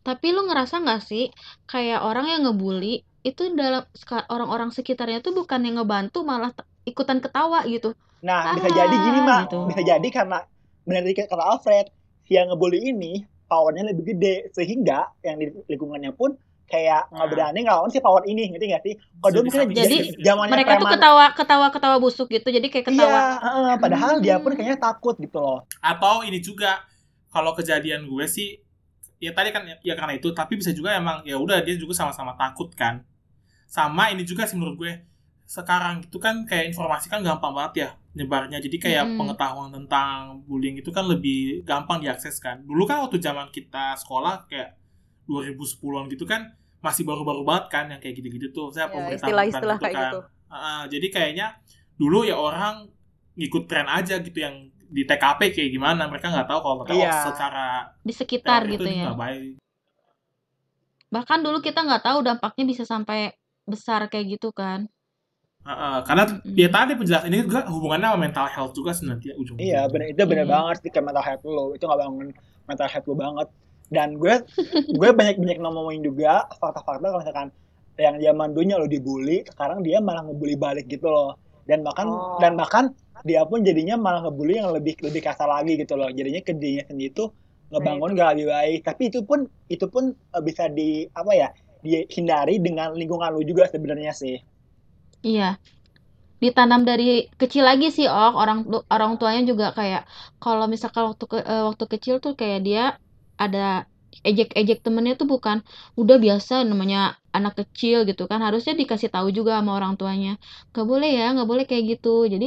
tapi 0.03 0.35
lu 0.35 0.51
ngerasa 0.51 0.83
nggak 0.83 1.03
sih 1.07 1.31
kayak 1.71 2.03
orang 2.03 2.27
yang 2.27 2.43
ngebully 2.43 3.07
itu 3.23 3.55
dalam 3.55 3.87
orang-orang 4.27 4.75
sekitarnya 4.75 5.23
tuh 5.23 5.31
bukan 5.31 5.63
yang 5.63 5.79
ngebantu 5.79 6.27
malah 6.27 6.51
ikutan 6.83 7.23
ketawa 7.23 7.63
gitu 7.71 7.95
Nah, 8.19 8.59
bisa 8.59 8.69
Ah, 8.71 8.75
jadi 8.75 8.97
gini, 8.99 9.21
Mak. 9.23 9.41
gitu. 9.47 9.59
Bisa 9.71 9.83
jadi 9.87 10.09
karena 10.11 10.39
benar 10.83 11.03
dari 11.05 11.15
kata 11.15 11.37
Alfred, 11.39 11.87
yang 12.29 12.49
ngebully 12.49 12.81
ini 12.87 13.13
powernya 13.45 13.85
lebih 13.87 14.05
gede 14.07 14.53
sehingga 14.53 15.09
yang 15.21 15.37
di 15.37 15.49
lingkungannya 15.67 16.13
pun 16.13 16.37
kayak 16.65 17.09
nggak 17.09 17.25
Ah. 17.25 17.31
berani 17.31 17.59
ngelawan 17.65 17.89
si 17.89 17.97
power 17.97 18.21
ini, 18.23 18.53
ngerti 18.53 18.67
nggak 18.69 18.83
sih? 18.83 18.95
Kalau 18.95 19.33
dulu 19.33 19.43
mungkin 19.49 19.73
Jadi, 19.73 19.97
zamannya 20.21 20.53
mereka 20.53 20.71
tuh 20.71 20.79
preman. 20.79 20.93
ketawa 20.95 21.27
ketawa 21.33 21.67
ketawa 21.71 21.97
busuk 21.97 22.29
gitu 22.29 22.45
jadi 22.47 22.67
kayak 22.67 22.87
ketawa 22.87 23.09
Iya, 23.11 23.25
heeh, 23.41 23.75
padahal 23.79 24.13
dia 24.19 24.37
pun 24.37 24.53
Hmm. 24.53 24.59
kayaknya 24.59 24.77
takut 24.79 25.17
gitu 25.17 25.39
loh. 25.39 25.65
atau 25.81 26.21
ini 26.23 26.39
juga 26.39 26.85
kalau 27.29 27.53
kejadian 27.53 28.05
gue 28.05 28.25
sih 28.27 28.61
ya 29.17 29.33
tadi 29.33 29.49
kan 29.49 29.65
ya 29.79 29.95
karena 29.95 30.15
itu 30.15 30.29
tapi 30.31 30.55
bisa 30.55 30.71
juga 30.71 30.93
emang 30.93 31.21
ya 31.23 31.35
udah 31.35 31.59
dia 31.59 31.75
juga 31.75 31.91
sama-sama 31.93 32.33
takut 32.35 32.69
kan 32.71 33.01
sama 33.65 34.09
ini 34.09 34.23
juga 34.23 34.45
sih 34.45 34.55
menurut 34.55 34.77
gue 34.79 34.93
sekarang 35.45 36.01
itu 36.03 36.17
kan 36.17 36.45
kayak 36.45 36.69
informasi 36.69 37.09
kan 37.09 37.21
gampang 37.21 37.51
banget 37.51 37.73
ya 37.75 37.89
nyebarnya 38.19 38.59
jadi 38.59 38.77
kayak 38.83 39.05
Mm-mm. 39.07 39.19
pengetahuan 39.23 39.71
tentang 39.71 40.43
bullying 40.45 40.75
itu 40.83 40.91
kan 40.91 41.07
lebih 41.07 41.63
gampang 41.63 42.03
diakses 42.03 42.43
kan 42.43 42.59
dulu 42.67 42.83
kan 42.83 43.07
waktu 43.07 43.23
zaman 43.23 43.47
kita 43.55 43.95
sekolah 43.95 44.51
kayak 44.51 44.75
2010-an 45.31 46.11
gitu 46.11 46.27
kan 46.27 46.51
masih 46.83 47.07
baru-baru 47.07 47.43
banget 47.47 47.65
kan 47.71 47.85
yang 47.91 48.01
kayak 48.03 48.19
gitu-gitu 48.19 48.51
tuh 48.51 48.67
saya 48.75 48.87
Ya, 48.87 48.95
pemerintah 48.95 49.27
istilah-istilah 49.29 49.77
bukan 49.79 49.85
kayak 49.87 49.95
kan. 49.95 50.13
gitu. 50.13 50.21
Ah, 50.49 50.83
jadi 50.89 51.07
kayaknya 51.13 51.47
dulu 51.95 52.19
ya 52.25 52.35
orang 52.35 52.77
ngikut 53.39 53.65
tren 53.71 53.87
aja 53.87 54.19
gitu 54.19 54.39
yang 54.41 54.55
di 54.89 55.05
TKP 55.05 55.53
kayak 55.53 55.71
gimana 55.71 56.09
mereka 56.09 56.33
nggak 56.33 56.49
tahu 56.49 56.61
kalau 56.65 56.77
mereka 56.81 56.95
oh, 56.97 57.13
secara 57.29 57.67
di 58.01 58.15
sekitar 58.17 58.65
gitu 58.67 58.89
ya 58.89 59.13
baik. 59.13 59.61
bahkan 61.13 61.41
dulu 61.45 61.61
kita 61.61 61.85
nggak 61.85 62.05
tahu 62.05 62.19
dampaknya 62.25 62.65
bisa 62.65 62.85
sampai 62.89 63.37
besar 63.69 64.09
kayak 64.09 64.41
gitu 64.41 64.49
kan 64.53 64.89
Ah, 65.67 65.75
ah, 65.75 65.97
karena 66.07 66.25
Mm-mm. 66.39 66.55
ya 66.55 66.69
tadi 66.71 66.93
penjelasan 66.95 67.29
ini 67.29 67.45
juga 67.45 67.67
hubungannya 67.67 68.09
sama 68.15 68.19
mental 68.25 68.47
health 68.49 68.73
juga 68.79 68.91
sih 68.95 69.05
nanti 69.11 69.35
ujung 69.35 69.59
Iya, 69.59 69.91
bener 69.91 70.15
itu 70.15 70.23
bener 70.25 70.47
Iya. 70.47 70.53
banget 70.55 70.77
sih 70.87 70.91
ke 70.95 71.01
mental 71.03 71.25
health 71.27 71.45
lo. 71.45 71.75
Itu 71.77 71.85
nggak 71.91 72.01
bangun 72.01 72.29
mental 72.65 72.89
health 72.89 73.07
lo 73.11 73.15
banget. 73.19 73.49
Dan 73.91 74.09
gue 74.17 74.35
gue 75.01 75.09
banyak 75.19 75.37
banyak 75.43 75.59
ngomongin 75.61 76.01
juga 76.05 76.47
fakta-fakta 76.57 77.07
kalau 77.11 77.21
misalkan 77.21 77.49
yang 77.99 78.17
zaman 78.23 78.49
dulunya 78.55 78.77
lo 78.79 78.87
dibully, 78.87 79.43
sekarang 79.51 79.83
dia 79.83 79.99
malah 79.99 80.23
ngebully 80.25 80.55
balik 80.57 80.87
gitu 80.87 81.11
loh. 81.11 81.37
Dan 81.69 81.83
bahkan 81.85 82.07
Oh. 82.09 82.39
dan 82.41 82.55
bahkan 82.57 82.85
dia 83.27 83.43
pun 83.45 83.61
jadinya 83.67 83.99
malah 83.99 84.25
ngebully 84.25 84.63
yang 84.63 84.71
lebih 84.73 84.95
lebih 85.03 85.21
kasar 85.21 85.51
lagi 85.51 85.75
gitu 85.77 85.99
loh. 85.99 86.09
Jadinya 86.09 86.41
ke 86.41 86.55
dirinya 86.57 86.87
sendiri 86.89 87.13
tuh 87.13 87.29
ngebangun 87.69 88.17
gak 88.17 88.39
lebih 88.39 88.47
baik. 88.49 88.81
Tapi 88.89 89.03
itu 89.13 89.21
pun 89.27 89.45
itu 89.69 89.85
pun 89.91 90.05
eh, 90.15 90.43
bisa 90.45 90.71
di 90.71 91.05
apa 91.13 91.33
ya 91.35 91.49
dihindari 91.85 92.57
dengan 92.63 92.95
lingkungan 92.97 93.37
lo 93.37 93.43
juga 93.45 93.69
sebenarnya 93.69 94.15
sih. 94.17 94.39
Iya. 95.29 95.45
Ditanam 96.43 96.81
dari 96.91 97.05
kecil 97.41 97.63
lagi 97.71 97.87
sih, 97.97 98.07
Ok. 98.07 98.33
Orang 98.43 98.59
orang 98.95 99.13
tuanya 99.21 99.43
juga 99.51 99.67
kayak 99.79 100.03
kalau 100.43 100.65
misalkan 100.73 101.03
waktu 101.11 101.25
ke- 101.33 101.47
eh, 101.53 101.63
waktu 101.69 101.85
kecil 101.93 102.15
tuh 102.25 102.33
kayak 102.41 102.59
dia 102.67 102.83
ada 103.45 103.59
ejek-ejek 104.29 104.79
temennya 104.85 105.15
tuh 105.21 105.29
bukan 105.35 105.59
udah 106.01 106.17
biasa 106.25 106.55
namanya 106.71 106.99
anak 107.37 107.53
kecil 107.61 107.97
gitu 108.09 108.23
kan 108.31 108.41
harusnya 108.47 108.75
dikasih 108.81 109.11
tahu 109.15 109.29
juga 109.39 109.51
sama 109.59 109.73
orang 109.79 109.95
tuanya 110.01 110.31
gak 110.75 110.87
boleh 110.91 111.11
ya 111.19 111.25
nggak 111.37 111.49
boleh 111.53 111.65
kayak 111.71 111.85
gitu 111.93 112.27
jadi 112.33 112.47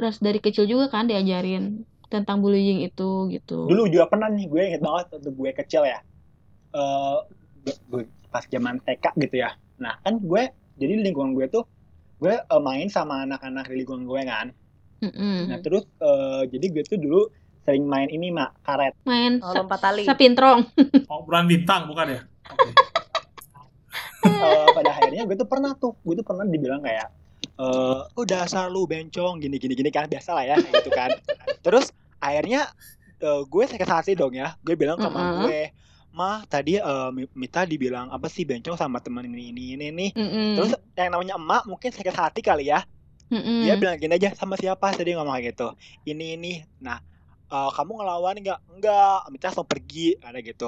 harus 0.00 0.16
dari 0.26 0.38
kecil 0.40 0.64
juga 0.72 0.84
kan 0.94 1.04
diajarin 1.10 1.84
tentang 2.12 2.36
bullying 2.40 2.80
itu 2.88 3.08
gitu 3.34 3.68
dulu 3.68 3.82
juga 3.92 4.04
pernah 4.12 4.28
nih 4.32 4.46
gue 4.52 4.60
inget 4.70 4.80
banget 4.86 5.06
waktu 5.12 5.30
gue 5.40 5.50
kecil 5.60 5.82
ya 5.92 5.98
eh 6.78 7.16
gue- 7.90 8.10
pas 8.32 8.44
zaman 8.46 8.74
TK 8.86 9.04
gitu 9.18 9.36
ya 9.44 9.50
nah 9.82 9.94
kan 10.04 10.14
gue 10.30 10.42
jadi 10.80 10.92
di 10.98 11.02
lingkungan 11.10 11.34
gue 11.36 11.46
tuh 11.50 11.64
gue 12.20 12.34
eh, 12.36 12.60
main 12.60 12.86
sama 12.86 13.24
anak-anak 13.24 13.66
di 13.66 13.80
lingkungan 13.80 14.04
gue 14.04 14.20
kan 14.22 14.46
Mm-mm. 15.00 15.48
nah 15.48 15.58
terus 15.58 15.88
eh, 15.96 16.42
jadi 16.46 16.66
gue 16.70 16.82
tuh 16.84 16.96
dulu 16.96 17.22
sering 17.60 17.84
main 17.84 18.06
ini 18.06 18.28
mak 18.28 18.56
karet 18.60 18.92
main 19.02 19.40
Oh, 19.40 19.52
lompat 19.54 19.80
tali. 19.80 20.04
sapintrong 20.04 20.68
Oh, 21.10 21.24
bulan 21.24 21.44
bintang 21.44 21.84
bukan 21.86 22.06
ya? 22.10 22.20
Oke. 22.46 22.70
Eh, 24.20 24.66
pada 24.70 24.90
akhirnya 24.92 25.24
gue 25.24 25.32
tuh 25.34 25.44
pernah 25.44 25.72
tuh 25.74 25.96
gue 25.98 26.14
tuh 26.14 26.26
pernah 26.26 26.44
dibilang 26.44 26.80
kayak 26.80 27.08
eh 27.40 28.00
udah 28.14 28.44
asal 28.44 28.68
lu 28.68 28.84
bencong 28.84 29.36
gini 29.38 29.56
gini 29.56 29.72
gini 29.72 29.88
kan 29.88 30.04
biasa 30.06 30.32
lah 30.32 30.44
ya 30.46 30.56
gitu 30.56 30.88
kan 30.90 31.08
terus 31.60 31.88
akhirnya 32.18 32.68
eh, 33.18 33.42
gue 33.42 33.64
sakit 33.66 33.84
hati 33.86 34.12
dong 34.12 34.32
ya 34.32 34.56
gue 34.60 34.72
bilang 34.74 34.96
ke 34.96 35.04
mama 35.04 35.20
Mm-mm. 35.34 35.40
gue 35.42 35.60
mah 36.18 36.36
tadi 36.52 36.70
eh, 36.88 37.08
Mi- 37.16 37.34
Mita 37.42 37.60
dibilang 37.72 38.06
apa 38.14 38.26
sih 38.34 38.44
bencong 38.50 38.76
sama 38.82 38.98
temen 39.04 39.24
ini 39.30 39.42
ini 39.52 39.62
ini 39.74 39.84
nih 39.98 40.10
Mm-mm. 40.16 40.54
Terus 40.54 40.70
yang 40.98 41.08
namanya 41.14 41.34
emak 41.40 41.62
mungkin 41.70 41.90
sakit 41.96 42.14
hati 42.22 42.40
kali 42.48 42.62
ya. 42.72 42.78
Mm-mm. 43.32 43.60
Dia 43.62 43.72
bilang 43.80 43.96
gini 44.02 44.12
aja 44.18 44.28
sama 44.40 44.54
siapa 44.60 44.86
tadi 44.98 45.10
ngomong 45.16 45.34
kayak 45.36 45.46
gitu. 45.54 45.64
Ini 46.08 46.24
ini. 46.36 46.48
Nah, 46.86 46.98
eh, 47.52 47.68
kamu 47.76 47.90
ngelawan 47.98 48.34
nggak? 48.42 48.58
Enggak. 48.72 49.14
Minta 49.32 49.44
langsung 49.52 49.68
pergi 49.72 50.00
ada 50.26 50.38
gitu. 50.50 50.64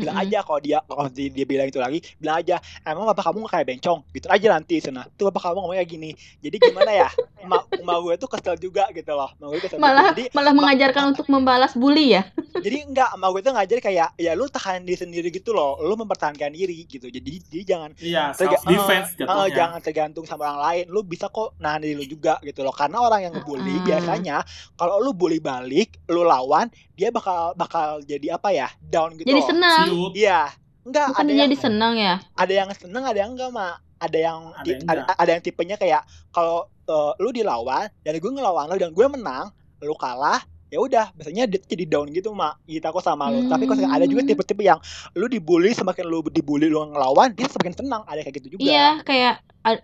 bilang 0.00 0.16
Mm-mm. 0.16 0.22
aja 0.22 0.36
kalau 0.46 0.60
dia 0.66 0.78
kalau 0.88 1.06
dia, 1.12 1.28
dia 1.36 1.44
bilang 1.46 1.66
itu 1.70 1.78
lagi 1.78 1.98
bilang 2.20 2.36
aja 2.42 2.56
emang 2.88 3.04
bapak 3.10 3.24
kamu 3.28 3.38
kayak 3.52 3.66
bencong 3.70 3.98
gitu 4.16 4.26
aja 4.34 4.46
nanti 4.54 4.74
sana 4.82 5.00
tuh 5.18 5.24
bapak 5.30 5.42
kamu 5.52 5.58
ngomongnya 5.62 5.84
gini 5.86 6.08
jadi 6.44 6.56
gimana 6.66 6.90
ya 6.90 7.08
emak 7.42 7.62
emak 7.74 7.96
gue 8.00 8.14
tuh 8.16 8.28
kesel 8.28 8.54
juga 8.56 8.84
gitu 8.88 9.10
loh 9.10 9.30
emak 9.34 9.48
gue 9.48 9.60
kesel 9.60 9.76
juga. 9.76 9.84
Malah 9.84 10.04
jadi 10.10 10.24
malah 10.30 10.52
mengajarkan 10.52 11.04
untuk 11.08 11.26
membalas 11.26 11.72
bully 11.72 12.12
ya. 12.12 12.22
jadi 12.64 12.84
enggak 12.84 13.08
emak 13.12 13.28
gue 13.30 13.40
tuh 13.42 13.52
ngajar 13.52 13.78
kayak 13.80 14.08
ya 14.16 14.32
lu 14.32 14.46
tahan 14.46 14.82
diri 14.82 14.96
sendiri 14.96 15.28
gitu 15.28 15.50
loh 15.50 15.78
lu 15.78 15.94
mempertahankan 15.94 16.50
diri 16.50 16.84
gitu 16.84 17.06
jadi 17.06 17.20
jadi 17.42 17.62
jangan 17.66 17.90
Iya, 17.94 18.32
Terga- 18.32 18.62
defense 18.64 19.08
eh, 19.12 19.16
jatuhnya. 19.20 19.50
jangan 19.50 19.80
tergantung 19.80 20.24
sama 20.24 20.42
orang 20.46 20.60
lain 20.62 20.84
lu 20.88 21.00
bisa 21.02 21.26
kok 21.26 21.56
nahan 21.56 21.80
diri 21.80 21.94
lu 21.94 22.04
juga 22.04 22.36
gitu 22.40 22.60
loh 22.60 22.72
karena 22.72 22.98
orang 22.98 23.20
yang 23.22 23.32
ngebully 23.32 23.74
Mm-mm. 23.74 23.84
biasanya 23.84 24.36
kalau 24.74 24.98
lu 24.98 25.12
bully 25.12 25.38
balik 25.38 25.98
lu 26.06 26.22
lawan 26.22 26.66
dia 26.92 27.08
bakal 27.08 27.52
bakal 27.52 27.98
jadi 28.00 28.34
apa 28.34 28.48
ya 28.50 28.68
down 28.80 29.14
gitu 29.14 29.26
Jadi 29.26 29.38
loh 29.38 29.48
senang. 29.48 29.86
Iya 30.12 30.40
enggak 30.82 31.06
Bukan 31.08 31.20
ada 31.20 31.30
yang 31.30 31.40
jadi 31.44 31.56
senang 31.56 31.92
ya. 31.94 32.14
ada 32.34 32.52
yang 32.52 32.68
seneng 32.72 33.02
ada 33.02 33.14
yang 33.16 33.30
enggak 33.32 33.50
mak 33.50 33.74
ada 34.02 34.18
yang 34.18 34.40
Ada 34.52 34.68
yang 34.68 34.80
ada, 34.84 35.02
ada 35.14 35.30
yang 35.30 35.42
tipenya 35.42 35.76
kayak 35.76 36.02
kalau 36.28 36.66
eh, 36.84 37.12
lu 37.16 37.30
dilawan 37.30 37.86
dan 38.02 38.12
gue 38.14 38.30
ngelawan 38.30 38.66
lu 38.66 38.76
dan 38.76 38.90
gue 38.90 39.06
menang 39.08 39.54
lu 39.80 39.94
kalah 39.94 40.42
ya 40.66 40.80
udah 40.80 41.12
biasanya 41.12 41.44
dia 41.44 41.60
jadi 41.60 41.84
down 41.84 42.08
gitu 42.08 42.32
mak 42.32 42.56
kita 42.64 42.88
kok 42.88 43.00
sama 43.00 43.28
lu 43.28 43.44
tapi 43.44 43.68
kalau 43.68 43.84
ada 43.84 44.02
juga 44.02 44.24
Hmm. 44.24 44.30
tipe-tipe 44.30 44.62
yang 44.62 44.80
lu 45.12 45.28
dibully 45.28 45.70
semakin 45.70 46.04
lu 46.04 46.24
dibully 46.26 46.66
lu 46.66 46.80
ngelawan 46.88 47.28
dia 47.30 47.44
semakin 47.44 47.74
senang 47.76 48.02
ada 48.04 48.18
kayak 48.18 48.40
gitu 48.40 48.56
juga 48.56 48.64
Iya, 48.64 48.88
kayak 49.02 49.34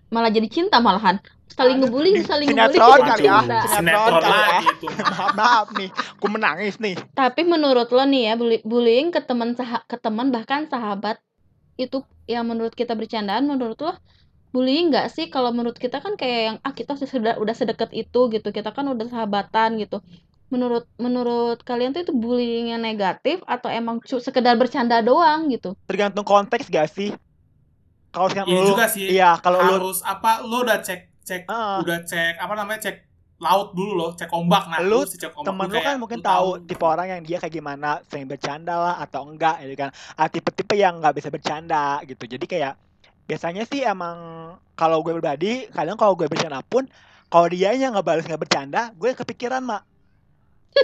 malah 0.09 0.27
jadi 0.27 0.49
cinta 0.49 0.81
malahan. 0.81 1.21
Saling 1.49 1.79
ngebully, 1.79 2.19
saling 2.21 2.49
sinetron 2.49 2.73
ngebully 2.73 3.01
kali 3.05 3.21
jadi 3.21 3.25
ya, 3.25 3.37
cinta. 3.37 3.57
sinetron 3.69 3.77
Sinetron 3.77 4.21
kali 4.21 4.33
ya. 4.33 4.41
lagi 4.49 4.67
itu. 4.71 4.87
maaf 5.13 5.31
maaf 5.33 5.67
nih 5.73 5.89
aku 6.15 6.27
menangis 6.27 6.75
nih 6.77 6.95
Tapi 7.11 7.41
menurut 7.43 7.89
lo 7.89 8.03
nih 8.03 8.23
ya, 8.23 8.33
bully- 8.33 8.63
bullying 8.63 9.07
ke 9.09 9.21
teman 9.21 9.49
ke 9.85 9.97
teman 9.99 10.27
bahkan 10.29 10.65
sahabat 10.65 11.17
itu 11.75 12.01
yang 12.33 12.45
menurut 12.51 12.73
kita 12.81 12.93
bercandaan, 12.99 13.43
menurut 13.51 13.77
lo 13.85 13.91
bullying 14.53 14.85
nggak 14.91 15.07
sih? 15.15 15.25
Kalau 15.33 15.51
menurut 15.57 15.77
kita 15.85 15.97
kan 16.05 16.13
kayak 16.21 16.39
yang 16.47 16.57
ah 16.67 16.73
kita 16.79 16.93
sudah 17.13 17.33
udah 17.43 17.55
sedekat 17.61 17.89
itu 18.01 18.19
gitu, 18.33 18.47
kita 18.57 18.69
kan 18.77 18.85
udah 18.93 19.07
sahabatan 19.13 19.69
gitu. 19.81 19.95
Menurut 20.53 20.83
menurut 21.05 21.57
kalian 21.69 21.91
tuh 21.95 22.01
itu 22.05 22.13
bullying 22.23 22.65
yang 22.73 22.81
negatif 22.89 23.37
atau 23.53 23.69
emang 23.79 23.97
cu- 24.09 24.23
sekedar 24.27 24.55
bercanda 24.61 24.97
doang 25.09 25.41
gitu? 25.53 25.69
tergantung 25.87 26.25
konteks 26.27 26.65
gak 26.75 26.87
sih 26.95 27.09
kalau 28.13 28.27
sekarang 28.31 28.49
Iya 28.49 28.57
lu 28.57 28.69
juga 28.69 28.85
sih. 28.95 29.05
iya 29.13 29.25
kalau 29.43 29.59
lu 29.67 29.71
Harus 29.75 29.97
apa? 30.11 30.29
Lu 30.49 30.55
udah 30.65 30.77
cek 30.87 30.99
cek 31.27 31.41
Ah. 31.47 31.79
udah 31.81 31.97
cek 32.09 32.33
apa 32.43 32.53
namanya? 32.59 32.79
Cek 32.85 32.95
laut 33.39 33.71
dulu 33.71 33.91
loh, 33.95 34.11
cek 34.15 34.29
ombak. 34.35 34.67
Nah, 34.67 34.79
Lu, 34.83 35.07
si 35.07 35.15
cek 35.15 35.31
ombak 35.31 35.47
temen 35.47 35.67
lu 35.71 35.79
kan 35.79 35.95
mungkin 35.95 36.19
tahu. 36.19 36.59
tipe 36.67 36.83
orang 36.83 37.07
yang 37.07 37.21
dia 37.23 37.39
kayak 37.39 37.55
gimana 37.55 38.03
sering 38.11 38.27
bercanda 38.27 38.75
lah 38.75 38.95
atau 38.99 39.23
enggak 39.23 39.63
gitu 39.63 39.75
kan. 39.79 39.89
Ah, 40.19 40.27
tipe-tipe 40.27 40.75
yang 40.75 40.99
nggak 40.99 41.15
bisa 41.15 41.31
bercanda 41.31 42.03
gitu. 42.03 42.27
Jadi 42.27 42.45
kayak 42.45 42.75
biasanya 43.23 43.63
sih 43.63 43.81
emang 43.87 44.17
kalau 44.75 44.99
gue 44.99 45.15
pribadi 45.15 45.71
kadang 45.71 45.95
kalau 45.95 46.19
gue 46.19 46.27
bercanda 46.27 46.59
pun 46.65 46.83
kalau 47.29 47.47
dia 47.47 47.71
nya 47.77 47.93
nggak 47.93 48.05
balas 48.05 48.25
nggak 48.27 48.41
bercanda 48.41 48.91
gue 48.93 49.09
kepikiran 49.15 49.63
mak. 49.63 49.87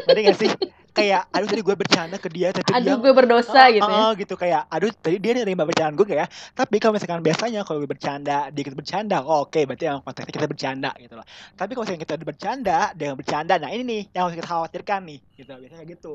Ngerti 0.08 0.22
gak 0.26 0.38
sih 0.40 0.52
kayak 0.98 1.22
aduh 1.36 1.48
tadi 1.52 1.62
gue 1.68 1.76
bercanda 1.82 2.16
ke 2.24 2.30
dia 2.36 2.50
tapi 2.58 2.72
dia 2.82 2.94
Aduh, 2.94 2.96
gue 3.02 3.12
berdosa 3.18 3.62
Ah, 3.62 3.70
gitu 3.78 3.92
ya. 4.00 4.06
ah, 4.06 4.12
gitu. 4.22 4.34
Kayak 4.42 4.62
aduh 4.74 4.90
tadi 5.04 5.16
dia 5.24 5.32
nerima 5.38 5.64
bercandaan 5.70 5.96
gue 6.00 6.08
kayak 6.12 6.28
tapi 6.58 6.76
kalau 6.82 6.94
misalkan 6.98 7.22
biasanya 7.28 7.60
kalau 7.68 7.78
gue 7.84 7.90
bercanda 7.94 8.50
dia 8.54 8.62
ikut 8.66 8.74
bercanda 8.80 9.16
oh, 9.28 9.46
oke 9.46 9.60
berarti 9.68 9.84
emang 9.92 10.02
konteksnya 10.06 10.34
kita 10.40 10.48
bercanda 10.54 10.90
gitu 11.04 11.14
loh. 11.20 11.26
Tapi 11.60 11.70
kalau 11.76 11.84
misalkan 11.86 12.04
kita 12.08 12.16
bercanda 12.32 12.72
dia 12.98 13.04
nggak 13.12 13.20
bercanda 13.22 13.54
nah 13.62 13.70
ini 13.76 13.84
nih 13.92 14.02
yang 14.16 14.22
harus 14.28 14.36
kita 14.40 14.50
khawatirkan 14.54 15.00
nih 15.10 15.20
gitu. 15.40 15.52
Biasanya 15.62 15.86
gitu. 15.94 16.10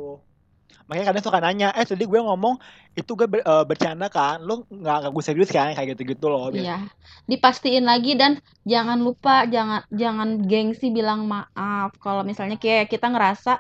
Makanya 0.89 1.07
kadang 1.11 1.25
suka 1.27 1.39
nanya 1.45 1.67
eh 1.79 1.87
tadi 1.91 2.05
gue 2.13 2.21
ngomong 2.29 2.55
itu 2.99 3.11
gue 3.19 3.27
ber- 3.33 3.45
eh, 3.47 3.65
bercanda 3.71 4.07
kan? 4.17 4.37
Lu 4.49 4.53
nggak 4.69 4.97
nggak 5.07 5.13
gue 5.17 5.25
serius 5.29 5.51
kan? 5.57 5.73
Kayak 5.77 5.89
gitu 5.99 6.03
gitu 6.17 6.27
loh 6.33 6.43
biasanya. 6.57 6.71
Iya, 6.73 6.91
dipastiin 7.31 7.85
lagi 7.91 8.11
dan 8.21 8.33
jangan 8.73 8.99
lupa 9.07 9.47
jangan 9.55 9.81
jangan 10.03 10.29
gengsi 10.51 10.87
bilang 10.91 11.21
maaf. 11.33 11.89
Kalau 12.03 12.23
misalnya 12.31 12.57
kayak 12.59 12.91
kita 12.93 13.07
ngerasa 13.13 13.51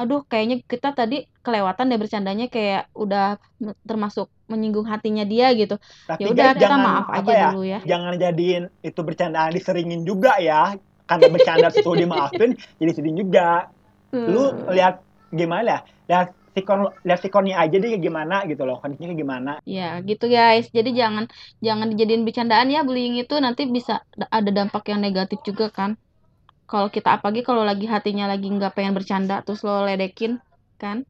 aduh 0.00 0.20
kayaknya 0.30 0.54
kita 0.72 0.88
tadi 0.98 1.14
kelewatan 1.44 1.84
deh 1.90 1.98
bercandanya 2.02 2.44
kayak 2.54 2.80
udah 3.02 3.22
termasuk 3.88 4.26
menyinggung 4.50 4.86
hatinya 4.92 5.22
dia 5.32 5.46
gitu. 5.60 5.74
tapi 6.08 6.24
Ya 6.24 6.26
udah 6.32 6.48
kita 6.56 6.62
jangan 6.62 6.80
maaf 6.84 7.06
aja 7.16 7.32
ya 7.32 7.42
dulu 7.42 7.58
ya. 7.72 7.78
jangan 7.90 8.14
jadiin 8.22 8.62
itu 8.88 9.00
bercandaan 9.08 9.50
diseringin 9.56 10.00
juga 10.08 10.30
ya 10.48 10.54
karena 11.08 11.26
bercanda 11.34 11.66
terus 11.72 11.86
dimaafin 12.02 12.50
jadi 12.80 12.90
sedih 12.96 13.14
juga 13.22 13.40
lu 14.32 14.38
Hmm. 14.38 14.76
lihat 14.76 14.94
gimana 15.40 15.66
ya 15.74 15.78
lihat 16.10 16.28
sikon 16.54 16.78
lihat 17.06 17.20
sikonnya 17.24 17.54
aja 17.62 17.76
deh 17.84 17.92
gimana 18.06 18.34
gitu 18.50 18.62
loh 18.68 18.76
kondisinya 18.82 19.08
kayak 19.12 19.22
gimana 19.24 19.52
Ya, 19.76 19.82
gitu 20.08 20.24
guys. 20.36 20.64
Jadi 20.76 20.90
jangan 21.00 21.24
jangan 21.66 21.86
dijadiin 21.92 22.22
bercandaan 22.26 22.68
ya 22.74 22.80
bullying 22.86 23.14
itu 23.22 23.34
nanti 23.44 23.62
bisa 23.76 23.92
da- 24.20 24.30
ada 24.38 24.50
dampak 24.58 24.82
yang 24.90 25.00
negatif 25.06 25.38
juga 25.48 25.64
kan. 25.78 25.90
Kalau 26.68 26.92
kita 26.92 27.16
apalagi 27.16 27.40
kalau 27.40 27.64
lagi 27.64 27.88
hatinya 27.88 28.28
lagi 28.28 28.52
nggak 28.52 28.76
pengen 28.76 28.92
bercanda 28.92 29.40
terus 29.40 29.64
lo 29.64 29.88
ledekin 29.88 30.36
kan. 30.76 31.08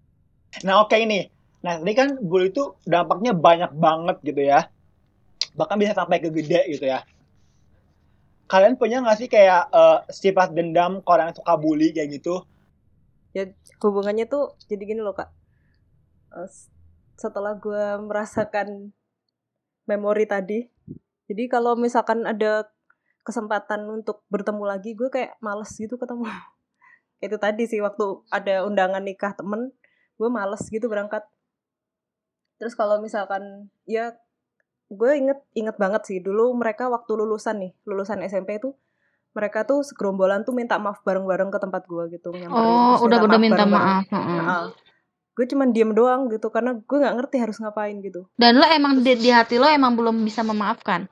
nah 0.63 0.81
oke 0.87 0.95
ini. 0.95 1.27
Nah 1.67 1.83
tadi 1.83 1.93
kan 1.99 2.15
bully 2.23 2.55
itu 2.55 2.79
dampaknya 2.87 3.35
banyak 3.35 3.75
banget 3.75 4.17
gitu 4.23 4.43
ya. 4.47 4.71
Bahkan 5.59 5.77
bisa 5.83 5.99
sampai 5.99 6.23
ke 6.23 6.31
gede 6.31 6.63
gitu 6.71 6.87
ya. 6.87 7.03
Kalian 8.47 8.79
punya 8.79 9.03
nggak 9.03 9.19
sih 9.19 9.29
kayak 9.29 9.69
eh, 9.75 9.99
sifat 10.09 10.55
dendam 10.55 11.03
ke 11.03 11.09
orang 11.11 11.35
yang 11.35 11.39
suka 11.43 11.55
bully 11.59 11.91
kayak 11.91 12.23
gitu? 12.23 12.47
Ya 13.35 13.51
hubungannya 13.83 14.31
tuh 14.31 14.55
jadi 14.71 14.95
gini 14.95 15.03
loh 15.03 15.13
kak. 15.13 15.29
Eh, 16.39 16.49
setelah 17.19 17.59
gue 17.59 17.99
merasakan 18.07 18.95
memori 19.91 20.25
tadi 20.31 20.71
jadi 21.29 21.45
kalau 21.51 21.77
misalkan 21.77 22.25
ada 22.25 22.73
kesempatan 23.29 23.85
untuk 23.93 24.25
bertemu 24.33 24.65
lagi 24.65 24.97
gue 24.97 25.13
kayak 25.13 25.37
males 25.45 25.69
gitu 25.77 26.01
ketemu 26.01 26.25
itu 27.25 27.37
tadi 27.37 27.69
sih 27.69 27.85
waktu 27.85 28.25
ada 28.33 28.65
undangan 28.65 29.05
nikah 29.05 29.37
temen 29.37 29.69
gue 30.17 30.29
males 30.33 30.65
gitu 30.65 30.89
berangkat 30.89 31.29
terus 32.57 32.73
kalau 32.73 32.99
misalkan 32.99 33.69
ya 33.85 34.17
gue 34.89 35.11
inget 35.15 35.39
inget 35.53 35.77
banget 35.77 36.03
sih 36.09 36.19
dulu 36.25 36.57
mereka 36.57 36.89
waktu 36.89 37.13
lulusan 37.13 37.61
nih 37.61 37.73
lulusan 37.85 38.25
SMP 38.25 38.57
tuh 38.57 38.73
mereka 39.37 39.63
tuh 39.69 39.85
segerombolan 39.85 40.43
tuh 40.43 40.57
minta 40.57 40.81
maaf 40.81 41.05
bareng-bareng 41.05 41.53
ke 41.53 41.59
tempat 41.61 41.87
gue 41.87 42.19
gitu 42.19 42.35
nyamperin, 42.35 42.75
Oh, 42.75 42.97
terus 42.97 43.07
udah 43.07 43.19
udah 43.29 43.39
minta 43.39 43.63
maaf. 43.69 44.03
heeh. 44.11 44.41
Nah, 44.41 44.67
gue 45.37 45.47
cuman 45.47 45.71
diem 45.71 45.93
doang 45.95 46.27
gitu 46.33 46.51
karena 46.51 46.75
gue 46.75 46.97
nggak 46.99 47.15
ngerti 47.15 47.37
harus 47.39 47.63
ngapain 47.63 47.95
gitu 48.03 48.27
Dan 48.35 48.59
lo 48.59 48.67
emang 48.67 48.99
di, 48.99 49.15
di 49.15 49.31
hati 49.31 49.61
lo 49.61 49.71
emang 49.71 49.95
belum 49.95 50.27
bisa 50.27 50.43
memaafkan. 50.43 51.07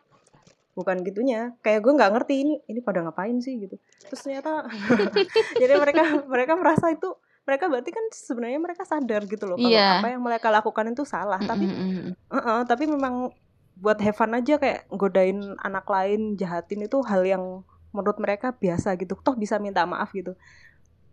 Bukan 0.77 1.01
gitunya 1.01 1.57
kayak 1.59 1.81
gue 1.81 1.91
nggak 1.91 2.13
ngerti 2.13 2.35
ini 2.39 2.55
ini 2.67 2.79
pada 2.79 3.01
ngapain 3.01 3.41
sih 3.41 3.57
gitu 3.57 3.81
terus 4.03 4.21
ternyata 4.21 4.69
jadi 5.61 5.73
mereka 5.75 6.03
mereka 6.29 6.53
merasa 6.55 6.93
itu 6.93 7.17
mereka 7.43 7.65
berarti 7.67 7.91
kan 7.91 8.05
sebenarnya 8.11 8.61
mereka 8.61 8.85
sadar 8.85 9.25
gitu 9.25 9.47
loh 9.47 9.57
kalau 9.57 9.73
Iya. 9.73 9.99
apa 9.99 10.09
yang 10.11 10.21
mereka 10.21 10.51
lakukan 10.51 10.93
itu 10.93 11.03
salah 11.03 11.41
tapi 11.41 11.65
Mm-mm. 11.65 12.13
Heeh, 12.13 12.61
tapi 12.67 12.85
memang 12.85 13.33
buat 13.75 13.97
have 13.99 14.15
fun 14.15 14.33
aja 14.33 14.57
kayak 14.57 14.85
godain 14.91 15.37
anak 15.59 15.85
lain 15.87 16.35
jahatin 16.35 16.85
itu 16.85 17.01
hal 17.03 17.23
yang 17.23 17.65
menurut 17.91 18.17
mereka 18.17 18.53
biasa 18.53 18.97
gitu 18.97 19.17
toh 19.17 19.33
bisa 19.33 19.57
minta 19.57 19.85
maaf 19.85 20.13
gitu 20.13 20.37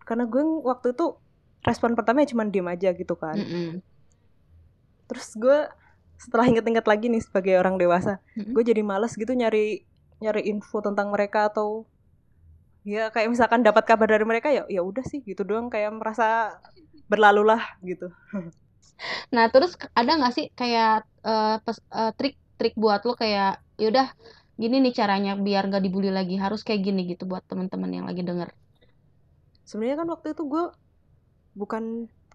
karena 0.03 0.25
gue 0.25 0.43
waktu 0.61 0.91
itu 0.91 1.15
respon 1.61 1.95
pertama 1.95 2.19
ya 2.19 2.29
cuman 2.29 2.49
diem 2.49 2.67
aja 2.67 2.91
gitu 2.91 3.15
kan 3.15 3.35
Mm-mm. 3.35 3.79
terus 5.05 5.31
gue 5.33 5.59
setelah 6.19 6.45
inget-inget 6.49 6.85
lagi 6.87 7.05
nih 7.13 7.21
sebagai 7.23 7.53
orang 7.61 7.75
dewasa 7.81 8.19
Mm-mm. 8.37 8.57
gue 8.57 8.63
jadi 8.69 8.81
males 8.85 9.13
gitu 9.17 9.33
nyari 9.33 9.85
nyari 10.23 10.41
info 10.51 10.79
tentang 10.85 11.07
mereka 11.13 11.49
atau 11.51 11.87
ya 12.83 12.99
kayak 13.13 13.29
misalkan 13.33 13.61
dapat 13.67 13.83
kabar 13.87 14.07
dari 14.11 14.25
mereka 14.27 14.49
ya 14.51 14.63
ya 14.67 14.81
udah 14.83 15.03
sih 15.11 15.19
gitu 15.23 15.41
doang 15.47 15.67
kayak 15.73 15.91
merasa 15.95 16.25
berlalu 17.11 17.41
lah 17.51 17.61
gitu 17.83 18.11
Nah, 19.35 19.45
terus 19.53 19.71
ada 19.99 20.11
nggak 20.17 20.33
sih 20.37 20.45
kayak 20.59 20.87
eh, 21.27 21.45
pes- 21.65 21.85
eh, 21.97 22.09
trik-trik 22.17 22.73
buat 22.83 22.99
lo 23.07 23.11
kayak 23.21 23.47
yaudah 23.81 24.05
gini 24.61 24.75
nih 24.83 24.93
caranya 24.99 25.31
biar 25.45 25.61
nggak 25.67 25.83
dibully 25.85 26.09
lagi 26.17 26.33
harus 26.43 26.59
kayak 26.67 26.81
gini 26.87 26.99
gitu 27.11 27.23
buat 27.31 27.43
teman-teman 27.49 27.91
yang 27.97 28.05
lagi 28.09 28.21
denger. 28.29 28.49
sebenarnya 29.67 29.97
kan 30.01 30.09
waktu 30.13 30.27
itu 30.35 30.43
gue 30.53 30.63
bukan 31.61 31.83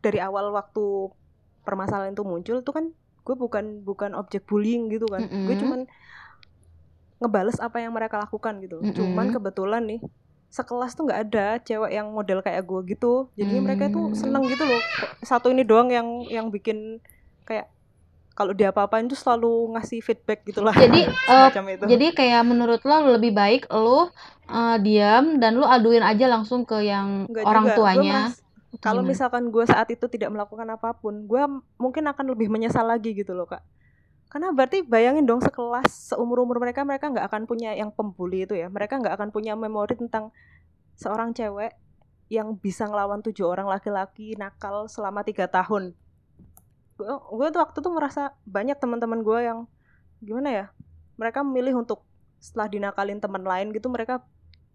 dari 0.05 0.18
awal 0.29 0.47
waktu 0.59 0.83
permasalahan 1.66 2.14
itu 2.16 2.24
muncul 2.33 2.57
tuh 2.66 2.74
kan 2.79 2.87
gue 3.29 3.37
bukan 3.45 3.64
bukan 3.89 4.11
objek 4.20 4.43
bullying 4.51 4.83
gitu 4.95 5.07
kan 5.14 5.24
gue 5.47 5.55
Mm-mm. 5.55 5.61
cuman 5.62 5.81
ngebales 7.18 7.59
apa 7.59 7.83
yang 7.83 7.93
mereka 7.99 8.16
lakukan 8.22 8.55
gitu 8.64 8.87
cuman 8.95 9.26
Mm-mm. 9.26 9.35
kebetulan 9.35 9.83
nih 9.91 10.01
sekelas 10.49 10.97
tuh 10.97 11.05
nggak 11.07 11.20
ada 11.29 11.47
cewek 11.66 11.91
yang 11.93 12.09
model 12.14 12.39
kayak 12.47 12.62
gue 12.64 12.81
gitu 12.95 13.29
jadi 13.35 13.55
mereka 13.61 13.91
tuh 13.95 14.14
Hmm. 14.14 14.20
seneng 14.20 14.47
gitu 14.49 14.64
loh 14.64 14.81
satu 15.20 15.51
ini 15.53 15.62
doang 15.66 15.91
yang 15.93 16.09
yang 16.31 16.47
bikin 16.55 17.03
kayak 17.45 17.66
kalau 18.39 18.53
dia 18.55 18.70
apa-apain 18.72 19.07
tuh 19.11 19.18
selalu 19.18 19.74
ngasih 19.76 20.01
feedback 20.07 20.41
gitulah 20.49 20.74
Jadi 20.83 21.01
eh, 21.33 21.49
semacam 21.51 21.64
itu 21.74 21.87
jadi 21.91 22.07
kayak 22.18 22.43
menurut 22.51 22.81
lo 22.89 22.97
lebih 23.16 23.33
baik 23.41 23.62
lo 23.72 24.09
eh, 24.49 24.76
diam 24.85 25.24
dan 25.43 25.53
lo 25.61 25.66
aduin 25.68 26.05
aja 26.11 26.26
langsung 26.35 26.61
ke 26.68 26.76
yang 26.91 27.09
Nggak 27.31 27.45
orang 27.49 27.64
juga, 27.64 27.72
gue 27.74 27.76
tuanya. 27.76 28.14
Kalau 28.77 29.01
misalkan 29.01 29.49
gue 29.49 29.64
saat 29.64 29.89
itu 29.89 30.05
tidak 30.12 30.29
melakukan 30.29 30.69
apa 30.69 30.93
pun, 30.93 31.25
gue 31.25 31.43
mungkin 31.81 32.05
akan 32.05 32.37
lebih 32.37 32.53
menyesal 32.53 32.85
lagi 32.85 33.16
gitu 33.16 33.33
loh 33.33 33.49
kak. 33.49 33.64
Karena 34.29 34.53
berarti 34.53 34.85
bayangin 34.85 35.25
dong 35.25 35.41
sekelas 35.41 36.12
seumur 36.12 36.45
umur 36.45 36.61
mereka 36.61 36.85
mereka 36.85 37.09
nggak 37.09 37.33
akan 37.33 37.43
punya 37.49 37.73
yang 37.73 37.89
pembuli 37.89 38.45
itu 38.45 38.53
ya. 38.53 38.69
Mereka 38.69 39.01
nggak 39.01 39.16
akan 39.16 39.29
punya 39.33 39.57
memori 39.57 39.97
tentang 39.97 40.37
seorang 41.01 41.33
cewek 41.33 41.73
yang 42.29 42.61
bisa 42.61 42.85
ngelawan 42.85 43.25
tujuh 43.25 43.49
orang 43.49 43.64
laki-laki 43.73 44.37
nakal 44.37 44.85
selama 44.85 45.25
tiga 45.25 45.49
tahun. 45.49 45.97
Gue 47.01 47.09
gue 47.09 47.49
tuh 47.57 47.61
waktu 47.64 47.79
tuh 47.81 47.93
merasa 47.97 48.37
banyak 48.45 48.77
teman-teman 48.77 49.25
gue 49.25 49.39
yang 49.41 49.59
gimana 50.21 50.49
ya? 50.53 50.66
Mereka 51.16 51.41
memilih 51.41 51.81
untuk 51.81 52.05
setelah 52.37 52.69
dinakalin 52.69 53.19
teman 53.19 53.43
lain 53.43 53.73
gitu 53.73 53.89
mereka 53.89 54.21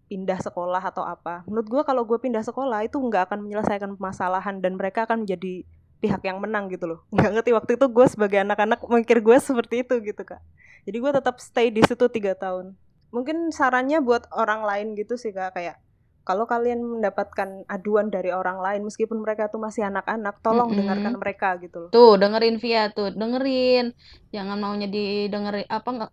pindah 0.06 0.38
sekolah 0.40 0.80
atau 0.80 1.04
apa. 1.04 1.42
Menurut 1.48 1.68
gue 1.68 1.82
kalau 1.82 2.02
gue 2.04 2.18
pindah 2.20 2.44
sekolah 2.44 2.84
itu 2.84 2.96
nggak 3.00 3.30
akan 3.30 3.38
menyelesaikan 3.48 3.96
permasalahan 3.96 4.60
dan 4.60 4.76
mereka 4.76 5.08
akan 5.08 5.24
menjadi 5.24 5.64
pihak 6.04 6.20
yang 6.20 6.38
menang 6.38 6.68
gitu 6.68 6.84
loh. 6.84 7.00
Nggak 7.08 7.30
ngerti 7.40 7.50
waktu 7.56 7.70
itu 7.80 7.86
gue 7.88 8.06
sebagai 8.12 8.38
anak-anak 8.44 8.84
mikir 8.84 9.24
gue 9.24 9.36
seperti 9.40 9.86
itu 9.86 9.94
gitu 10.04 10.22
kak. 10.22 10.40
Jadi 10.84 10.96
gue 11.00 11.10
tetap 11.16 11.40
stay 11.40 11.72
di 11.72 11.80
situ 11.80 12.04
tiga 12.12 12.36
tahun. 12.36 12.76
Mungkin 13.08 13.54
sarannya 13.54 14.04
buat 14.04 14.28
orang 14.36 14.66
lain 14.68 14.86
gitu 14.98 15.16
sih 15.16 15.32
kak 15.32 15.56
kayak 15.56 15.80
kalau 16.24 16.48
kalian 16.48 16.80
mendapatkan 16.80 17.68
aduan 17.68 18.08
dari 18.08 18.32
orang 18.32 18.56
lain 18.56 18.88
meskipun 18.88 19.20
mereka 19.20 19.52
tuh 19.52 19.60
masih 19.60 19.84
anak-anak, 19.84 20.40
tolong 20.40 20.72
Mm-mm. 20.72 20.80
dengarkan 20.80 21.14
mereka 21.20 21.48
gitu 21.60 21.76
loh. 21.84 21.90
Tuh, 21.92 22.16
dengerin 22.16 22.56
Via 22.56 22.88
tuh, 22.96 23.12
dengerin. 23.12 23.92
Jangan 24.32 24.56
maunya 24.56 24.88
didengerin 24.88 25.68
apa 25.68 25.84
nggak 25.84 26.12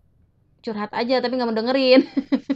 curhat 0.61 0.91
aja 0.91 1.23
tapi 1.23 1.33
nggak 1.39 1.47
mau 1.47 1.55
dengerin. 1.55 2.01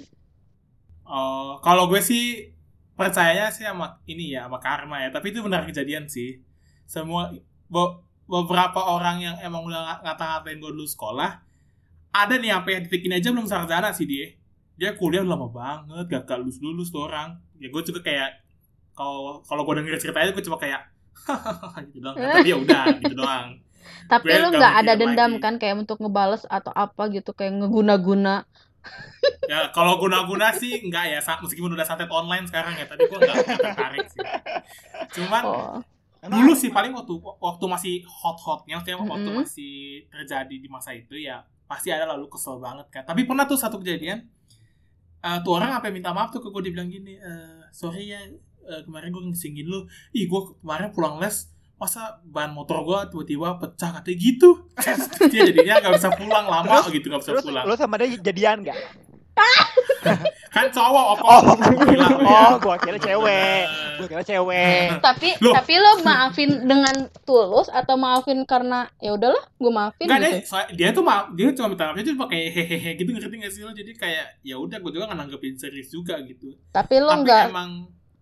Oh, 1.06 1.62
kalau 1.62 1.86
gue 1.92 2.02
sih 2.02 2.50
percayanya 2.98 3.54
sih 3.54 3.64
sama 3.68 4.02
ini 4.10 4.34
ya, 4.36 4.50
sama 4.50 4.58
karma 4.58 4.98
ya. 5.06 5.10
Tapi 5.14 5.32
itu 5.34 5.40
benar 5.46 5.64
kejadian 5.70 6.10
sih. 6.10 6.42
Semua 6.90 7.30
be- 7.70 7.98
beberapa 8.26 8.82
orang 8.82 9.22
yang 9.22 9.36
emang 9.42 9.62
udah 9.70 10.02
ngata-ngatain 10.02 10.58
gue 10.58 10.72
dulu 10.74 10.88
sekolah, 10.90 11.32
ada 12.14 12.36
nih 12.42 12.52
sampai 12.56 12.74
detik 12.88 13.04
ini 13.06 13.16
aja 13.22 13.30
belum 13.36 13.48
sarjana 13.50 13.90
sih 13.94 14.08
dia. 14.10 14.28
Dia 14.80 14.96
kuliah 15.00 15.22
udah 15.24 15.34
lama 15.38 15.48
banget, 15.52 16.06
gak 16.12 16.22
gak 16.30 16.38
lulus 16.42 16.60
lulus 16.64 16.90
tuh 16.94 17.08
orang. 17.08 17.38
Ya 17.62 17.68
gue 17.72 17.82
juga 17.86 18.02
kayak 18.04 18.30
kalau 18.98 19.42
kalau 19.46 19.62
gue 19.68 19.74
denger 19.84 20.00
ceritanya 20.02 20.32
gue 20.36 20.44
cuma 20.46 20.58
kayak 20.62 20.82
gitu 21.92 22.00
doang. 22.04 22.18
Tapi 22.32 22.48
ya 22.52 22.58
udah 22.60 22.86
gitu 23.04 23.16
doang. 23.18 23.48
Tapi 24.10 24.34
Gue 24.34 24.38
lu 24.42 24.48
nggak 24.58 24.74
ada 24.82 24.94
dendam 25.02 25.32
lagi. 25.32 25.44
kan 25.44 25.54
kayak 25.62 25.76
untuk 25.86 25.98
ngebales 26.02 26.44
atau 26.50 26.74
apa 26.76 27.02
gitu 27.14 27.32
kayak 27.38 27.54
ngeguna-guna. 27.62 28.46
Ya 29.50 29.70
kalau 29.74 29.98
guna-guna 30.02 30.54
sih 30.54 30.82
enggak 30.86 31.06
ya, 31.10 31.20
meskipun 31.22 31.74
udah 31.74 31.86
santet 31.86 32.10
online 32.10 32.46
sekarang 32.50 32.74
ya. 32.78 32.86
Tapi 32.86 33.06
gue 33.10 33.18
enggak, 33.22 33.38
enggak 33.46 33.60
tertarik 33.62 34.06
sih. 34.10 34.22
Cuman 35.22 35.44
Oh. 35.46 35.78
dulu 36.26 36.58
sih 36.58 36.74
paling 36.74 36.90
waktu 36.90 37.14
waktu 37.22 37.66
masih 37.70 37.94
hot-hotnya 38.10 38.82
waktu 38.82 38.98
Mm-mm. 38.98 39.46
masih 39.46 40.10
terjadi 40.10 40.56
di 40.58 40.66
masa 40.66 40.90
itu 40.98 41.14
ya 41.22 41.46
pasti 41.70 41.94
ada 41.94 42.10
lalu 42.10 42.26
kesel 42.34 42.58
banget 42.58 42.90
kan 42.90 43.06
tapi 43.06 43.30
pernah 43.30 43.46
tuh 43.46 43.54
satu 43.54 43.78
kejadian 43.78 44.26
eh, 45.22 45.38
tuh 45.46 45.54
orang 45.54 45.78
sampai 45.78 45.94
minta 45.94 46.10
maaf 46.18 46.34
tuh 46.34 46.42
ke 46.42 46.50
gue 46.50 46.66
dibilang 46.66 46.90
gini 46.90 47.22
eh, 47.22 47.62
sorry 47.70 48.10
ya 48.10 48.26
eh, 48.66 48.82
kemarin 48.90 49.14
gue 49.14 49.22
ngesingin 49.22 49.70
lu 49.70 49.86
ih 50.18 50.26
gue 50.26 50.42
kemarin 50.66 50.90
pulang 50.90 51.22
les 51.22 51.46
masa 51.76 52.02
ban 52.24 52.50
motor 52.50 52.80
gue 52.82 53.00
tiba-tiba 53.12 53.58
pecah 53.58 53.92
katanya 53.94 54.18
gitu 54.18 54.50
Terus 54.74 55.04
dia 55.32 55.42
jadinya 55.46 55.74
gak 55.82 55.94
bisa 55.98 56.10
pulang 56.12 56.46
lama 56.46 56.76
gitu 56.88 57.06
gak 57.06 57.20
bisa 57.20 57.32
Terus 57.32 57.44
pulang 57.44 57.64
lu 57.64 57.76
sama 57.76 57.96
dia 57.98 58.16
jadian 58.18 58.64
gak? 58.64 58.80
kan 60.56 60.72
cowok 60.72 61.06
apa 61.14 61.26
Oh, 61.28 61.42
Gila, 61.84 62.08
ya. 62.08 62.40
oh, 62.48 62.54
gua 62.58 62.80
kira 62.80 62.96
cewek. 62.96 63.64
Gua 64.00 64.08
kira 64.08 64.24
cewek. 64.24 65.04
Tapi 65.04 65.36
Loh. 65.44 65.52
tapi 65.52 65.74
lo 65.76 65.92
maafin 66.00 66.64
dengan 66.64 66.96
tulus 67.24 67.68
atau 67.68 67.96
maafin 67.96 68.48
karena 68.48 68.88
ya 68.98 69.12
udahlah, 69.12 69.44
gue 69.52 69.68
maafin 69.70 70.08
Enggak 70.08 70.20
gitu. 70.22 70.30
deh, 70.30 70.42
soalnya 70.48 70.68
dia 70.72 70.90
tuh 70.90 71.04
ma- 71.04 71.28
dia 71.30 71.52
cuma 71.52 71.68
minta 71.68 71.84
maafnya 71.86 72.04
tuh 72.06 72.16
pakai 72.18 72.42
hehehe 72.48 72.92
gitu 72.96 73.10
ngerti 73.12 73.36
gak 73.36 73.52
sih 73.52 73.62
lo? 73.62 73.72
Jadi 73.74 73.92
kayak 73.94 74.40
ya 74.42 74.56
udah 74.56 74.78
gue 74.80 74.92
juga 74.94 75.12
nggak 75.12 75.20
nanggepin 75.20 75.60
serius 75.60 75.92
juga 75.92 76.16
gitu. 76.22 76.56
Tapi 76.70 76.96
lo 76.98 77.12
Tapi 77.12 77.22
nggak 77.22 77.44
emang 77.52 77.72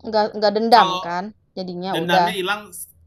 nggak 0.02 0.26
nggak 0.34 0.52
dendam 0.52 0.88
kan? 1.00 1.24
Jadinya 1.54 1.94
udah. 1.94 2.00
dendamnya 2.02 2.34
hilang 2.34 2.62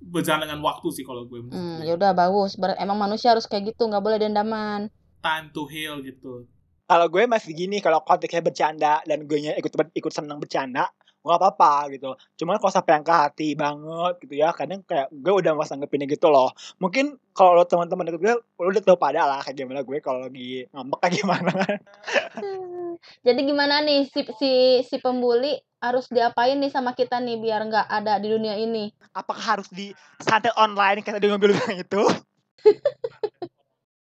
berjalan 0.06 0.46
dengan 0.46 0.62
waktu 0.62 0.88
sih 0.94 1.04
kalau 1.04 1.26
gue. 1.26 1.50
Hmm, 1.50 1.82
ya 1.82 1.98
udah 1.98 2.14
bagus. 2.14 2.54
Ber- 2.54 2.78
emang 2.78 2.96
manusia 2.96 3.34
harus 3.34 3.44
kayak 3.44 3.74
gitu, 3.74 3.86
nggak 3.90 4.02
boleh 4.02 4.18
dendaman. 4.22 4.88
Time 5.20 5.46
to 5.50 5.66
heal 5.66 5.98
gitu. 6.02 6.46
Kalau 6.86 7.06
gue 7.10 7.26
masih 7.26 7.50
gini, 7.50 7.82
kalau 7.82 7.98
konteksnya 8.06 8.46
bercanda 8.46 9.02
dan 9.02 9.26
gue 9.26 9.38
nya 9.42 9.52
ikut 9.58 9.74
ikut 9.90 10.12
seneng 10.14 10.38
bercanda, 10.38 10.86
gue 11.02 11.34
gak 11.34 11.42
apa-apa 11.42 11.90
gitu. 11.90 12.14
Cuman 12.38 12.62
kalau 12.62 12.70
sampai 12.70 13.02
yang 13.02 13.02
ke 13.02 13.10
hati 13.10 13.48
banget 13.58 14.14
gitu 14.22 14.34
ya, 14.38 14.54
kadang 14.54 14.86
kayak 14.86 15.10
gue 15.10 15.32
udah 15.34 15.58
mas 15.58 15.66
nanggepinnya 15.74 16.06
gitu 16.06 16.30
loh. 16.30 16.54
Mungkin 16.78 17.18
kalau 17.34 17.58
lo 17.58 17.66
teman-teman 17.66 18.06
deket 18.06 18.22
gue, 18.22 18.34
lo 18.38 18.68
udah 18.70 18.82
tau 18.86 18.94
pada 18.94 19.26
lah 19.26 19.42
kayak 19.42 19.58
gimana 19.58 19.82
gue 19.82 19.98
kalau 19.98 20.22
lagi 20.22 20.70
ngambek 20.70 20.98
kayak 21.02 21.14
gimana. 21.18 21.52
Jadi 23.26 23.40
gimana 23.42 23.82
nih 23.82 24.06
si 24.06 24.22
si 24.38 24.52
si 24.86 24.96
pembuli 25.02 25.58
harus 25.80 26.08
diapain 26.08 26.56
nih 26.56 26.72
sama 26.72 26.96
kita 26.96 27.20
nih 27.20 27.36
biar 27.36 27.60
nggak 27.68 27.86
ada 27.88 28.16
di 28.16 28.28
dunia 28.32 28.56
ini? 28.56 28.88
Apakah 29.12 29.56
harus 29.58 29.68
di 29.68 29.92
santet 30.20 30.52
online 30.56 31.04
kayak 31.04 31.20
tadi 31.20 31.26
ngambil 31.28 31.52
bilang 31.52 31.76
itu? 31.84 32.02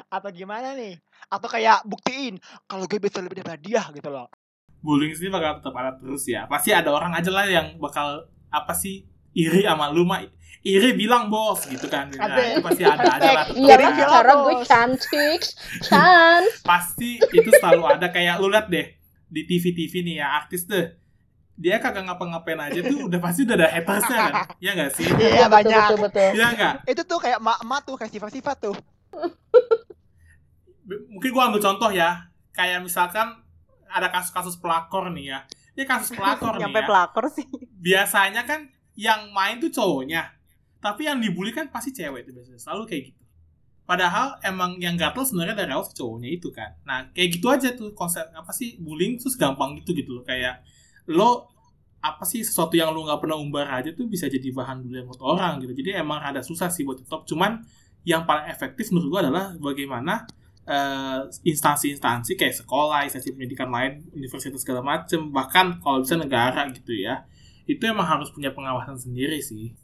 Atau 0.06 0.30
gimana 0.30 0.76
nih? 0.76 1.00
Atau 1.32 1.48
kayak 1.50 1.82
buktiin 1.88 2.38
kalau 2.68 2.84
gue 2.84 3.00
bisa 3.00 3.18
lebih 3.24 3.40
dari 3.42 3.60
dia 3.72 3.82
gitu 3.90 4.08
loh. 4.12 4.28
Bullying 4.84 5.16
sih 5.16 5.32
bakal 5.32 5.58
tetap 5.58 5.74
ada 5.74 5.96
terus 5.96 6.28
ya. 6.28 6.46
Pasti 6.46 6.70
ada 6.70 6.92
orang 6.92 7.16
aja 7.16 7.32
lah 7.32 7.48
yang 7.48 7.80
bakal 7.80 8.28
apa 8.52 8.72
sih 8.76 9.08
iri 9.36 9.66
sama 9.66 9.90
lu 9.90 10.06
mah 10.06 10.22
iri 10.62 10.94
bilang 10.94 11.26
bos 11.32 11.66
gitu 11.66 11.88
kan. 11.90 12.12
Nah, 12.14 12.36
itu 12.38 12.62
pasti 12.62 12.82
ada 12.86 13.02
aja 13.18 13.30
lah. 13.32 13.44
Iya 13.58 13.74
lah, 13.74 13.78
bilang, 13.80 13.94
cara 13.98 14.32
gue 14.44 14.54
cantik, 14.62 15.40
chance. 15.82 16.52
pasti 16.62 17.18
itu 17.18 17.50
selalu 17.58 17.82
ada 17.98 18.06
kayak 18.12 18.38
lu 18.38 18.48
liat 18.52 18.70
deh 18.70 18.86
di 19.26 19.42
TV-TV 19.42 20.06
nih 20.06 20.14
ya 20.22 20.38
artis 20.38 20.70
deh 20.70 21.05
dia 21.56 21.80
kagak 21.80 22.04
ngapa-ngapain 22.04 22.60
aja 22.60 22.80
tuh 22.84 23.08
udah 23.08 23.16
pasti 23.16 23.48
udah 23.48 23.56
ada 23.56 23.68
hatersnya 23.72 24.16
kan? 24.20 24.32
Ya 24.64 24.70
nggak 24.76 24.90
sih? 24.92 25.08
Iya 25.08 25.48
betul, 25.48 25.54
banyak. 25.56 25.80
betul 25.88 25.98
betul. 26.04 26.30
ya 26.36 26.46
nggak? 26.52 26.74
Itu 26.84 27.02
tuh 27.04 27.18
kayak 27.18 27.38
emak-emak 27.40 27.80
tuh 27.82 27.94
kayak 27.96 28.12
sifat-sifat 28.12 28.56
tuh. 28.60 28.76
B- 30.86 31.04
mungkin 31.10 31.30
gua 31.34 31.50
ambil 31.50 31.60
contoh 31.62 31.90
ya. 31.90 32.30
Kayak 32.52 32.84
misalkan 32.84 33.36
ada 33.88 34.08
kasus-kasus 34.08 34.56
pelakor 34.60 35.08
nih 35.12 35.32
ya. 35.32 35.38
Ini 35.76 35.84
kasus 35.84 36.12
pelakor 36.12 36.56
nih 36.60 36.68
Nyampe 36.68 36.80
ya. 36.84 36.86
pelakor 36.88 37.24
sih. 37.28 37.46
biasanya 37.76 38.42
kan 38.44 38.68
yang 38.96 39.32
main 39.32 39.56
tuh 39.56 39.72
cowoknya. 39.72 40.32
Tapi 40.80 41.08
yang 41.08 41.18
dibully 41.18 41.50
kan 41.50 41.68
pasti 41.68 41.90
cewek 41.92 42.24
tuh 42.24 42.32
biasanya. 42.36 42.60
Selalu 42.60 42.82
kayak 42.86 43.02
gitu. 43.12 43.22
Padahal 43.86 44.34
emang 44.42 44.82
yang 44.82 44.98
gatel 44.98 45.22
sebenarnya 45.22 45.54
dari 45.54 45.70
awal 45.70 45.86
cowoknya 45.86 46.28
itu 46.28 46.48
kan. 46.50 46.74
Nah 46.84 47.06
kayak 47.14 47.28
gitu 47.38 47.46
aja 47.48 47.68
tuh 47.72 47.94
konsep 47.94 48.26
apa 48.34 48.50
sih 48.50 48.76
bullying 48.76 49.16
tuh 49.16 49.30
gampang 49.36 49.78
gitu 49.80 49.94
gitu 49.94 50.20
loh. 50.20 50.24
Kayak 50.26 50.60
lo 51.10 51.50
apa 52.02 52.22
sih 52.22 52.46
sesuatu 52.46 52.78
yang 52.78 52.94
lo 52.94 53.02
nggak 53.02 53.18
pernah 53.18 53.38
umbar 53.38 53.66
aja 53.72 53.90
tuh 53.90 54.06
bisa 54.06 54.30
jadi 54.30 54.54
bahan 54.54 54.86
bulian 54.86 55.06
buat 55.10 55.22
orang 55.22 55.58
gitu. 55.62 55.74
Jadi 55.74 55.98
emang 55.98 56.22
rada 56.22 56.42
susah 56.42 56.70
sih 56.70 56.86
buat 56.86 57.02
top 57.06 57.26
cuman 57.26 57.62
yang 58.06 58.22
paling 58.22 58.46
efektif 58.46 58.94
menurut 58.94 59.08
gua 59.10 59.20
adalah 59.26 59.44
bagaimana 59.58 60.26
eh, 60.66 61.20
instansi-instansi 61.46 62.34
kayak 62.34 62.66
sekolah, 62.66 63.06
instansi 63.06 63.34
pendidikan 63.34 63.70
lain, 63.70 64.02
universitas 64.14 64.62
segala 64.62 64.82
macem, 64.82 65.30
bahkan 65.30 65.78
kalau 65.78 66.02
bisa 66.02 66.18
negara 66.18 66.66
gitu 66.74 66.90
ya, 66.90 67.22
itu 67.70 67.82
emang 67.86 68.06
harus 68.06 68.34
punya 68.34 68.50
pengawasan 68.50 68.98
sendiri 68.98 69.38
sih, 69.38 69.74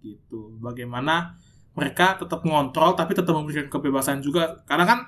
gitu. 0.00 0.56
Bagaimana 0.60 1.36
mereka 1.76 2.16
tetap 2.16 2.40
ngontrol 2.44 2.96
tapi 2.96 3.12
tetap 3.12 3.36
memberikan 3.36 3.68
kebebasan 3.68 4.24
juga, 4.24 4.64
karena 4.64 4.84
kan 4.88 4.98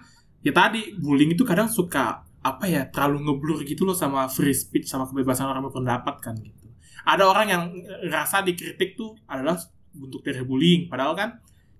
ya 0.44 0.52
tadi 0.52 0.96
bullying 1.00 1.32
itu 1.32 1.48
kadang 1.48 1.68
suka 1.68 2.28
apa 2.42 2.64
ya 2.66 2.82
terlalu 2.90 3.30
ngeblur 3.30 3.58
gitu 3.62 3.86
loh 3.86 3.94
sama 3.94 4.26
free 4.26 4.54
speech 4.54 4.90
sama 4.90 5.06
kebebasan 5.06 5.46
orang 5.46 5.62
berpendapat 5.70 6.18
kan 6.22 6.34
gitu. 6.38 6.66
Ada 7.06 7.24
orang 7.26 7.46
yang 7.50 7.62
rasa 8.10 8.42
dikritik 8.42 8.94
tuh 8.94 9.18
adalah 9.26 9.58
bentuk 9.94 10.22
dari 10.22 10.42
bullying, 10.46 10.86
padahal 10.86 11.14
kan 11.18 11.30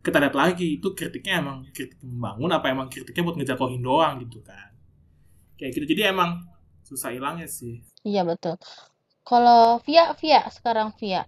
kita 0.02 0.18
lihat 0.18 0.34
lagi 0.34 0.82
itu 0.82 0.88
kritiknya 0.98 1.38
emang 1.38 1.62
kritik 1.70 1.98
membangun 2.02 2.50
apa 2.50 2.66
emang 2.74 2.90
kritiknya 2.90 3.22
buat 3.22 3.36
ngejatuhin 3.38 3.78
doang 3.78 4.18
gitu 4.26 4.42
kan 4.42 4.74
kayak 5.54 5.78
gitu 5.78 5.94
jadi 5.94 6.10
emang 6.10 6.42
susah 6.82 7.14
hilangnya 7.14 7.46
sih 7.46 7.86
Iya 8.02 8.26
betul. 8.26 8.58
Kalau 9.22 9.78
Via, 9.86 10.10
Via 10.18 10.42
sekarang 10.50 10.90
Via. 10.98 11.22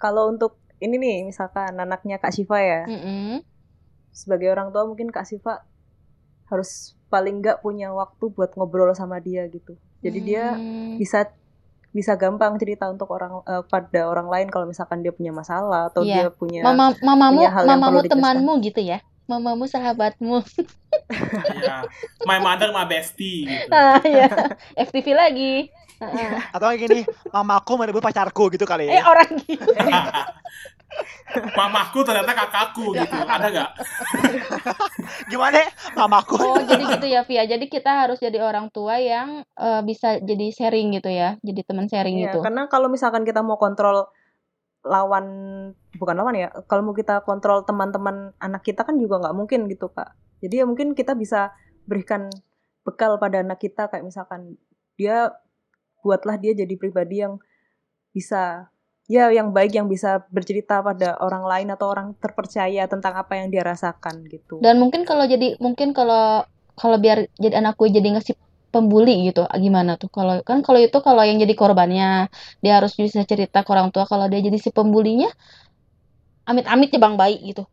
Kalau 0.00 0.32
untuk 0.32 0.56
ini 0.80 0.96
nih 0.96 1.16
misalkan 1.28 1.76
anaknya 1.76 2.16
Kak 2.16 2.32
Siva 2.32 2.58
ya. 2.60 2.82
Mm-mm. 2.88 3.44
sebagai 4.16 4.48
orang 4.48 4.72
tua 4.72 4.88
mungkin 4.88 5.12
Kak 5.12 5.28
Siva 5.28 5.60
harus 6.48 6.95
paling 7.06 7.38
nggak 7.38 7.60
punya 7.60 7.90
waktu 7.90 8.24
buat 8.28 8.54
ngobrol 8.54 8.90
sama 8.92 9.18
dia 9.18 9.46
gitu. 9.46 9.74
Jadi 10.00 10.18
dia 10.20 10.54
Hmm. 10.54 10.96
bisa 10.96 11.30
bisa 11.90 12.12
gampang 12.12 12.54
cerita 12.56 12.84
untuk 12.86 13.08
orang 13.08 13.40
eh, 13.42 13.64
pada 13.64 14.04
orang 14.04 14.28
lain 14.28 14.48
kalau 14.48 14.64
misalkan 14.64 15.00
dia 15.00 15.10
punya 15.10 15.32
masalah 15.32 15.88
atau 15.88 16.04
Iya. 16.04 16.14
dia 16.14 16.30
punya 16.30 16.60
Mama, 16.60 16.92
mamamu, 17.00 17.40
punya 17.40 17.50
hal 17.50 17.62
yang 17.62 17.70
mamamu 17.72 17.98
perlu 17.98 18.10
temanmu 18.10 18.52
gitu 18.62 18.80
ya. 18.82 18.98
Mamamu 19.26 19.64
sahabatmu. 19.66 20.38
ya 21.58 21.82
my 22.28 22.38
mother 22.38 22.70
my 22.70 22.84
bestie 22.84 23.42
gitu 23.44 23.70
Ah 23.70 23.98
ya, 24.20 24.28
FTV 24.76 25.06
lagi. 25.12 25.54
Atau 26.54 26.66
kayak 26.68 26.80
gini, 26.82 27.00
mamaku 27.30 27.72
merebut 27.76 28.02
pacarku 28.02 28.52
gitu 28.52 28.64
kali 28.64 28.88
Eh 28.88 29.00
ya. 29.00 29.04
orang 29.08 29.30
gitu. 29.44 29.64
Mamaku 31.58 32.06
ternyata 32.06 32.32
kakakku 32.32 32.94
gitu. 32.96 33.16
Ada 33.16 33.46
nggak? 33.52 33.70
Gimana? 35.32 35.56
ya? 35.60 35.68
Mamaku. 35.92 36.38
Oh, 36.40 36.60
jadi 36.62 36.84
gitu 36.96 37.06
ya, 37.10 37.20
Via. 37.26 37.44
Jadi 37.44 37.66
kita 37.68 38.06
harus 38.06 38.16
jadi 38.16 38.40
orang 38.40 38.72
tua 38.72 38.96
yang 38.96 39.44
eh, 39.44 39.82
bisa 39.84 40.16
jadi 40.22 40.46
sharing 40.54 40.96
gitu 40.96 41.10
ya. 41.12 41.36
Jadi 41.44 41.60
teman 41.66 41.90
sharing 41.90 42.16
Iya, 42.16 42.32
gitu. 42.32 42.38
karena 42.40 42.70
kalau 42.70 42.88
misalkan 42.88 43.26
kita 43.28 43.44
mau 43.44 43.60
kontrol 43.60 44.08
lawan 44.86 45.26
bukan 45.98 46.14
lawan 46.16 46.38
ya, 46.38 46.48
kalau 46.70 46.86
mau 46.86 46.94
kita 46.96 47.20
kontrol 47.26 47.66
teman-teman 47.66 48.32
anak 48.38 48.62
kita 48.62 48.86
kan 48.86 48.96
juga 48.96 49.18
nggak 49.20 49.36
mungkin 49.36 49.66
gitu 49.66 49.90
kak. 49.90 50.14
Jadi 50.40 50.62
ya 50.62 50.64
mungkin 50.64 50.94
kita 50.94 51.18
bisa 51.18 51.52
berikan 51.84 52.30
bekal 52.86 53.18
pada 53.18 53.42
anak 53.42 53.58
kita 53.58 53.90
kayak 53.90 54.06
misalkan 54.06 54.54
dia 54.94 55.34
buatlah 56.06 56.38
dia 56.38 56.54
jadi 56.54 56.74
pribadi 56.78 57.26
yang 57.26 57.42
bisa 58.14 58.70
ya 59.10 59.34
yang 59.34 59.50
baik 59.50 59.74
yang 59.74 59.90
bisa 59.90 60.22
bercerita 60.30 60.78
pada 60.82 61.18
orang 61.18 61.42
lain 61.46 61.68
atau 61.74 61.90
orang 61.90 62.14
terpercaya 62.22 62.86
tentang 62.86 63.18
apa 63.18 63.38
yang 63.38 63.50
dia 63.50 63.66
rasakan 63.66 64.22
gitu. 64.30 64.62
Dan 64.62 64.78
mungkin 64.78 65.02
kalau 65.02 65.26
jadi 65.26 65.58
mungkin 65.58 65.90
kalau 65.90 66.46
kalau 66.78 67.02
biar 67.02 67.26
jadi 67.42 67.58
anak 67.58 67.74
gue 67.74 67.90
jadi 67.90 68.14
ngasih 68.14 68.38
pembuli 68.70 69.30
gitu 69.30 69.46
gimana 69.56 69.96
tuh 69.96 70.12
kalau 70.12 70.42
kan 70.44 70.60
kalau 70.60 70.76
itu 70.76 70.98
kalau 71.00 71.24
yang 71.24 71.40
jadi 71.40 71.54
korbannya 71.56 72.28
dia 72.60 72.72
harus 72.76 72.92
bisa 72.92 73.24
cerita 73.24 73.64
ke 73.64 73.70
orang 73.72 73.88
tua 73.88 74.04
kalau 74.04 74.28
dia 74.28 74.42
jadi 74.42 74.58
si 74.60 74.68
pembulinya 74.68 75.32
amit-amit 76.44 76.92
ya 76.92 77.00
bang 77.00 77.16
baik 77.16 77.40
gitu 77.40 77.64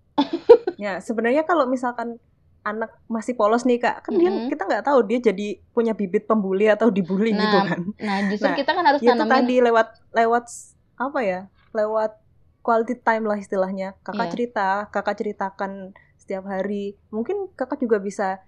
Ya, 0.84 1.00
sebenarnya 1.00 1.46
kalau 1.46 1.70
misalkan 1.70 2.18
anak 2.70 2.90
masih 3.16 3.34
polos 3.40 3.62
nih 3.68 3.78
kak, 3.84 3.96
kan 4.06 4.14
dia 4.22 4.30
Mm-mm. 4.30 4.48
kita 4.52 4.64
nggak 4.70 4.84
tahu 4.88 5.00
dia 5.10 5.20
jadi 5.30 5.44
punya 5.76 5.94
bibit 6.00 6.24
pembuli 6.30 6.66
atau 6.72 6.88
dibully 6.98 7.30
gitu 7.44 7.58
Nah, 7.58 7.64
kan. 7.68 7.80
nah 8.06 8.18
justru 8.30 8.50
Nah, 8.50 8.56
kita 8.60 8.72
kan 8.78 8.86
harus 8.90 9.02
Itu 9.04 9.24
tadi 9.28 9.54
lewat 9.66 9.88
lewat 10.16 10.44
apa 11.00 11.20
ya? 11.32 11.40
Lewat 11.78 12.12
quality 12.66 12.94
time 13.06 13.24
lah 13.30 13.38
istilahnya. 13.44 13.86
Kakak 14.06 14.28
Iya. 14.28 14.34
cerita, 14.34 14.62
kakak 14.94 15.16
ceritakan 15.20 15.72
setiap 16.22 16.44
hari. 16.54 16.96
Mungkin 17.16 17.52
kakak 17.60 17.80
juga 17.84 17.98
bisa 18.00 18.40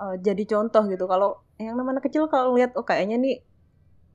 eh, 0.00 0.14
jadi 0.26 0.42
contoh 0.52 0.82
gitu. 0.92 1.04
Kalau 1.12 1.28
yang 1.58 1.74
namanya 1.78 2.00
kecil 2.06 2.24
kalau 2.32 2.54
lihat 2.56 2.70
oh 2.78 2.84
kayaknya 2.86 3.16
nih 3.24 3.34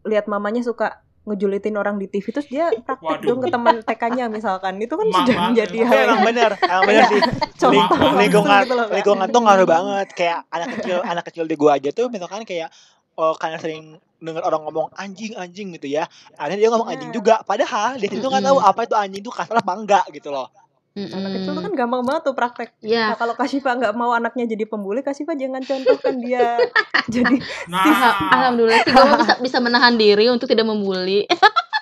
lihat 0.10 0.26
mamanya 0.34 0.62
suka 0.70 1.03
ngejulitin 1.24 1.74
orang 1.74 1.96
di 1.96 2.06
TV 2.06 2.26
terus 2.30 2.46
dia 2.46 2.68
praktek 2.70 3.00
Waduh. 3.02 3.26
dong 3.26 3.40
ke 3.40 3.48
teman 3.48 3.76
TK-nya 3.80 4.26
misalkan. 4.28 4.76
Itu 4.78 4.94
kan 4.94 5.08
Mak 5.08 5.16
sudah 5.18 5.36
menjadi 5.48 5.78
hal 5.82 6.00
yang 6.06 6.24
bener, 6.24 6.52
emang 6.60 6.84
bener 6.84 7.00
Iya. 7.00 7.06
sih. 7.10 7.22
contoh 7.64 8.12
lingkungan 8.14 8.60
gitu 8.62 8.74
loh, 8.74 8.88
lingkungan 8.90 9.28
tuh 9.28 9.42
ngaruh 9.42 9.68
banget 9.68 10.08
kayak 10.14 10.40
anak 10.50 10.68
kecil 10.76 10.98
anak 11.02 11.24
kecil 11.26 11.44
di 11.44 11.56
gua 11.56 11.72
aja 11.76 11.90
tuh 11.90 12.08
misalkan 12.08 12.44
kayak 12.44 12.68
oh 13.14 13.32
karena 13.34 13.56
sering 13.56 13.96
dengar 14.18 14.42
orang 14.42 14.64
ngomong 14.64 14.88
anjing 14.96 15.36
anjing 15.36 15.72
gitu 15.72 15.88
ya 15.90 16.08
akhirnya 16.34 16.60
dia 16.60 16.70
ngomong 16.72 16.90
anjing 16.90 17.12
Nah. 17.12 17.16
juga 17.16 17.36
padahal 17.42 17.96
dia 17.96 18.08
itu 18.08 18.20
nggak 18.20 18.40
tahu 18.42 18.58
apa 18.58 18.80
itu 18.82 18.96
anjing 18.96 19.22
itu 19.22 19.30
kasar 19.30 19.56
apa 19.60 19.72
enggak 19.76 20.06
gitu 20.12 20.28
loh 20.28 20.48
Anak 20.96 21.30
kecil 21.34 21.52
tuh 21.52 21.64
kan 21.64 21.74
gampang 21.74 22.02
banget 22.02 22.22
tuh 22.24 22.34
praktek. 22.34 22.70
ya 22.80 23.10
Nah, 23.10 23.16
kalau 23.16 23.34
Kashifa 23.34 23.74
nggak 23.74 23.94
mau 23.94 24.12
anaknya 24.12 24.46
jadi 24.48 24.64
pembuli, 24.64 25.02
Kashifa 25.02 25.34
jangan 25.34 25.60
contohkan 25.60 26.16
dia. 26.18 26.62
Jadi 27.10 27.36
Nah, 27.66 27.84
Alha- 27.84 28.18
alhamdulillah 28.32 28.80
sih 28.80 28.92
gue 28.92 29.06
bisa 29.18 29.34
bisa 29.42 29.58
menahan 29.60 29.92
diri 29.94 30.30
untuk 30.30 30.46
tidak 30.46 30.64
membuli 30.64 31.26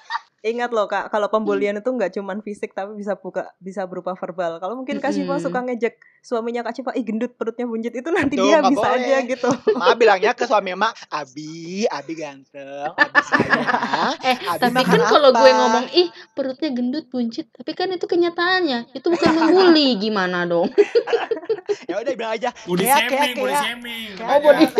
ingat 0.43 0.69
loh 0.69 0.85
kak, 0.85 1.07
kalau 1.07 1.27
pembulian 1.27 1.73
itu 1.75 1.85
nggak 1.87 2.11
cuman 2.11 2.39
fisik 2.39 2.71
tapi 2.71 2.93
bisa 2.93 3.13
buka 3.13 3.53
bisa 3.57 3.85
berupa 3.85 4.13
verbal. 4.13 4.57
Kalau 4.57 4.73
mungkin 4.73 4.97
Kashifa 4.97 5.31
Mm-mm. 5.31 5.43
suka 5.43 5.61
ngejek 5.61 5.95
suaminya 6.19 6.61
Kashifa, 6.61 6.91
ih 6.91 7.01
gendut 7.01 7.33
perutnya 7.33 7.63
buncit 7.63 7.93
itu 7.93 8.09
nanti 8.09 8.33
Tuh, 8.33 8.43
dia 8.43 8.57
nggak 8.57 8.71
bisa 8.71 8.87
boleh. 8.87 8.99
aja 8.99 9.17
gitu. 9.23 9.49
Mak 9.79 9.95
bilangnya 9.95 10.31
ke 10.31 10.43
suami 10.43 10.73
mak 10.73 10.93
Abi 11.07 11.85
Abi 11.85 12.13
ganteng 12.13 12.89
Abi 12.91 13.21
sayang 13.23 14.17
eh 14.19 14.35
Abi 14.47 14.61
tapi 14.61 14.81
kan 14.81 15.01
kalau 15.03 15.29
gue 15.31 15.51
ngomong 15.51 15.85
ih 15.91 16.07
perutnya 16.31 16.69
gendut 16.69 17.05
buncit 17.07 17.45
tapi 17.51 17.71
kan 17.71 17.89
itu 17.89 18.03
kenyataannya 18.03 18.89
itu 18.91 19.07
bukan 19.07 19.29
membuli 19.31 19.93
gimana 20.03 20.43
dong 20.43 20.69
ya 21.89 21.97
udah 21.97 22.13
bilang 22.13 22.33
aja 22.33 22.49
body 22.63 22.81
kayak 22.81 22.97
kayak 23.03 23.09
shaming, 23.29 23.35
body 23.35 23.47
kayak 23.47 23.63
shaming. 23.63 24.09
kayak 24.11 24.27
Oh, 24.27 24.39
body- 24.39 24.73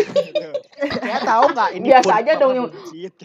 kayak 0.98 1.22
tahu 1.22 1.44
nggak 1.52 1.68
ini 1.72 1.86
Biasa 1.88 2.12
aja 2.16 2.32
dong 2.36 2.52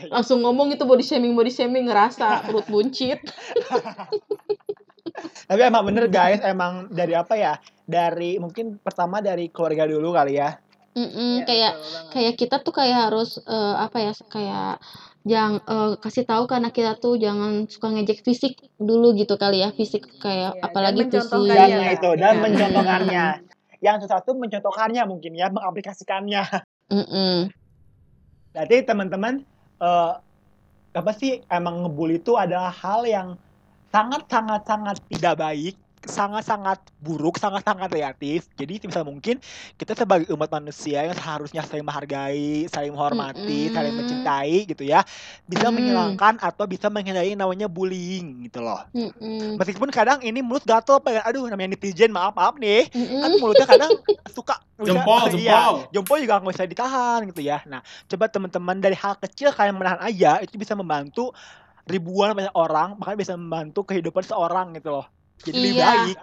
langsung 0.10 0.40
ngomong 0.40 0.68
itu 0.72 0.84
body 0.84 1.04
shaming 1.04 1.34
body 1.34 1.50
shaming 1.50 1.86
ngerasa 1.86 2.27
perut 2.46 2.68
buncit 2.70 3.20
Tapi 5.48 5.62
emang 5.64 5.84
bener 5.88 6.06
guys, 6.12 6.44
emang 6.44 6.92
dari 6.92 7.16
apa 7.18 7.34
ya? 7.40 7.54
Dari 7.88 8.38
mungkin 8.38 8.78
pertama 8.84 9.24
dari 9.24 9.50
keluarga 9.50 9.88
dulu 9.88 10.14
kali 10.14 10.38
ya. 10.38 10.54
Mm-mm, 10.98 11.42
Iya, 11.42 11.46
kayak 11.46 11.74
kayak 12.10 12.34
kita 12.36 12.56
tuh 12.66 12.74
kayak 12.74 13.10
harus 13.10 13.38
eh, 13.46 13.76
apa 13.78 13.98
ya 14.02 14.14
kayak 14.18 14.82
jangan 15.24 15.62
eh, 15.62 15.94
kasih 16.02 16.26
tahu 16.26 16.50
ke 16.50 16.54
anak 16.58 16.74
kita 16.74 16.98
tuh 16.98 17.22
jangan 17.22 17.70
suka 17.70 17.94
ngejek 17.94 18.26
fisik 18.26 18.58
dulu 18.82 19.14
gitu 19.14 19.38
kali 19.38 19.62
ya 19.62 19.70
fisik 19.70 20.10
kayak 20.18 20.58
Iya, 20.58 20.66
apalagi 20.66 21.06
dan 21.06 21.12
fisik 21.14 21.38
Dan 21.48 21.70
Iya, 21.70 21.88
itu 21.94 22.10
dan 22.18 22.34
Iya. 22.34 22.42
mencontohkannya. 22.42 23.26
Yang 23.86 23.98
sesuatu 24.10 24.34
mencontohkannya 24.34 25.04
mungkin 25.06 25.38
ya, 25.38 25.54
mengaplikasikannya. 25.54 26.44
Mm-mm. 26.90 27.54
Berarti 28.58 28.78
teman-teman 28.90 29.46
eh 29.78 30.14
apa 30.98 31.14
sih 31.14 31.46
emang 31.54 31.86
ngebully 31.86 32.18
itu 32.18 32.34
adalah 32.34 32.74
hal 32.74 33.06
yang 33.06 33.38
sangat 33.94 34.26
sangat 34.28 34.62
sangat 34.66 34.98
tidak 35.14 35.36
baik, 35.38 35.76
sangat 36.08 36.44
sangat 36.44 36.80
buruk, 36.98 37.36
sangat 37.36 37.62
sangat 37.62 37.88
negatif. 37.88 38.48
Jadi 38.54 38.80
sebisa 38.80 39.04
mungkin 39.04 39.38
kita 39.76 39.94
sebagai 39.94 40.32
umat 40.32 40.50
manusia 40.50 41.04
yang 41.04 41.14
seharusnya 41.14 41.62
saling 41.62 41.84
menghargai, 41.84 42.66
saling 42.68 42.90
menghormati, 42.90 43.70
saling 43.70 43.92
Mm-mm. 43.92 44.02
mencintai 44.02 44.58
gitu 44.66 44.84
ya, 44.84 45.04
bisa 45.44 45.68
Mm. 45.68 45.76
menghilangkan 45.76 46.34
atau 46.40 46.66
bisa 46.66 46.88
menghindari 46.88 47.32
namanya 47.32 47.68
bullying 47.68 48.44
gitu 48.44 48.60
loh. 48.60 48.82
Mm-mm. 48.92 49.56
Meskipun 49.56 49.92
kadang 49.92 50.20
ini 50.20 50.40
mulut 50.40 50.64
gatel 50.64 50.98
pengen 51.00 51.22
aduh 51.22 51.46
namanya 51.46 51.76
netizen 51.76 52.10
maaf 52.10 52.32
maaf 52.32 52.56
nih 52.56 52.88
kan 52.88 52.98
Mm-mm. 53.30 53.38
mulutnya 53.38 53.68
kadang 53.68 53.92
suka 54.36 54.58
bisa- 54.78 54.94
Jempol, 54.94 55.22
iya, 55.34 55.58
jempol. 55.58 55.76
jempol 55.92 56.18
juga 56.18 56.34
nggak 56.38 56.54
bisa 56.54 56.66
ditahan 56.66 57.20
gitu 57.28 57.42
ya 57.42 57.60
nah 57.66 57.82
coba 58.06 58.30
teman-teman 58.30 58.78
dari 58.78 58.94
hal 58.94 59.18
kecil 59.18 59.50
kalian 59.50 59.74
menahan 59.74 60.00
aja 60.00 60.38
itu 60.40 60.54
bisa 60.54 60.72
membantu 60.72 61.34
ribuan 61.84 62.32
banyak 62.32 62.54
orang 62.54 62.94
bahkan 62.96 63.16
bisa 63.16 63.34
membantu 63.34 63.84
kehidupan 63.84 64.22
seorang 64.22 64.76
gitu 64.76 64.94
loh 64.94 65.06
jadi 65.44 65.56
lebih 65.56 65.74
Iya. 65.76 65.88
baik 65.88 66.18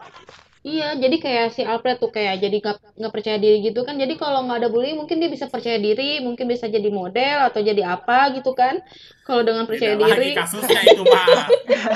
Iya, 0.65 0.97
jadi 0.97 1.17
kayak 1.21 1.47
si 1.53 1.61
Alfred 1.61 2.01
tuh 2.01 2.09
kayak 2.09 2.41
jadi 2.41 2.57
nggak 2.57 2.97
nggak 2.97 3.13
percaya 3.13 3.37
diri 3.37 3.61
gitu 3.61 3.85
kan. 3.85 4.01
Jadi 4.01 4.17
kalau 4.17 4.49
nggak 4.49 4.65
ada 4.65 4.69
bullying 4.73 4.97
mungkin 4.97 5.21
dia 5.21 5.29
bisa 5.29 5.45
percaya 5.45 5.77
diri, 5.77 6.25
mungkin 6.25 6.49
bisa 6.49 6.73
jadi 6.73 6.89
model 6.89 7.53
atau 7.53 7.61
jadi 7.61 7.85
apa 7.85 8.33
gitu 8.33 8.57
kan. 8.57 8.81
Kalau 9.29 9.45
dengan 9.45 9.69
percaya 9.69 9.93
Beda 9.93 10.09
lagi 10.09 10.33
diri, 10.33 10.33
kasusnya 10.33 10.81
itu 10.89 11.05
mah. 11.05 11.29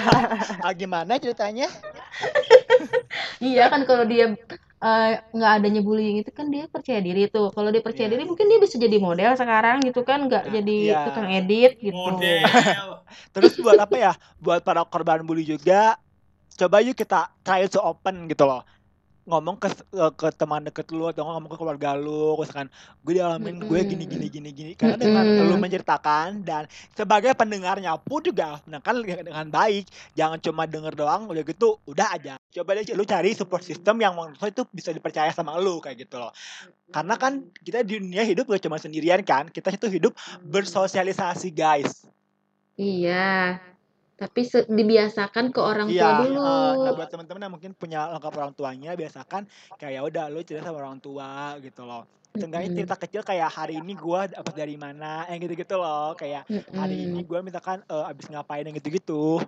ah, 0.69 0.73
gimana 0.77 1.17
ceritanya 1.17 1.65
iya 3.41 3.73
kan 3.73 3.89
kalau 3.89 4.05
dia 4.05 4.37
eh, 4.79 5.11
nggak 5.33 5.53
adanya 5.59 5.81
bullying 5.81 6.21
itu 6.21 6.29
kan 6.29 6.53
dia 6.53 6.69
percaya 6.69 7.01
diri 7.01 7.25
tuh. 7.27 7.49
Kalau 7.49 7.73
dia 7.73 7.81
percaya 7.81 8.05
Iya. 8.05 8.21
diri 8.21 8.29
mungkin 8.29 8.53
dia 8.53 8.61
bisa 8.61 8.77
jadi 8.77 8.97
model 9.01 9.33
sekarang 9.33 9.81
gitu 9.81 10.05
kan, 10.05 10.29
nggak 10.29 10.45
Nah, 10.45 10.53
jadi 10.53 10.79
iya. 10.93 11.05
tukang 11.09 11.29
edit 11.33 11.73
gitu. 11.81 11.97
Model. 11.97 12.45
terus 13.33 13.57
buat 13.57 13.81
apa 13.81 13.97
ya 13.97 14.13
buat 14.37 14.61
para 14.61 14.85
korban 14.85 15.25
bully 15.25 15.49
juga 15.49 15.97
coba 16.59 16.83
yuk 16.83 16.99
kita 16.99 17.31
try 17.47 17.63
to 17.71 17.79
open 17.79 18.27
gitu 18.27 18.43
loh. 18.43 18.67
Ngomong 19.29 19.61
ke 19.61 19.69
ke 20.17 20.29
teman 20.41 20.65
deket 20.65 20.89
lu 20.89 21.05
atau 21.05 21.21
ngomong 21.21 21.53
ke 21.53 21.61
keluarga 21.61 21.93
lu 21.93 22.33
misalkan 22.41 22.73
gue 23.05 23.13
dialamin 23.21 23.61
gue 23.61 23.81
gini 23.85 24.09
gini 24.09 24.27
gini 24.33 24.51
gini. 24.57 24.73
Karena 24.73 24.97
dengan 24.97 25.21
Mm-mm. 25.21 25.53
lu 25.53 25.61
menceritakan 25.61 26.41
dan 26.49 26.65
sebagai 26.97 27.37
pendengarnya 27.37 27.93
pun 28.01 28.25
juga 28.25 28.57
mendengarkan 28.65 29.29
dengan 29.29 29.47
baik. 29.53 29.85
Jangan 30.17 30.41
cuma 30.41 30.65
denger 30.65 30.97
doang 30.97 31.29
udah 31.29 31.45
gitu 31.45 31.77
udah 31.85 32.09
aja. 32.17 32.41
Coba 32.49 32.81
deh 32.81 32.89
lu 32.97 33.05
cari 33.05 33.37
support 33.37 33.61
system 33.61 34.01
yang 34.01 34.17
menurut 34.17 34.41
itu 34.41 34.65
bisa 34.73 34.97
dipercaya 34.97 35.29
sama 35.37 35.61
lu 35.61 35.77
kayak 35.79 36.09
gitu 36.09 36.17
loh. 36.17 36.33
Karena 36.89 37.21
kan 37.21 37.53
kita 37.61 37.85
di 37.85 38.01
dunia 38.01 38.25
hidup 38.25 38.49
gak 38.49 38.65
cuma 38.65 38.81
sendirian 38.81 39.21
kan 39.21 39.53
kita 39.53 39.77
itu 39.77 39.93
hidup 39.93 40.17
bersosialisasi 40.41 41.53
guys. 41.53 42.09
Iya. 42.81 43.61
Tapi 44.19 44.41
se- 44.43 44.67
dibiasakan 44.67 45.55
ke 45.55 45.61
orang 45.63 45.95
tua 45.95 45.95
Iya, 45.95 46.11
dulu. 46.27 46.43
eh, 46.43 46.73
nah 46.83 46.93
buat 46.93 47.07
teman-teman 47.07 47.41
yang 47.47 47.55
mungkin 47.55 47.71
punya 47.79 48.01
lengkap 48.11 48.33
orang 48.35 48.53
tuanya, 48.59 48.91
biasakan 48.99 49.47
kayak 49.79 49.93
ya 49.95 50.01
udah 50.03 50.25
lu 50.27 50.43
cerita 50.43 50.67
sama 50.67 50.83
orang 50.83 50.99
tua 50.99 51.55
gitu 51.63 51.87
loh. 51.87 52.03
Seenggaknya 52.35 52.67
Mm-mm. 52.67 52.79
cerita 52.83 52.95
kecil 52.99 53.23
kayak 53.23 53.49
hari 53.51 53.79
ini 53.79 53.95
gua 53.95 54.27
dapat 54.27 54.55
dari 54.59 54.75
mana, 54.75 55.23
yang 55.31 55.39
gitu-gitu 55.39 55.79
loh. 55.79 56.19
Kayak 56.19 56.51
hari 56.75 57.07
ini 57.07 57.23
gua 57.23 57.47
misalkan 57.47 57.79
eh, 57.87 58.05
abis 58.11 58.27
ngapain 58.27 58.67
yang 58.67 58.75
gitu-gitu. 58.75 59.39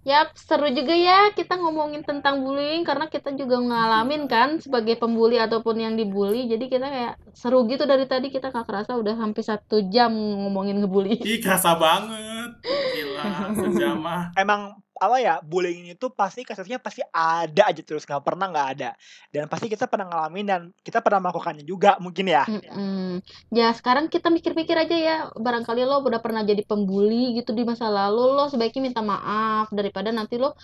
Yap, 0.00 0.32
seru 0.32 0.72
juga 0.72 0.96
ya 0.96 1.28
kita 1.36 1.60
ngomongin 1.60 2.00
tentang 2.00 2.40
bullying 2.40 2.88
karena 2.88 3.04
kita 3.12 3.36
juga 3.36 3.60
ngalamin 3.60 4.24
kan 4.32 4.56
sebagai 4.56 4.96
pembuli 4.96 5.36
ataupun 5.36 5.76
yang 5.76 5.92
dibully. 5.92 6.48
Jadi 6.48 6.72
kita 6.72 6.88
kayak 6.88 7.14
seru 7.36 7.68
gitu 7.68 7.84
dari 7.84 8.08
tadi 8.08 8.32
kita 8.32 8.48
gak 8.48 8.64
kerasa 8.64 8.96
udah 8.96 9.12
hampir 9.20 9.44
satu 9.44 9.84
jam 9.92 10.08
ngomongin 10.08 10.80
ngebully. 10.80 11.20
Ih, 11.20 11.44
kerasa 11.44 11.76
banget. 11.76 12.64
Gila, 12.64 13.52
sejam 13.52 14.00
mah. 14.00 14.32
Emang 14.40 14.80
apa 15.00 15.16
ya 15.16 15.40
bullying 15.40 15.96
itu 15.96 16.12
pasti 16.12 16.44
kasusnya 16.44 16.76
pasti 16.76 17.00
ada 17.08 17.72
aja 17.72 17.80
terus 17.80 18.04
nggak 18.04 18.20
pernah 18.20 18.52
nggak 18.52 18.68
ada 18.76 18.90
dan 19.32 19.48
pasti 19.48 19.72
kita 19.72 19.88
pernah 19.88 20.12
ngalamin 20.12 20.44
dan 20.44 20.60
kita 20.84 21.00
pernah 21.00 21.24
melakukannya 21.24 21.64
juga 21.64 21.96
mungkin 22.04 22.28
ya 22.28 22.44
Mm-mm. 22.44 23.24
Ya 23.50 23.70
sekarang 23.74 24.10
kita 24.10 24.28
mikir-mikir 24.28 24.74
aja 24.74 24.96
ya, 24.96 25.16
barangkali 25.34 25.86
lo 25.86 26.02
udah 26.02 26.20
pernah 26.22 26.42
jadi 26.42 26.62
pembuli 26.66 27.38
gitu 27.38 27.54
di 27.54 27.62
masa 27.62 27.86
lalu, 27.88 28.36
lo 28.36 28.46
sebaiknya 28.50 28.90
minta 28.90 29.02
maaf 29.02 29.70
daripada 29.70 30.10
nanti 30.10 30.36
lo 30.36 30.54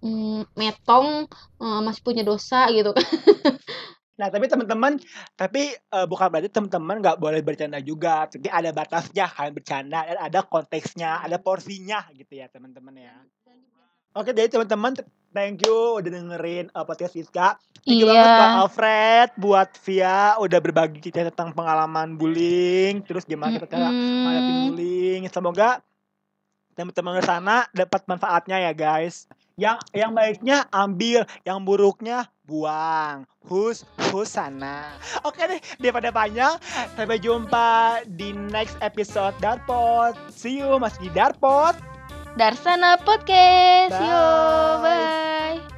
mm, 0.00 0.56
metong 0.56 1.28
eh, 1.60 1.80
masih 1.84 2.02
punya 2.02 2.22
dosa 2.24 2.68
gitu 2.72 2.92
kan. 2.96 3.04
Nah, 4.14 4.30
tapi 4.30 4.46
teman-teman, 4.46 4.94
tapi 5.34 5.74
eh, 5.74 6.06
bukan 6.06 6.30
berarti 6.30 6.46
teman-teman 6.46 7.02
nggak 7.02 7.18
boleh 7.18 7.42
bercanda 7.42 7.82
juga. 7.82 8.30
Tapi 8.30 8.46
ada 8.46 8.70
batasnya 8.70 9.26
kalian 9.26 9.54
bercanda 9.58 10.06
dan 10.06 10.18
ada 10.22 10.46
konteksnya, 10.46 11.18
ada 11.18 11.42
porsinya 11.42 12.06
gitu 12.14 12.38
ya, 12.38 12.46
teman-teman 12.46 12.94
ya. 12.94 13.10
Oke, 14.14 14.30
jadi 14.30 14.46
teman-teman, 14.46 14.94
thank 15.34 15.66
you 15.66 15.98
udah 15.98 16.06
dengerin 16.06 16.70
uh, 16.70 16.86
podcast 16.86 17.18
Siska. 17.18 17.58
Thank 17.82 17.98
you 17.98 18.06
banget 18.06 18.30
buat 18.30 18.46
Iya. 18.46 18.58
Alfred, 18.62 19.28
buat 19.34 19.70
Via 19.82 20.20
udah 20.38 20.58
berbagi 20.62 21.02
cerita 21.02 21.34
tentang 21.34 21.50
pengalaman 21.50 22.14
bullying, 22.14 23.02
terus 23.02 23.26
gimana 23.26 23.58
kita 23.58 23.66
cara 23.66 23.90
menghadapi 23.90 24.52
bullying. 24.70 25.26
Semoga 25.34 25.82
teman-teman 26.78 27.18
di 27.18 27.26
sana 27.26 27.66
dapat 27.74 28.06
manfaatnya 28.06 28.62
ya, 28.62 28.70
guys. 28.70 29.26
Yang 29.58 29.82
yang 29.90 30.14
baiknya 30.14 30.70
ambil, 30.70 31.26
yang 31.42 31.58
buruknya 31.66 32.30
buang. 32.46 33.26
Hus 33.50 33.82
husana. 34.14 34.94
Oke 35.26 35.42
deh, 35.42 35.58
daripada 35.82 36.14
panjang, 36.14 36.54
sampai 36.94 37.18
jumpa 37.18 38.02
di 38.14 38.30
next 38.30 38.78
episode 38.78 39.34
Darpot. 39.42 40.14
See 40.30 40.62
you 40.62 40.78
masih 40.78 41.10
di 41.10 41.10
Darpot. 41.10 41.93
Darsana 42.36 42.98
Podcast. 42.98 43.90
Bye. 43.90 44.06
Yo, 44.10 44.82
bye. 44.82 45.73